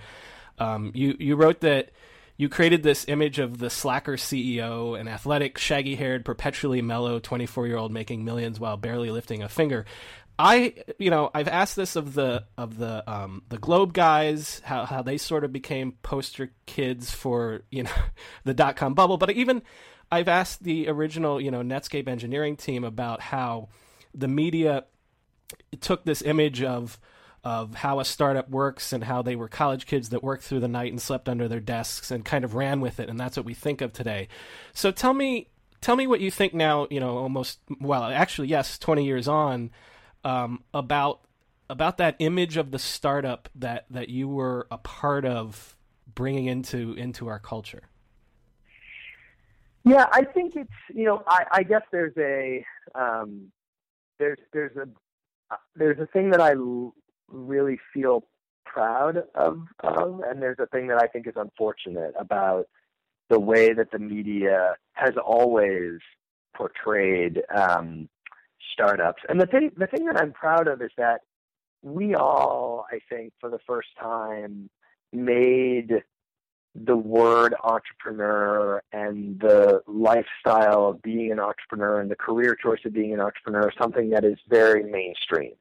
Um, 0.59 0.93
you, 0.95 1.17
you 1.19 1.35
wrote 1.35 1.61
that 1.61 1.91
you 2.37 2.49
created 2.49 2.83
this 2.83 3.05
image 3.07 3.39
of 3.39 3.59
the 3.59 3.69
slacker 3.69 4.17
CEO, 4.17 4.99
an 4.99 5.09
athletic, 5.09 5.59
shaggy 5.59 5.97
haired, 5.97 6.25
perpetually 6.25 6.81
mellow 6.81 7.19
24 7.19 7.67
year 7.67 7.77
old 7.77 7.93
making 7.93 8.25
millions 8.25 8.59
while 8.59 8.79
barely 8.79 9.11
lifting 9.11 9.43
a 9.43 9.49
finger. 9.51 9.85
I, 10.41 10.73
you 10.99 11.11
know, 11.11 11.31
I've 11.35 11.49
asked 11.49 11.77
this 11.77 11.97
of 11.97 12.15
the 12.15 12.45
of 12.57 12.79
the 12.79 13.09
um, 13.11 13.43
the 13.51 13.59
Globe 13.59 13.93
guys, 13.93 14.63
how 14.65 14.87
how 14.87 15.03
they 15.03 15.19
sort 15.19 15.45
of 15.45 15.53
became 15.53 15.93
poster 16.03 16.53
kids 16.65 17.11
for 17.11 17.63
you 17.71 17.83
know 17.83 17.91
the 18.45 18.55
dot 18.55 18.77
com 18.77 18.95
bubble, 18.95 19.19
but 19.19 19.31
even 19.31 19.63
I've 20.11 20.29
asked 20.29 20.65
the 20.65 20.89
original 20.89 21.41
you 21.41 21.51
know 21.51 21.61
Netscape 21.61 22.09
engineering 22.09 22.57
team 22.57 22.85
about 22.85 23.21
how 23.21 23.69
the 24.15 24.29
media 24.29 24.85
took 25.81 26.05
this 26.05 26.23
image 26.23 26.63
of 26.63 26.99
of 27.45 27.75
how 27.75 28.01
a 28.01 28.05
startup 28.05 28.49
works 28.49 28.95
and 28.95 29.05
how 29.05 29.21
they 29.21 29.37
were 29.37 29.49
college 29.49 29.85
kids 29.85 30.09
that 30.09 30.23
worked 30.23 30.43
through 30.43 30.61
the 30.61 30.69
night 30.69 30.93
and 30.93 31.01
slept 31.01 31.29
under 31.29 31.49
their 31.49 31.61
desks 31.61 32.11
and 32.11 32.25
kind 32.25 32.45
of 32.45 32.55
ran 32.55 32.81
with 32.81 32.99
it, 32.99 33.11
and 33.11 33.21
that's 33.21 33.37
what 33.37 33.45
we 33.45 33.55
think 33.55 33.83
of 33.83 33.93
today. 33.93 34.29
So 34.73 34.91
tell 34.91 35.13
me, 35.13 35.49
tell 35.83 35.97
me 35.97 36.07
what 36.07 36.21
you 36.21 36.31
think 36.31 36.55
now. 36.55 36.87
You 36.91 37.01
know, 37.01 37.19
almost 37.19 37.59
well, 37.79 38.05
actually, 38.05 38.49
yes, 38.49 38.79
twenty 38.79 39.05
years 39.05 39.29
on 39.29 39.71
um, 40.25 40.65
about 40.75 41.21
about 41.69 41.99
that 41.99 42.17
image 42.19 42.57
of 42.57 42.73
the 42.73 42.79
startup 42.79 43.49
that 43.55 43.87
that 43.91 44.09
you 44.09 44.29
were 44.29 44.67
a 44.71 44.79
part 44.79 45.25
of 45.25 45.77
bringing 46.15 46.47
into 46.47 46.93
into 46.95 47.29
our 47.29 47.39
culture. 47.39 47.89
Yeah, 49.85 50.07
I 50.13 50.25
think 50.25 50.57
it's 50.57 50.71
you 50.93 51.05
know 51.05 51.23
I, 51.27 51.45
I 51.53 51.63
guess 51.63 51.83
there's 51.91 52.17
a 52.19 52.65
um, 52.95 53.51
there's 54.19 54.39
there's 54.53 54.77
a 54.77 54.89
uh, 55.51 55.57
there's 55.75 55.99
a 55.99 56.07
thing 56.07 56.31
that 56.31 56.41
I 56.41 56.53
l- 56.53 56.95
really 57.29 57.79
feel 57.93 58.25
proud 58.65 59.25
of, 59.35 59.63
of, 59.81 60.21
and 60.29 60.41
there's 60.41 60.59
a 60.61 60.67
thing 60.67 60.87
that 60.89 61.03
I 61.03 61.07
think 61.07 61.27
is 61.27 61.35
unfortunate 61.37 62.15
about 62.19 62.69
the 63.29 63.41
way 63.41 63.73
that 63.73 63.91
the 63.91 63.99
media 63.99 64.75
has 64.93 65.15
always 65.25 65.99
portrayed 66.55 67.43
um, 67.55 68.09
startups. 68.73 69.23
And 69.29 69.41
the 69.41 69.47
thing 69.47 69.71
the 69.77 69.87
thing 69.87 70.07
that 70.07 70.21
I'm 70.21 70.33
proud 70.33 70.69
of 70.69 70.83
is 70.83 70.91
that 70.97 71.21
we 71.83 72.15
all, 72.15 72.87
I 72.93 73.01
think, 73.09 73.33
for 73.41 73.51
the 73.51 73.61
first 73.67 73.89
time 73.99 74.69
made 75.13 76.03
the 76.75 76.97
word 76.97 77.55
entrepreneur 77.65 78.83
and 78.93 79.41
the 79.41 79.83
lifestyle 79.87 80.89
of 80.89 81.03
being 81.03 81.33
an 81.33 81.41
entrepreneur 81.41 82.01
and 82.01 82.11
the 82.11 82.17
career 82.17 82.55
choice 82.55 82.79
of 82.85 82.93
being 82.93 83.13
an 83.13 83.21
entrepreneur 83.21 83.73
something 83.81 84.11
that 84.11 84.25
is 84.25 84.39
very 84.49 84.85
mainstream. 84.85 85.53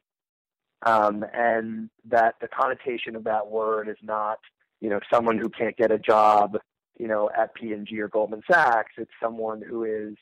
Um, 0.86 1.26
and 1.34 1.90
that 2.06 2.36
the 2.40 2.48
connotation 2.48 3.16
of 3.16 3.26
that 3.26 3.48
word 3.48 3.90
is 3.90 3.98
not, 4.02 4.40
you 4.80 4.90
know, 4.90 5.00
someone 5.12 5.38
who 5.38 5.50
can't 5.50 5.76
get 5.76 5.92
a 5.92 5.98
job, 5.98 6.58
you 6.98 7.08
know, 7.08 7.30
at 7.38 7.54
P&G 7.54 8.00
or 8.00 8.08
Goldman 8.08 8.44
Sachs. 8.50 8.94
It's 8.98 9.12
someone 9.22 9.62
who 9.62 9.84
is 9.84 10.16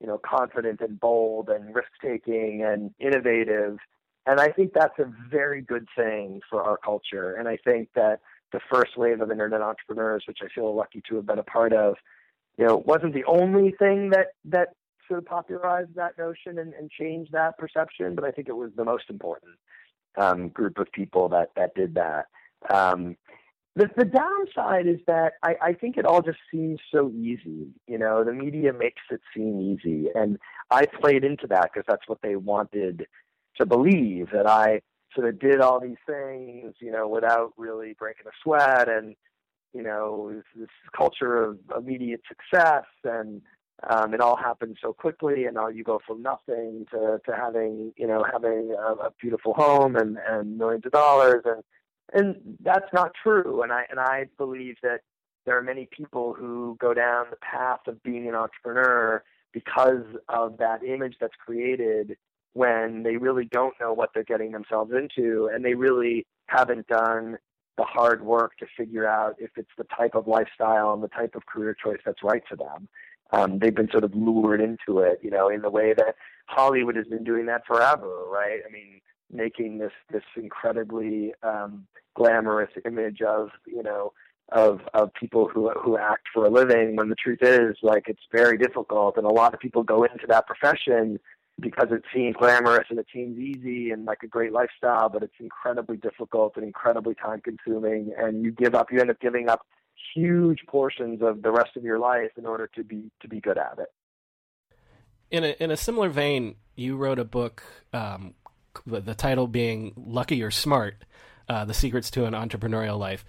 you 0.00 0.06
know, 0.06 0.20
confident 0.24 0.80
and 0.80 1.00
bold 1.00 1.48
and 1.48 1.74
risk 1.74 1.88
taking 2.02 2.62
and 2.64 2.92
innovative. 2.98 3.78
And 4.26 4.40
I 4.40 4.48
think 4.48 4.72
that's 4.72 4.98
a 4.98 5.10
very 5.30 5.62
good 5.62 5.86
thing 5.96 6.40
for 6.50 6.62
our 6.62 6.76
culture. 6.76 7.34
And 7.34 7.48
I 7.48 7.56
think 7.56 7.88
that 7.94 8.20
the 8.52 8.60
first 8.70 8.96
wave 8.96 9.20
of 9.20 9.30
internet 9.30 9.62
entrepreneurs, 9.62 10.24
which 10.26 10.38
I 10.42 10.48
feel 10.54 10.74
lucky 10.74 11.02
to 11.08 11.16
have 11.16 11.26
been 11.26 11.38
a 11.38 11.44
part 11.44 11.72
of, 11.72 11.94
you 12.58 12.66
know, 12.66 12.82
wasn't 12.86 13.14
the 13.14 13.24
only 13.24 13.74
thing 13.78 14.10
that 14.10 14.28
that 14.46 14.70
sort 15.06 15.18
of 15.18 15.26
popularized 15.26 15.94
that 15.94 16.18
notion 16.18 16.58
and, 16.58 16.74
and 16.74 16.90
changed 16.90 17.32
that 17.32 17.58
perception, 17.58 18.14
but 18.14 18.24
I 18.24 18.30
think 18.30 18.48
it 18.48 18.56
was 18.56 18.70
the 18.76 18.84
most 18.84 19.04
important 19.08 19.52
um, 20.16 20.48
group 20.48 20.78
of 20.78 20.90
people 20.92 21.28
that 21.28 21.50
that 21.56 21.74
did 21.74 21.94
that. 21.94 22.26
Um, 22.70 23.16
the, 23.76 23.90
the 23.94 24.06
downside 24.06 24.86
is 24.86 25.00
that 25.06 25.34
I, 25.42 25.54
I 25.62 25.72
think 25.74 25.98
it 25.98 26.06
all 26.06 26.22
just 26.22 26.38
seems 26.50 26.80
so 26.92 27.10
easy. 27.10 27.68
You 27.86 27.98
know, 27.98 28.24
the 28.24 28.32
media 28.32 28.72
makes 28.72 29.02
it 29.10 29.20
seem 29.34 29.60
easy. 29.60 30.08
And 30.14 30.38
I 30.70 30.86
played 30.86 31.24
into 31.24 31.46
that 31.48 31.70
because 31.72 31.84
that's 31.86 32.08
what 32.08 32.22
they 32.22 32.36
wanted 32.36 33.06
to 33.58 33.66
believe 33.66 34.30
that 34.32 34.46
I 34.46 34.80
sort 35.14 35.28
of 35.28 35.38
did 35.38 35.60
all 35.60 35.78
these 35.78 35.98
things, 36.06 36.74
you 36.80 36.90
know, 36.90 37.06
without 37.06 37.52
really 37.58 37.94
breaking 37.98 38.26
a 38.26 38.30
sweat 38.42 38.88
and, 38.88 39.14
you 39.74 39.82
know, 39.82 40.32
this, 40.56 40.68
culture 40.96 41.42
of 41.44 41.58
immediate 41.76 42.22
success 42.26 42.86
and, 43.04 43.42
um, 43.90 44.14
it 44.14 44.22
all 44.22 44.36
happens 44.36 44.78
so 44.80 44.94
quickly 44.94 45.44
and 45.44 45.54
now 45.54 45.68
you 45.68 45.84
go 45.84 46.00
from 46.06 46.22
nothing 46.22 46.86
to, 46.90 47.20
to 47.26 47.36
having, 47.36 47.92
you 47.98 48.06
know, 48.06 48.24
having 48.32 48.74
a, 48.78 48.92
a 48.92 49.10
beautiful 49.20 49.52
home 49.52 49.96
and, 49.96 50.16
and 50.26 50.56
millions 50.56 50.86
of 50.86 50.92
dollars 50.92 51.42
and, 51.44 51.62
and 52.12 52.36
that's 52.62 52.92
not 52.92 53.12
true. 53.22 53.62
And 53.62 53.72
I 53.72 53.84
and 53.90 54.00
I 54.00 54.26
believe 54.38 54.76
that 54.82 55.00
there 55.44 55.56
are 55.56 55.62
many 55.62 55.88
people 55.96 56.34
who 56.34 56.76
go 56.80 56.92
down 56.92 57.26
the 57.30 57.36
path 57.36 57.80
of 57.86 58.02
being 58.02 58.28
an 58.28 58.34
entrepreneur 58.34 59.22
because 59.52 60.04
of 60.28 60.58
that 60.58 60.82
image 60.84 61.16
that's 61.20 61.34
created 61.44 62.16
when 62.52 63.02
they 63.02 63.16
really 63.16 63.44
don't 63.44 63.74
know 63.80 63.92
what 63.92 64.10
they're 64.12 64.24
getting 64.24 64.50
themselves 64.50 64.92
into 64.92 65.48
and 65.52 65.64
they 65.64 65.74
really 65.74 66.26
haven't 66.46 66.86
done 66.88 67.38
the 67.76 67.84
hard 67.84 68.24
work 68.24 68.56
to 68.58 68.66
figure 68.76 69.06
out 69.06 69.36
if 69.38 69.50
it's 69.56 69.70
the 69.76 69.84
type 69.96 70.14
of 70.14 70.26
lifestyle 70.26 70.94
and 70.94 71.02
the 71.02 71.08
type 71.08 71.34
of 71.34 71.44
career 71.46 71.74
choice 71.74 72.00
that's 72.04 72.22
right 72.22 72.42
for 72.48 72.56
them. 72.56 72.88
Um, 73.32 73.58
they've 73.58 73.74
been 73.74 73.90
sort 73.90 74.04
of 74.04 74.14
lured 74.14 74.60
into 74.60 75.00
it, 75.00 75.18
you 75.22 75.30
know, 75.30 75.48
in 75.48 75.60
the 75.60 75.70
way 75.70 75.92
that 75.94 76.14
Hollywood 76.46 76.96
has 76.96 77.06
been 77.06 77.24
doing 77.24 77.46
that 77.46 77.66
forever, 77.66 78.24
right? 78.30 78.60
I 78.66 78.72
mean, 78.72 79.00
making 79.32 79.78
this 79.78 79.92
this 80.10 80.24
incredibly 80.36 81.34
um, 81.42 81.86
glamorous 82.14 82.70
image 82.84 83.22
of 83.22 83.50
you 83.66 83.82
know 83.82 84.12
of 84.52 84.80
of 84.94 85.12
people 85.14 85.48
who 85.48 85.70
who 85.70 85.96
act 85.96 86.26
for 86.32 86.46
a 86.46 86.50
living. 86.50 86.96
When 86.96 87.08
the 87.08 87.16
truth 87.16 87.40
is 87.42 87.76
like 87.82 88.04
it's 88.08 88.22
very 88.32 88.58
difficult 88.58 89.16
and 89.16 89.26
a 89.26 89.30
lot 89.30 89.54
of 89.54 89.60
people 89.60 89.82
go 89.82 90.04
into 90.04 90.26
that 90.28 90.46
profession 90.46 91.18
because 91.60 91.88
it 91.90 92.02
seems 92.14 92.36
glamorous 92.36 92.86
and 92.90 92.98
it 92.98 93.06
seems 93.12 93.38
easy 93.38 93.90
and 93.90 94.04
like 94.04 94.18
a 94.22 94.26
great 94.26 94.52
lifestyle 94.52 95.08
but 95.08 95.22
it's 95.22 95.34
incredibly 95.40 95.96
difficult 95.96 96.52
and 96.56 96.64
incredibly 96.64 97.14
time 97.14 97.40
consuming 97.40 98.12
and 98.18 98.44
you 98.44 98.50
give 98.50 98.74
up 98.74 98.92
you 98.92 99.00
end 99.00 99.10
up 99.10 99.18
giving 99.20 99.48
up 99.48 99.62
huge 100.14 100.60
portions 100.68 101.22
of 101.22 101.42
the 101.42 101.50
rest 101.50 101.76
of 101.76 101.82
your 101.82 101.98
life 101.98 102.30
in 102.36 102.46
order 102.46 102.68
to 102.74 102.84
be 102.84 103.10
to 103.20 103.28
be 103.28 103.40
good 103.40 103.58
at 103.58 103.78
it. 103.78 103.88
In 105.30 105.44
a 105.44 105.56
in 105.58 105.70
a 105.70 105.76
similar 105.76 106.08
vein 106.08 106.56
you 106.76 106.96
wrote 106.96 107.18
a 107.18 107.24
book 107.24 107.62
um, 107.92 108.34
the 108.86 109.14
title 109.14 109.46
being 109.46 109.92
Lucky 109.96 110.42
or 110.42 110.50
Smart 110.50 111.04
uh, 111.48 111.64
The 111.64 111.74
Secrets 111.74 112.10
to 112.12 112.24
an 112.24 112.34
Entrepreneurial 112.34 112.98
Life. 112.98 113.24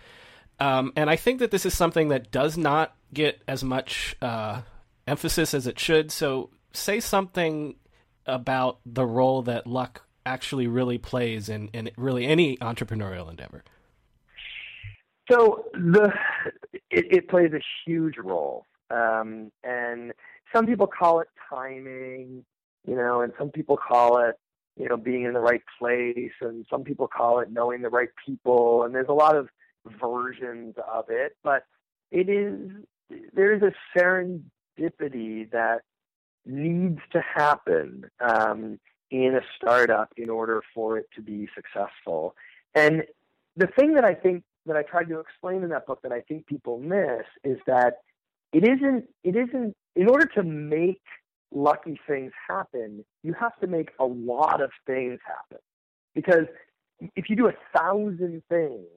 Um, 0.59 0.91
and 0.95 1.09
I 1.09 1.15
think 1.15 1.39
that 1.39 1.51
this 1.51 1.65
is 1.65 1.73
something 1.73 2.09
that 2.09 2.31
does 2.31 2.57
not 2.57 2.95
get 3.13 3.41
as 3.47 3.63
much 3.63 4.15
uh, 4.21 4.61
emphasis 5.05 5.53
as 5.53 5.67
it 5.67 5.79
should. 5.79 6.11
So, 6.11 6.49
say 6.73 6.99
something 6.99 7.75
about 8.25 8.79
the 8.85 9.05
role 9.05 9.41
that 9.43 9.65
luck 9.65 10.03
actually 10.25 10.67
really 10.67 10.97
plays 10.97 11.47
in, 11.47 11.69
in 11.69 11.89
really 11.97 12.25
any 12.25 12.57
entrepreneurial 12.57 13.29
endeavor. 13.29 13.63
So 15.29 15.65
the 15.73 16.13
it, 16.89 17.05
it 17.11 17.29
plays 17.29 17.51
a 17.53 17.61
huge 17.85 18.17
role. 18.17 18.65
Um, 18.89 19.51
and 19.63 20.13
some 20.53 20.65
people 20.65 20.87
call 20.87 21.19
it 21.19 21.27
timing, 21.49 22.45
you 22.85 22.95
know, 22.95 23.21
and 23.21 23.33
some 23.37 23.49
people 23.49 23.77
call 23.77 24.19
it, 24.19 24.35
you 24.77 24.87
know, 24.87 24.97
being 24.97 25.23
in 25.23 25.33
the 25.33 25.39
right 25.39 25.63
place, 25.79 26.31
and 26.41 26.65
some 26.69 26.83
people 26.83 27.07
call 27.07 27.39
it 27.39 27.51
knowing 27.51 27.81
the 27.81 27.89
right 27.89 28.09
people, 28.25 28.83
and 28.83 28.93
there's 28.93 29.09
a 29.09 29.13
lot 29.13 29.35
of 29.35 29.49
versions 29.99 30.75
of 30.91 31.05
it, 31.09 31.35
but 31.43 31.63
it 32.11 32.29
is 32.29 32.69
there 33.33 33.53
is 33.53 33.61
a 33.61 33.73
serendipity 33.97 35.49
that 35.51 35.81
needs 36.45 36.99
to 37.11 37.21
happen 37.21 38.05
um, 38.19 38.79
in 39.11 39.35
a 39.35 39.41
startup 39.55 40.11
in 40.17 40.29
order 40.29 40.61
for 40.73 40.97
it 40.97 41.05
to 41.15 41.21
be 41.21 41.47
successful. 41.55 42.35
And 42.75 43.03
the 43.55 43.67
thing 43.67 43.93
that 43.95 44.05
I 44.05 44.13
think 44.13 44.43
that 44.65 44.75
I 44.75 44.83
tried 44.83 45.09
to 45.09 45.19
explain 45.19 45.63
in 45.63 45.69
that 45.69 45.87
book 45.87 46.01
that 46.03 46.11
I 46.11 46.21
think 46.21 46.45
people 46.45 46.79
miss 46.79 47.23
is 47.43 47.57
that 47.67 47.95
it 48.53 48.63
isn't 48.63 49.05
it 49.23 49.35
isn't 49.35 49.75
in 49.95 50.09
order 50.09 50.25
to 50.35 50.43
make 50.43 51.01
lucky 51.53 51.99
things 52.07 52.31
happen, 52.47 53.03
you 53.23 53.33
have 53.33 53.57
to 53.59 53.67
make 53.67 53.91
a 53.99 54.05
lot 54.05 54.61
of 54.61 54.71
things 54.85 55.19
happen. 55.25 55.59
Because 56.13 56.45
if 57.15 57.29
you 57.29 57.35
do 57.35 57.47
a 57.47 57.53
thousand 57.75 58.41
things, 58.49 58.87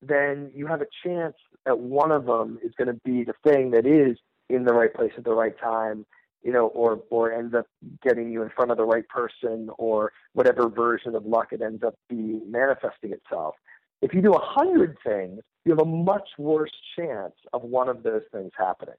then 0.00 0.50
you 0.54 0.66
have 0.66 0.80
a 0.80 0.86
chance 1.04 1.34
that 1.64 1.78
one 1.78 2.10
of 2.10 2.26
them 2.26 2.58
is 2.64 2.72
going 2.76 2.88
to 2.88 3.00
be 3.04 3.24
the 3.24 3.34
thing 3.44 3.70
that 3.70 3.86
is 3.86 4.16
in 4.48 4.64
the 4.64 4.72
right 4.72 4.92
place 4.92 5.12
at 5.16 5.24
the 5.24 5.34
right 5.34 5.58
time, 5.58 6.04
you 6.42 6.52
know, 6.52 6.66
or 6.68 7.02
or 7.10 7.32
ends 7.32 7.54
up 7.54 7.66
getting 8.02 8.30
you 8.30 8.42
in 8.42 8.50
front 8.50 8.70
of 8.70 8.76
the 8.76 8.84
right 8.84 9.08
person, 9.08 9.70
or 9.78 10.12
whatever 10.32 10.68
version 10.68 11.14
of 11.14 11.24
luck 11.24 11.48
it 11.52 11.62
ends 11.62 11.82
up 11.84 11.94
being 12.08 12.42
manifesting 12.50 13.12
itself. 13.12 13.54
If 14.02 14.12
you 14.12 14.20
do 14.20 14.32
a 14.32 14.40
hundred 14.40 14.96
things, 15.06 15.40
you 15.64 15.70
have 15.70 15.80
a 15.80 15.88
much 15.88 16.28
worse 16.38 16.72
chance 16.98 17.34
of 17.52 17.62
one 17.62 17.88
of 17.88 18.02
those 18.02 18.22
things 18.32 18.50
happening. 18.58 18.96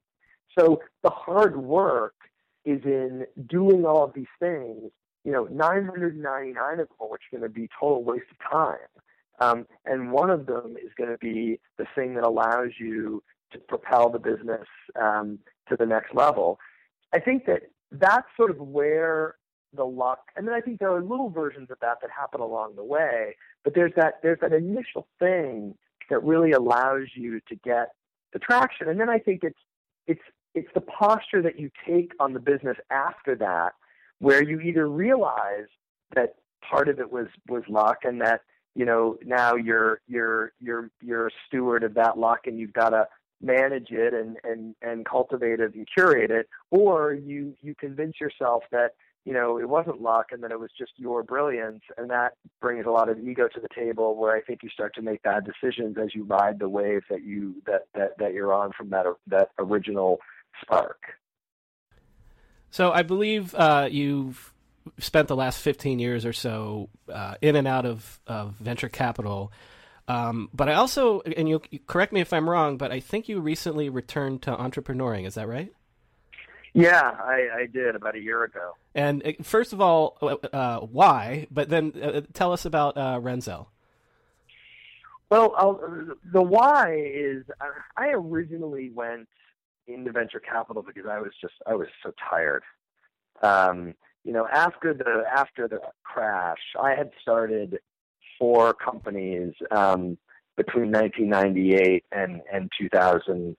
So 0.57 0.81
the 1.03 1.09
hard 1.09 1.57
work 1.57 2.13
is 2.65 2.81
in 2.85 3.25
doing 3.47 3.85
all 3.85 4.03
of 4.03 4.13
these 4.13 4.25
things. 4.39 4.91
You 5.23 5.31
know, 5.31 5.45
999 5.45 6.71
of 6.71 6.77
them, 6.77 6.87
which 6.99 7.21
are 7.31 7.39
going 7.39 7.49
to 7.49 7.53
be 7.53 7.69
total 7.79 8.03
waste 8.03 8.25
of 8.31 8.51
time. 8.51 8.77
Um, 9.39 9.65
and 9.85 10.11
one 10.11 10.29
of 10.29 10.45
them 10.45 10.75
is 10.77 10.91
going 10.97 11.09
to 11.09 11.17
be 11.17 11.59
the 11.77 11.85
thing 11.95 12.15
that 12.15 12.23
allows 12.23 12.71
you 12.79 13.23
to 13.51 13.59
propel 13.59 14.09
the 14.09 14.19
business 14.19 14.67
um, 15.01 15.39
to 15.69 15.75
the 15.75 15.85
next 15.85 16.13
level. 16.13 16.59
I 17.13 17.19
think 17.19 17.45
that 17.45 17.63
that's 17.91 18.27
sort 18.35 18.51
of 18.51 18.57
where 18.57 19.35
the 19.75 19.83
luck, 19.83 20.19
and 20.35 20.47
then 20.47 20.53
I 20.53 20.61
think 20.61 20.79
there 20.79 20.93
are 20.93 21.01
little 21.01 21.29
versions 21.29 21.69
of 21.71 21.79
that 21.81 21.97
that 22.01 22.09
happen 22.11 22.41
along 22.41 22.75
the 22.75 22.83
way. 22.83 23.35
But 23.63 23.73
there's 23.75 23.93
that 23.95 24.15
there's 24.21 24.39
that 24.41 24.53
initial 24.53 25.07
thing 25.19 25.75
that 26.09 26.23
really 26.23 26.51
allows 26.51 27.07
you 27.15 27.39
to 27.49 27.55
get 27.55 27.89
the 28.33 28.39
traction, 28.39 28.87
and 28.89 28.99
then 28.99 29.09
I 29.09 29.19
think 29.19 29.43
it's 29.43 29.59
it's 30.05 30.21
it's 30.55 30.69
the 30.73 30.81
posture 30.81 31.41
that 31.41 31.59
you 31.59 31.69
take 31.87 32.11
on 32.19 32.33
the 32.33 32.39
business 32.39 32.77
after 32.89 33.35
that, 33.35 33.73
where 34.19 34.43
you 34.43 34.59
either 34.59 34.87
realize 34.87 35.67
that 36.15 36.35
part 36.67 36.89
of 36.89 36.99
it 36.99 37.11
was 37.11 37.27
was 37.47 37.63
luck, 37.67 37.99
and 38.03 38.21
that 38.21 38.41
you 38.75 38.85
know 38.85 39.17
now 39.25 39.55
you're 39.55 40.01
you're 40.07 40.53
you're 40.59 40.89
you're 41.01 41.27
a 41.27 41.31
steward 41.47 41.83
of 41.83 41.93
that 41.95 42.17
luck, 42.17 42.41
and 42.45 42.59
you've 42.59 42.73
got 42.73 42.89
to 42.89 43.07
manage 43.41 43.91
it 43.91 44.13
and 44.13 44.37
and 44.43 44.75
and 44.81 45.05
cultivate 45.05 45.59
it 45.59 45.73
and 45.75 45.87
curate 45.93 46.31
it, 46.31 46.47
or 46.71 47.13
you 47.13 47.55
you 47.61 47.75
convince 47.75 48.19
yourself 48.19 48.63
that 48.71 48.91
you 49.25 49.33
know, 49.33 49.57
it 49.57 49.69
wasn't 49.69 50.01
luck 50.01 50.27
and 50.31 50.43
that 50.43 50.51
it 50.51 50.59
was 50.59 50.71
just 50.77 50.91
your 50.97 51.23
brilliance. 51.23 51.81
And 51.97 52.09
that 52.09 52.33
brings 52.61 52.85
a 52.85 52.89
lot 52.89 53.09
of 53.09 53.19
ego 53.19 53.47
to 53.47 53.59
the 53.59 53.69
table 53.73 54.17
where 54.17 54.35
I 54.35 54.41
think 54.41 54.63
you 54.63 54.69
start 54.69 54.93
to 54.95 55.01
make 55.01 55.23
bad 55.23 55.45
decisions 55.45 55.97
as 55.97 56.13
you 56.13 56.25
ride 56.25 56.59
the 56.59 56.67
wave 56.67 57.03
that 57.09 57.23
you, 57.23 57.55
that, 57.65 57.83
that, 57.95 58.17
that 58.19 58.33
you're 58.33 58.53
on 58.53 58.71
from 58.77 58.89
that, 58.89 59.05
that 59.27 59.49
original 59.59 60.19
spark. 60.61 61.01
So 62.71 62.91
I 62.91 63.03
believe 63.03 63.53
uh, 63.55 63.87
you've 63.91 64.53
spent 64.97 65.27
the 65.27 65.35
last 65.35 65.61
15 65.61 65.99
years 65.99 66.25
or 66.25 66.33
so 66.33 66.89
uh, 67.11 67.35
in 67.41 67.55
and 67.55 67.67
out 67.67 67.85
of, 67.85 68.19
of 68.27 68.55
venture 68.55 68.89
capital. 68.89 69.51
Um, 70.07 70.49
but 70.53 70.67
I 70.67 70.73
also, 70.73 71.21
and 71.21 71.47
you, 71.47 71.61
correct 71.87 72.11
me 72.11 72.19
if 72.19 72.33
I'm 72.33 72.49
wrong, 72.49 72.77
but 72.77 72.91
I 72.91 72.99
think 72.99 73.29
you 73.29 73.39
recently 73.39 73.89
returned 73.89 74.41
to 74.43 74.51
entrepreneuring. 74.51 75.25
Is 75.25 75.35
that 75.35 75.47
right? 75.47 75.71
Yeah, 76.73 77.01
I, 77.01 77.47
I 77.55 77.65
did 77.71 77.95
about 77.95 78.15
a 78.15 78.19
year 78.19 78.43
ago. 78.43 78.73
And 78.95 79.25
uh, 79.25 79.31
first 79.43 79.73
of 79.73 79.79
all, 79.79 80.17
uh, 80.21 80.35
uh, 80.51 80.79
why? 80.79 81.47
But 81.51 81.69
then 81.69 81.93
uh, 82.01 82.21
tell 82.33 82.51
us 82.51 82.65
about 82.65 82.97
uh, 82.97 83.19
Renzel. 83.21 83.67
Well, 85.29 85.53
I'll, 85.57 85.79
the 86.31 86.41
why 86.41 86.95
is 86.95 87.43
uh, 87.61 87.65
I 87.95 88.09
originally 88.09 88.89
went 88.89 89.27
into 89.87 90.11
venture 90.11 90.39
capital 90.39 90.83
because 90.83 91.09
I 91.09 91.19
was 91.19 91.31
just 91.41 91.53
I 91.67 91.75
was 91.75 91.87
so 92.03 92.11
tired. 92.29 92.63
Um, 93.41 93.93
you 94.23 94.31
know, 94.31 94.47
after 94.47 94.93
the 94.93 95.23
after 95.31 95.67
the 95.67 95.79
crash, 96.03 96.61
I 96.81 96.95
had 96.95 97.11
started 97.21 97.79
four 98.39 98.73
companies 98.73 99.53
um, 99.71 100.17
between 100.55 100.91
1998 100.91 102.05
and 102.11 102.41
and 102.51 102.71
2000 102.79 103.55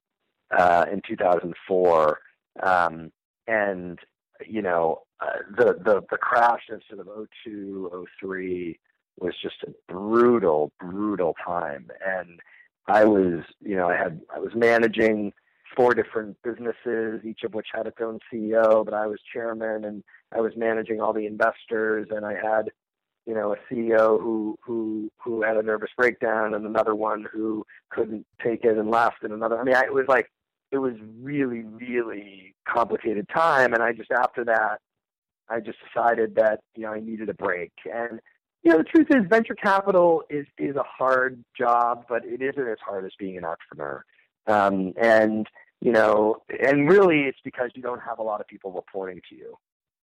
uh, 0.56 0.86
in 0.90 1.02
2004 1.06 2.18
um, 2.62 3.10
and 3.46 3.98
you 4.46 4.62
know, 4.62 5.02
uh, 5.20 5.38
the 5.56 5.74
the 5.84 6.02
the 6.10 6.16
crash 6.16 6.62
of 6.70 6.82
sort 6.88 7.00
of 7.00 7.28
02, 7.44 8.06
03 8.20 8.78
was 9.18 9.34
just 9.40 9.56
a 9.66 9.92
brutal, 9.92 10.72
brutal 10.80 11.34
time. 11.44 11.88
And 12.04 12.40
I 12.88 13.04
was, 13.04 13.44
you 13.60 13.76
know, 13.76 13.88
I 13.88 13.96
had 13.96 14.20
I 14.34 14.38
was 14.38 14.52
managing 14.54 15.32
four 15.76 15.94
different 15.94 16.36
businesses, 16.42 17.20
each 17.24 17.42
of 17.44 17.54
which 17.54 17.68
had 17.72 17.86
its 17.86 17.98
own 18.00 18.18
CEO, 18.32 18.84
but 18.84 18.94
I 18.94 19.06
was 19.06 19.18
chairman 19.32 19.84
and 19.84 20.02
I 20.32 20.40
was 20.40 20.52
managing 20.56 21.00
all 21.00 21.12
the 21.12 21.26
investors 21.26 22.08
and 22.10 22.24
I 22.24 22.34
had, 22.34 22.70
you 23.26 23.34
know, 23.34 23.54
a 23.54 23.72
CEO 23.72 24.20
who 24.20 24.58
who 24.64 25.10
who 25.22 25.42
had 25.42 25.56
a 25.56 25.62
nervous 25.62 25.90
breakdown 25.96 26.54
and 26.54 26.66
another 26.66 26.94
one 26.94 27.26
who 27.32 27.64
couldn't 27.90 28.26
take 28.42 28.64
it 28.64 28.76
and 28.76 28.90
left 28.90 29.22
and 29.22 29.32
another 29.32 29.58
I 29.58 29.64
mean 29.64 29.74
I, 29.74 29.82
it 29.82 29.94
was 29.94 30.06
like 30.08 30.30
it 30.74 30.78
was 30.78 30.94
really, 31.20 31.62
really 31.62 32.54
complicated 32.68 33.28
time. 33.32 33.74
And 33.74 33.82
I 33.82 33.92
just, 33.92 34.10
after 34.10 34.44
that, 34.46 34.80
I 35.48 35.60
just 35.60 35.78
decided 35.86 36.34
that, 36.34 36.60
you 36.74 36.82
know, 36.82 36.92
I 36.92 37.00
needed 37.00 37.28
a 37.28 37.34
break. 37.34 37.72
And, 37.84 38.18
you 38.64 38.72
know, 38.72 38.78
the 38.78 38.84
truth 38.84 39.06
is 39.10 39.22
venture 39.28 39.54
capital 39.54 40.24
is, 40.28 40.46
is 40.58 40.74
a 40.74 40.82
hard 40.82 41.42
job, 41.56 42.06
but 42.08 42.24
it 42.24 42.42
isn't 42.42 42.68
as 42.68 42.78
hard 42.84 43.04
as 43.04 43.12
being 43.18 43.38
an 43.38 43.44
entrepreneur. 43.44 44.04
Um, 44.48 44.92
and, 45.00 45.46
you 45.84 45.92
know, 45.92 46.38
and 46.66 46.88
really 46.88 47.24
it's 47.24 47.38
because 47.44 47.70
you 47.74 47.82
don't 47.82 48.00
have 48.00 48.18
a 48.18 48.22
lot 48.22 48.40
of 48.40 48.48
people 48.48 48.72
reporting 48.72 49.20
to 49.28 49.36
you. 49.36 49.56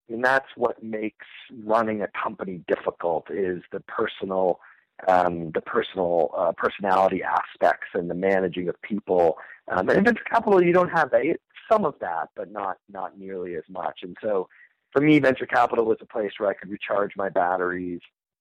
And 0.10 0.24
that's 0.24 0.48
what 0.56 0.82
makes 0.82 1.28
running 1.64 2.02
a 2.02 2.08
company 2.22 2.64
difficult 2.68 3.28
is 3.30 3.62
the 3.72 3.82
personal, 3.82 4.60
um, 5.08 5.52
the 5.52 5.62
personal 5.62 6.32
uh, 6.36 6.52
personality 6.58 7.22
aspects 7.22 7.90
and 7.94 8.10
the 8.10 8.16
managing 8.16 8.70
of 8.70 8.82
people 8.82 9.38
um, 9.70 9.90
and 9.90 10.04
venture 10.04 10.24
capital, 10.24 10.64
you 10.64 10.74
don't 10.74 10.90
have 10.90 11.12
that. 11.12 11.38
Some 11.70 11.84
of 11.86 11.96
that, 12.00 12.30
but 12.36 12.52
not 12.52 12.78
not 12.90 13.20
nearly 13.20 13.56
as 13.56 13.64
much. 13.70 14.00
And 14.04 14.16
so, 14.22 14.48
for 14.94 15.02
me, 15.02 15.20
venture 15.20 15.46
capital 15.46 15.86
was 15.86 15.98
a 16.02 16.06
place 16.06 16.32
where 16.38 16.50
I 16.50 16.54
could 16.54 16.70
recharge 16.70 17.12
my 17.18 17.30
batteries. 17.30 18.00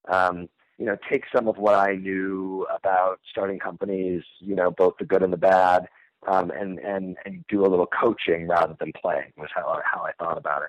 Um, 0.08 0.48
you 0.78 0.86
know, 0.86 0.96
take 1.10 1.24
some 1.34 1.48
of 1.48 1.58
what 1.58 1.74
I 1.74 1.96
knew 1.96 2.66
about 2.74 3.18
starting 3.28 3.58
companies. 3.58 4.22
You 4.38 4.54
know, 4.54 4.70
both 4.70 4.94
the 4.98 5.04
good 5.04 5.24
and 5.24 5.32
the 5.32 5.36
bad, 5.36 5.88
um, 6.26 6.50
and 6.50 6.78
and 6.78 7.16
and 7.24 7.44
do 7.48 7.64
a 7.64 7.68
little 7.68 7.86
coaching 7.86 8.46
rather 8.48 8.76
than 8.78 8.92
playing 9.00 9.32
was 9.36 9.48
how 9.54 9.80
how 9.84 10.02
I 10.02 10.12
thought 10.18 10.38
about 10.38 10.62
it. 10.62 10.68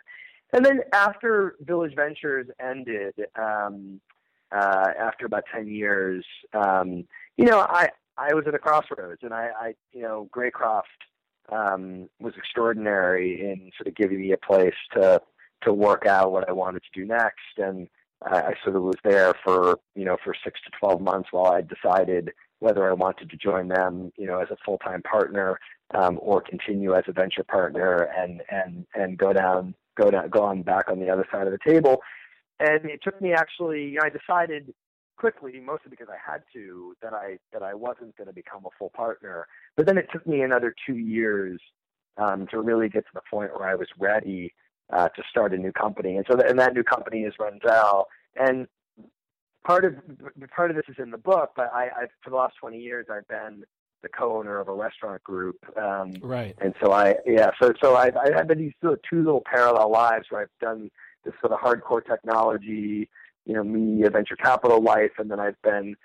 And 0.54 0.66
then 0.66 0.82
after 0.94 1.56
Village 1.60 1.94
Ventures 1.96 2.48
ended, 2.60 3.16
um, 3.36 4.00
uh, 4.52 4.92
after 4.98 5.26
about 5.26 5.44
ten 5.54 5.68
years, 5.68 6.26
um, 6.54 7.06
you 7.38 7.46
know, 7.46 7.60
I 7.60 7.90
I 8.18 8.34
was 8.34 8.46
at 8.48 8.56
a 8.56 8.60
crossroads, 8.60 9.22
and 9.24 9.34
I, 9.34 9.50
I 9.60 9.74
you 9.92 10.02
know, 10.02 10.30
Greycroft 10.32 10.84
um, 11.52 12.10
was 12.20 12.34
extraordinary 12.38 13.42
in 13.42 13.72
sort 13.78 13.88
of 13.88 13.96
giving 13.96 14.22
me 14.22 14.32
a 14.32 14.38
place 14.38 14.76
to 14.94 15.22
to 15.64 15.74
work 15.74 16.06
out 16.06 16.32
what 16.32 16.48
I 16.48 16.52
wanted 16.52 16.84
to 16.84 17.00
do 17.00 17.06
next, 17.06 17.58
and 17.58 17.88
I, 18.24 18.38
I 18.38 18.54
sort 18.64 18.76
of 18.76 18.84
was 18.84 18.98
there 19.04 19.34
for 19.44 19.80
you 19.96 20.06
know 20.06 20.18
for 20.24 20.34
six 20.44 20.60
to 20.62 20.72
twelve 20.80 21.02
months 21.02 21.30
while 21.32 21.52
I 21.52 21.62
decided 21.62 22.32
whether 22.60 22.90
I 22.90 22.94
wanted 22.94 23.30
to 23.30 23.38
join 23.38 23.68
them, 23.68 24.12
you 24.18 24.26
know, 24.26 24.40
as 24.40 24.50
a 24.52 24.58
full 24.66 24.78
time 24.80 25.02
partner 25.04 25.60
um, 25.94 26.20
or 26.22 26.42
continue 26.42 26.94
as 26.96 27.04
a 27.08 27.12
venture 27.12 27.44
partner 27.44 28.10
and 28.18 28.42
and 28.50 28.86
and 28.96 29.18
go 29.18 29.34
down 29.34 29.76
go 29.96 30.10
down 30.10 30.30
go 30.30 30.44
on 30.44 30.64
back 30.64 30.90
on 30.90 31.00
the 31.00 31.10
other 31.10 31.28
side 31.32 31.48
of 31.48 31.54
the 31.54 31.72
table. 31.72 32.02
And 32.60 32.86
it 32.86 33.02
took 33.04 33.22
me 33.22 33.34
actually, 33.34 33.84
you 33.84 34.00
know, 34.00 34.06
I 34.06 34.10
decided 34.10 34.74
quickly, 35.18 35.60
mostly 35.60 35.90
because 35.90 36.08
I 36.10 36.32
had 36.32 36.42
to, 36.54 36.96
that 37.02 37.14
I 37.14 37.38
that 37.54 37.64
I 37.64 37.74
wasn't 37.74 38.16
going 38.18 38.28
to 38.28 38.34
become 38.34 38.66
a 38.66 38.70
full 38.78 38.92
partner. 38.96 39.48
But 39.76 39.86
then 39.86 39.98
it 39.98 40.08
took 40.12 40.26
me 40.26 40.42
another 40.42 40.74
two 40.86 40.98
years 40.98 41.60
um, 42.18 42.48
to 42.48 42.62
really 42.62 42.90
get 42.90 43.06
to 43.06 43.12
the 43.14 43.22
point 43.30 43.52
where 43.58 43.68
I 43.68 43.76
was 43.76 43.88
ready 44.00 44.54
uh, 44.92 45.10
to 45.10 45.24
start 45.30 45.54
a 45.54 45.58
new 45.58 45.72
company. 45.72 46.18
And 46.18 46.26
so, 46.30 46.38
that, 46.38 46.50
and 46.50 46.58
that 46.60 46.74
new 46.74 46.84
company 46.84 47.22
is 47.22 47.34
Renzel. 47.40 48.06
And 48.36 48.68
part 49.68 49.84
of 49.84 49.96
part 50.56 50.72
of 50.72 50.78
this 50.78 50.86
is 50.88 50.96
in 50.98 51.12
the 51.12 51.18
book, 51.18 51.52
but 51.56 51.70
I, 51.74 51.90
I've 51.96 52.10
for 52.24 52.30
the 52.30 52.38
last 52.38 52.56
20 52.60 52.80
years 52.80 53.08
I've 53.12 53.28
been 53.28 53.64
the 54.02 54.10
co-owner 54.10 54.60
of 54.60 54.70
a 54.70 54.74
restaurant 54.74 55.22
group. 55.24 55.58
Um, 55.78 56.14
right. 56.22 56.56
And 56.62 56.74
so 56.82 56.92
I, 56.94 57.16
yeah, 57.26 57.52
so 57.62 57.74
so 57.82 57.96
I, 57.96 58.06
I 58.06 58.32
had 58.34 58.48
these 58.58 58.72
sort 58.82 58.94
of 58.94 59.00
two 59.08 59.18
little 59.18 59.44
parallel 59.46 59.92
lives 59.92 60.28
where 60.30 60.42
I've 60.42 60.60
done 60.62 60.90
this 61.26 61.34
sort 61.42 61.52
of 61.52 61.60
hardcore 61.60 62.06
technology, 62.06 63.10
you 63.46 63.54
know, 63.54 63.64
media 63.64 64.10
venture 64.10 64.38
capital 64.38 64.82
life, 64.82 65.12
and 65.18 65.30
then 65.30 65.40
I've 65.40 65.62
been 65.62 65.96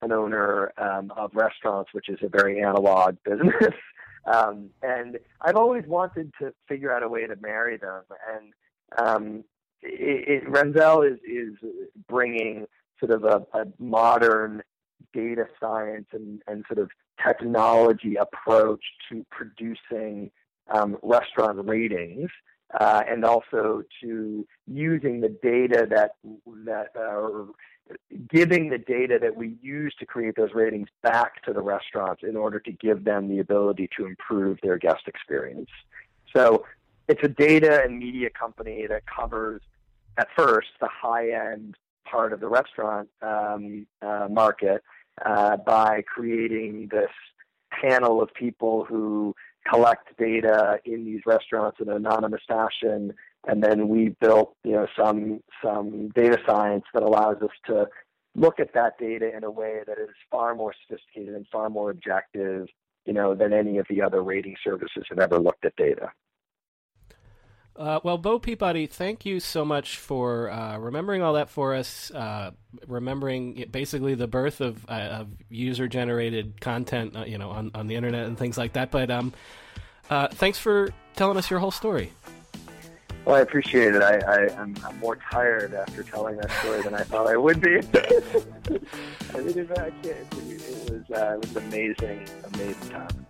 an 0.00 0.12
owner 0.12 0.72
um, 0.78 1.12
of 1.16 1.32
restaurants, 1.34 1.90
which 1.92 2.08
is 2.08 2.18
a 2.22 2.28
very 2.28 2.62
analog 2.62 3.16
business. 3.24 3.74
um, 4.32 4.70
and 4.82 5.18
I've 5.42 5.56
always 5.56 5.84
wanted 5.86 6.32
to 6.40 6.52
figure 6.66 6.92
out 6.92 7.02
a 7.02 7.08
way 7.08 7.26
to 7.26 7.36
marry 7.36 7.76
them. 7.76 8.02
And 8.34 8.52
um, 8.98 9.44
it, 9.82 10.44
it, 10.44 10.52
Renzel 10.52 11.08
is 11.08 11.18
is 11.24 11.54
bringing 12.08 12.66
sort 13.04 13.12
of 13.12 13.24
a, 13.24 13.58
a 13.58 13.64
modern 13.78 14.62
data 15.12 15.46
science 15.60 16.06
and, 16.12 16.42
and 16.46 16.64
sort 16.68 16.78
of 16.78 16.90
technology 17.24 18.16
approach 18.16 18.82
to 19.08 19.24
producing 19.30 20.30
um, 20.70 20.96
restaurant 21.02 21.58
ratings 21.68 22.30
uh, 22.80 23.02
and 23.08 23.24
also 23.24 23.82
to 24.00 24.46
using 24.66 25.20
the 25.20 25.28
data 25.42 25.86
that 25.90 26.12
that 26.64 26.88
uh, 26.96 27.44
giving 28.30 28.70
the 28.70 28.78
data 28.78 29.18
that 29.20 29.36
we 29.36 29.56
use 29.60 29.94
to 29.98 30.06
create 30.06 30.34
those 30.36 30.50
ratings 30.54 30.88
back 31.02 31.42
to 31.42 31.52
the 31.52 31.60
restaurants 31.60 32.22
in 32.22 32.36
order 32.36 32.58
to 32.58 32.72
give 32.72 33.04
them 33.04 33.28
the 33.28 33.40
ability 33.40 33.88
to 33.96 34.06
improve 34.06 34.58
their 34.62 34.78
guest 34.78 35.02
experience. 35.06 35.68
So 36.34 36.64
it's 37.08 37.22
a 37.22 37.28
data 37.28 37.82
and 37.84 37.98
media 37.98 38.30
company 38.30 38.86
that 38.88 39.02
covers 39.06 39.60
at 40.16 40.28
first 40.36 40.68
the 40.80 40.88
high 40.88 41.30
end 41.30 41.76
part 42.04 42.32
of 42.32 42.40
the 42.40 42.48
restaurant 42.48 43.08
um, 43.22 43.86
uh, 44.00 44.28
market 44.30 44.82
uh, 45.24 45.56
by 45.56 46.02
creating 46.02 46.88
this 46.90 47.10
panel 47.80 48.22
of 48.22 48.32
people 48.34 48.84
who 48.84 49.34
collect 49.70 50.16
data 50.18 50.78
in 50.84 51.04
these 51.04 51.20
restaurants 51.26 51.78
in 51.80 51.88
an 51.88 51.96
anonymous 51.96 52.42
fashion. 52.48 53.14
And 53.46 53.62
then 53.62 53.88
we 53.88 54.10
built 54.20 54.54
you 54.64 54.72
know 54.72 54.86
some 54.96 55.42
some 55.62 56.08
data 56.10 56.38
science 56.46 56.84
that 56.94 57.02
allows 57.02 57.42
us 57.42 57.50
to 57.66 57.86
look 58.34 58.60
at 58.60 58.72
that 58.74 58.98
data 58.98 59.34
in 59.36 59.44
a 59.44 59.50
way 59.50 59.80
that 59.86 59.98
is 59.98 60.10
far 60.30 60.54
more 60.54 60.74
sophisticated 60.86 61.34
and 61.34 61.46
far 61.50 61.68
more 61.68 61.90
objective 61.90 62.68
you 63.04 63.12
know 63.12 63.34
than 63.34 63.52
any 63.52 63.78
of 63.78 63.86
the 63.90 64.00
other 64.00 64.22
rating 64.22 64.54
services 64.64 65.04
have 65.08 65.18
ever 65.18 65.38
looked 65.38 65.64
at 65.64 65.76
data 65.76 66.10
uh, 67.76 68.00
well, 68.02 68.18
Bo 68.18 68.38
Peabody, 68.38 68.86
thank 68.86 69.24
you 69.24 69.40
so 69.40 69.64
much 69.64 69.96
for 69.98 70.50
uh, 70.50 70.78
remembering 70.78 71.22
all 71.22 71.34
that 71.34 71.48
for 71.48 71.74
us. 71.74 72.10
Uh, 72.10 72.50
remembering 72.86 73.66
basically 73.70 74.14
the 74.14 74.26
birth 74.26 74.60
of, 74.60 74.84
uh, 74.88 75.20
of 75.20 75.28
user-generated 75.48 76.60
content, 76.60 77.16
uh, 77.16 77.24
you 77.24 77.38
know, 77.38 77.50
on, 77.50 77.70
on 77.74 77.86
the 77.86 77.94
internet 77.94 78.26
and 78.26 78.36
things 78.36 78.58
like 78.58 78.74
that. 78.74 78.90
But 78.90 79.10
um, 79.10 79.32
uh, 80.10 80.28
thanks 80.28 80.58
for 80.58 80.90
telling 81.16 81.38
us 81.38 81.48
your 81.50 81.60
whole 81.60 81.70
story. 81.70 82.12
Well, 83.24 83.36
I 83.36 83.40
appreciate 83.40 83.94
it. 83.94 84.02
I, 84.02 84.18
I, 84.18 84.60
am 84.60 84.74
more 84.98 85.16
tired 85.30 85.74
after 85.74 86.02
telling 86.02 86.36
that 86.38 86.50
story 86.50 86.82
than 86.82 86.94
I 86.94 87.04
thought 87.04 87.28
I 87.28 87.36
would 87.36 87.60
be. 87.60 87.76
I 87.76 89.40
mean, 89.40 89.58
it, 89.58 89.70
was, 89.70 91.04
it 91.08 91.38
was 91.38 91.56
amazing, 91.56 92.28
amazing 92.52 92.88
time. 92.90 93.26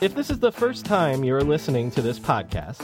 If 0.00 0.14
this 0.14 0.30
is 0.30 0.38
the 0.38 0.50
first 0.50 0.86
time 0.86 1.24
you're 1.24 1.42
listening 1.42 1.90
to 1.90 2.00
this 2.00 2.18
podcast, 2.18 2.80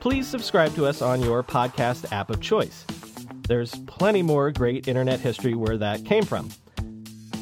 please 0.00 0.26
subscribe 0.26 0.74
to 0.76 0.86
us 0.86 1.02
on 1.02 1.20
your 1.22 1.42
podcast 1.42 2.10
app 2.10 2.30
of 2.30 2.40
choice. 2.40 2.86
There's 3.46 3.74
plenty 3.86 4.22
more 4.22 4.50
great 4.50 4.88
internet 4.88 5.20
history 5.20 5.54
where 5.54 5.76
that 5.76 6.06
came 6.06 6.24
from. 6.24 6.48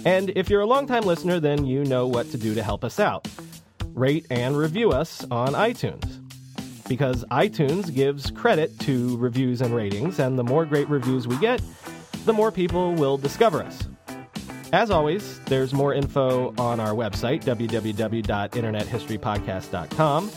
And 0.04 0.32
if 0.34 0.50
you're 0.50 0.62
a 0.62 0.66
longtime 0.66 1.04
listener, 1.04 1.38
then 1.38 1.64
you 1.64 1.84
know 1.84 2.09
what 2.09 2.32
to 2.32 2.36
do 2.36 2.52
to 2.57 2.64
help 2.64 2.82
us 2.82 2.98
out. 2.98 3.28
Rate 3.94 4.26
and 4.28 4.57
review 4.57 4.90
us 4.90 5.24
on 5.30 5.52
iTunes. 5.52 6.20
Because 6.88 7.24
iTunes 7.30 7.94
gives 7.94 8.32
credit 8.32 8.76
to 8.80 9.16
reviews 9.18 9.61
and 9.61 9.72
ratings, 9.72 10.18
and 10.18 10.36
the 10.36 10.44
more 10.44 10.64
great 10.64 10.88
reviews 10.88 11.28
we 11.28 11.38
get, 11.38 11.62
the 12.24 12.32
more 12.32 12.50
people 12.50 12.92
will 12.96 13.18
discover 13.18 13.62
us. 13.62 13.86
As 14.73 14.91
always, 14.91 15.39
there's 15.47 15.73
more 15.73 15.95
info 15.95 16.53
on 16.59 16.81
our 16.81 16.93
website, 16.93 17.45
www.internethistorypodcast.com. 17.45 20.31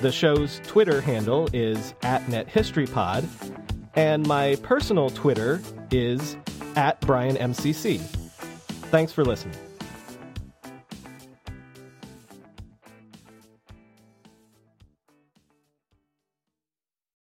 The 0.00 0.10
show's 0.10 0.60
Twitter 0.66 1.00
handle 1.00 1.48
is 1.52 1.94
at 2.02 2.26
NetHistoryPod, 2.26 3.24
and 3.94 4.26
my 4.26 4.56
personal 4.62 5.10
Twitter 5.10 5.62
is 5.90 6.36
at 6.74 7.00
BrianMCC. 7.02 8.00
Thanks 8.90 9.12
for 9.12 9.24
listening. 9.24 9.54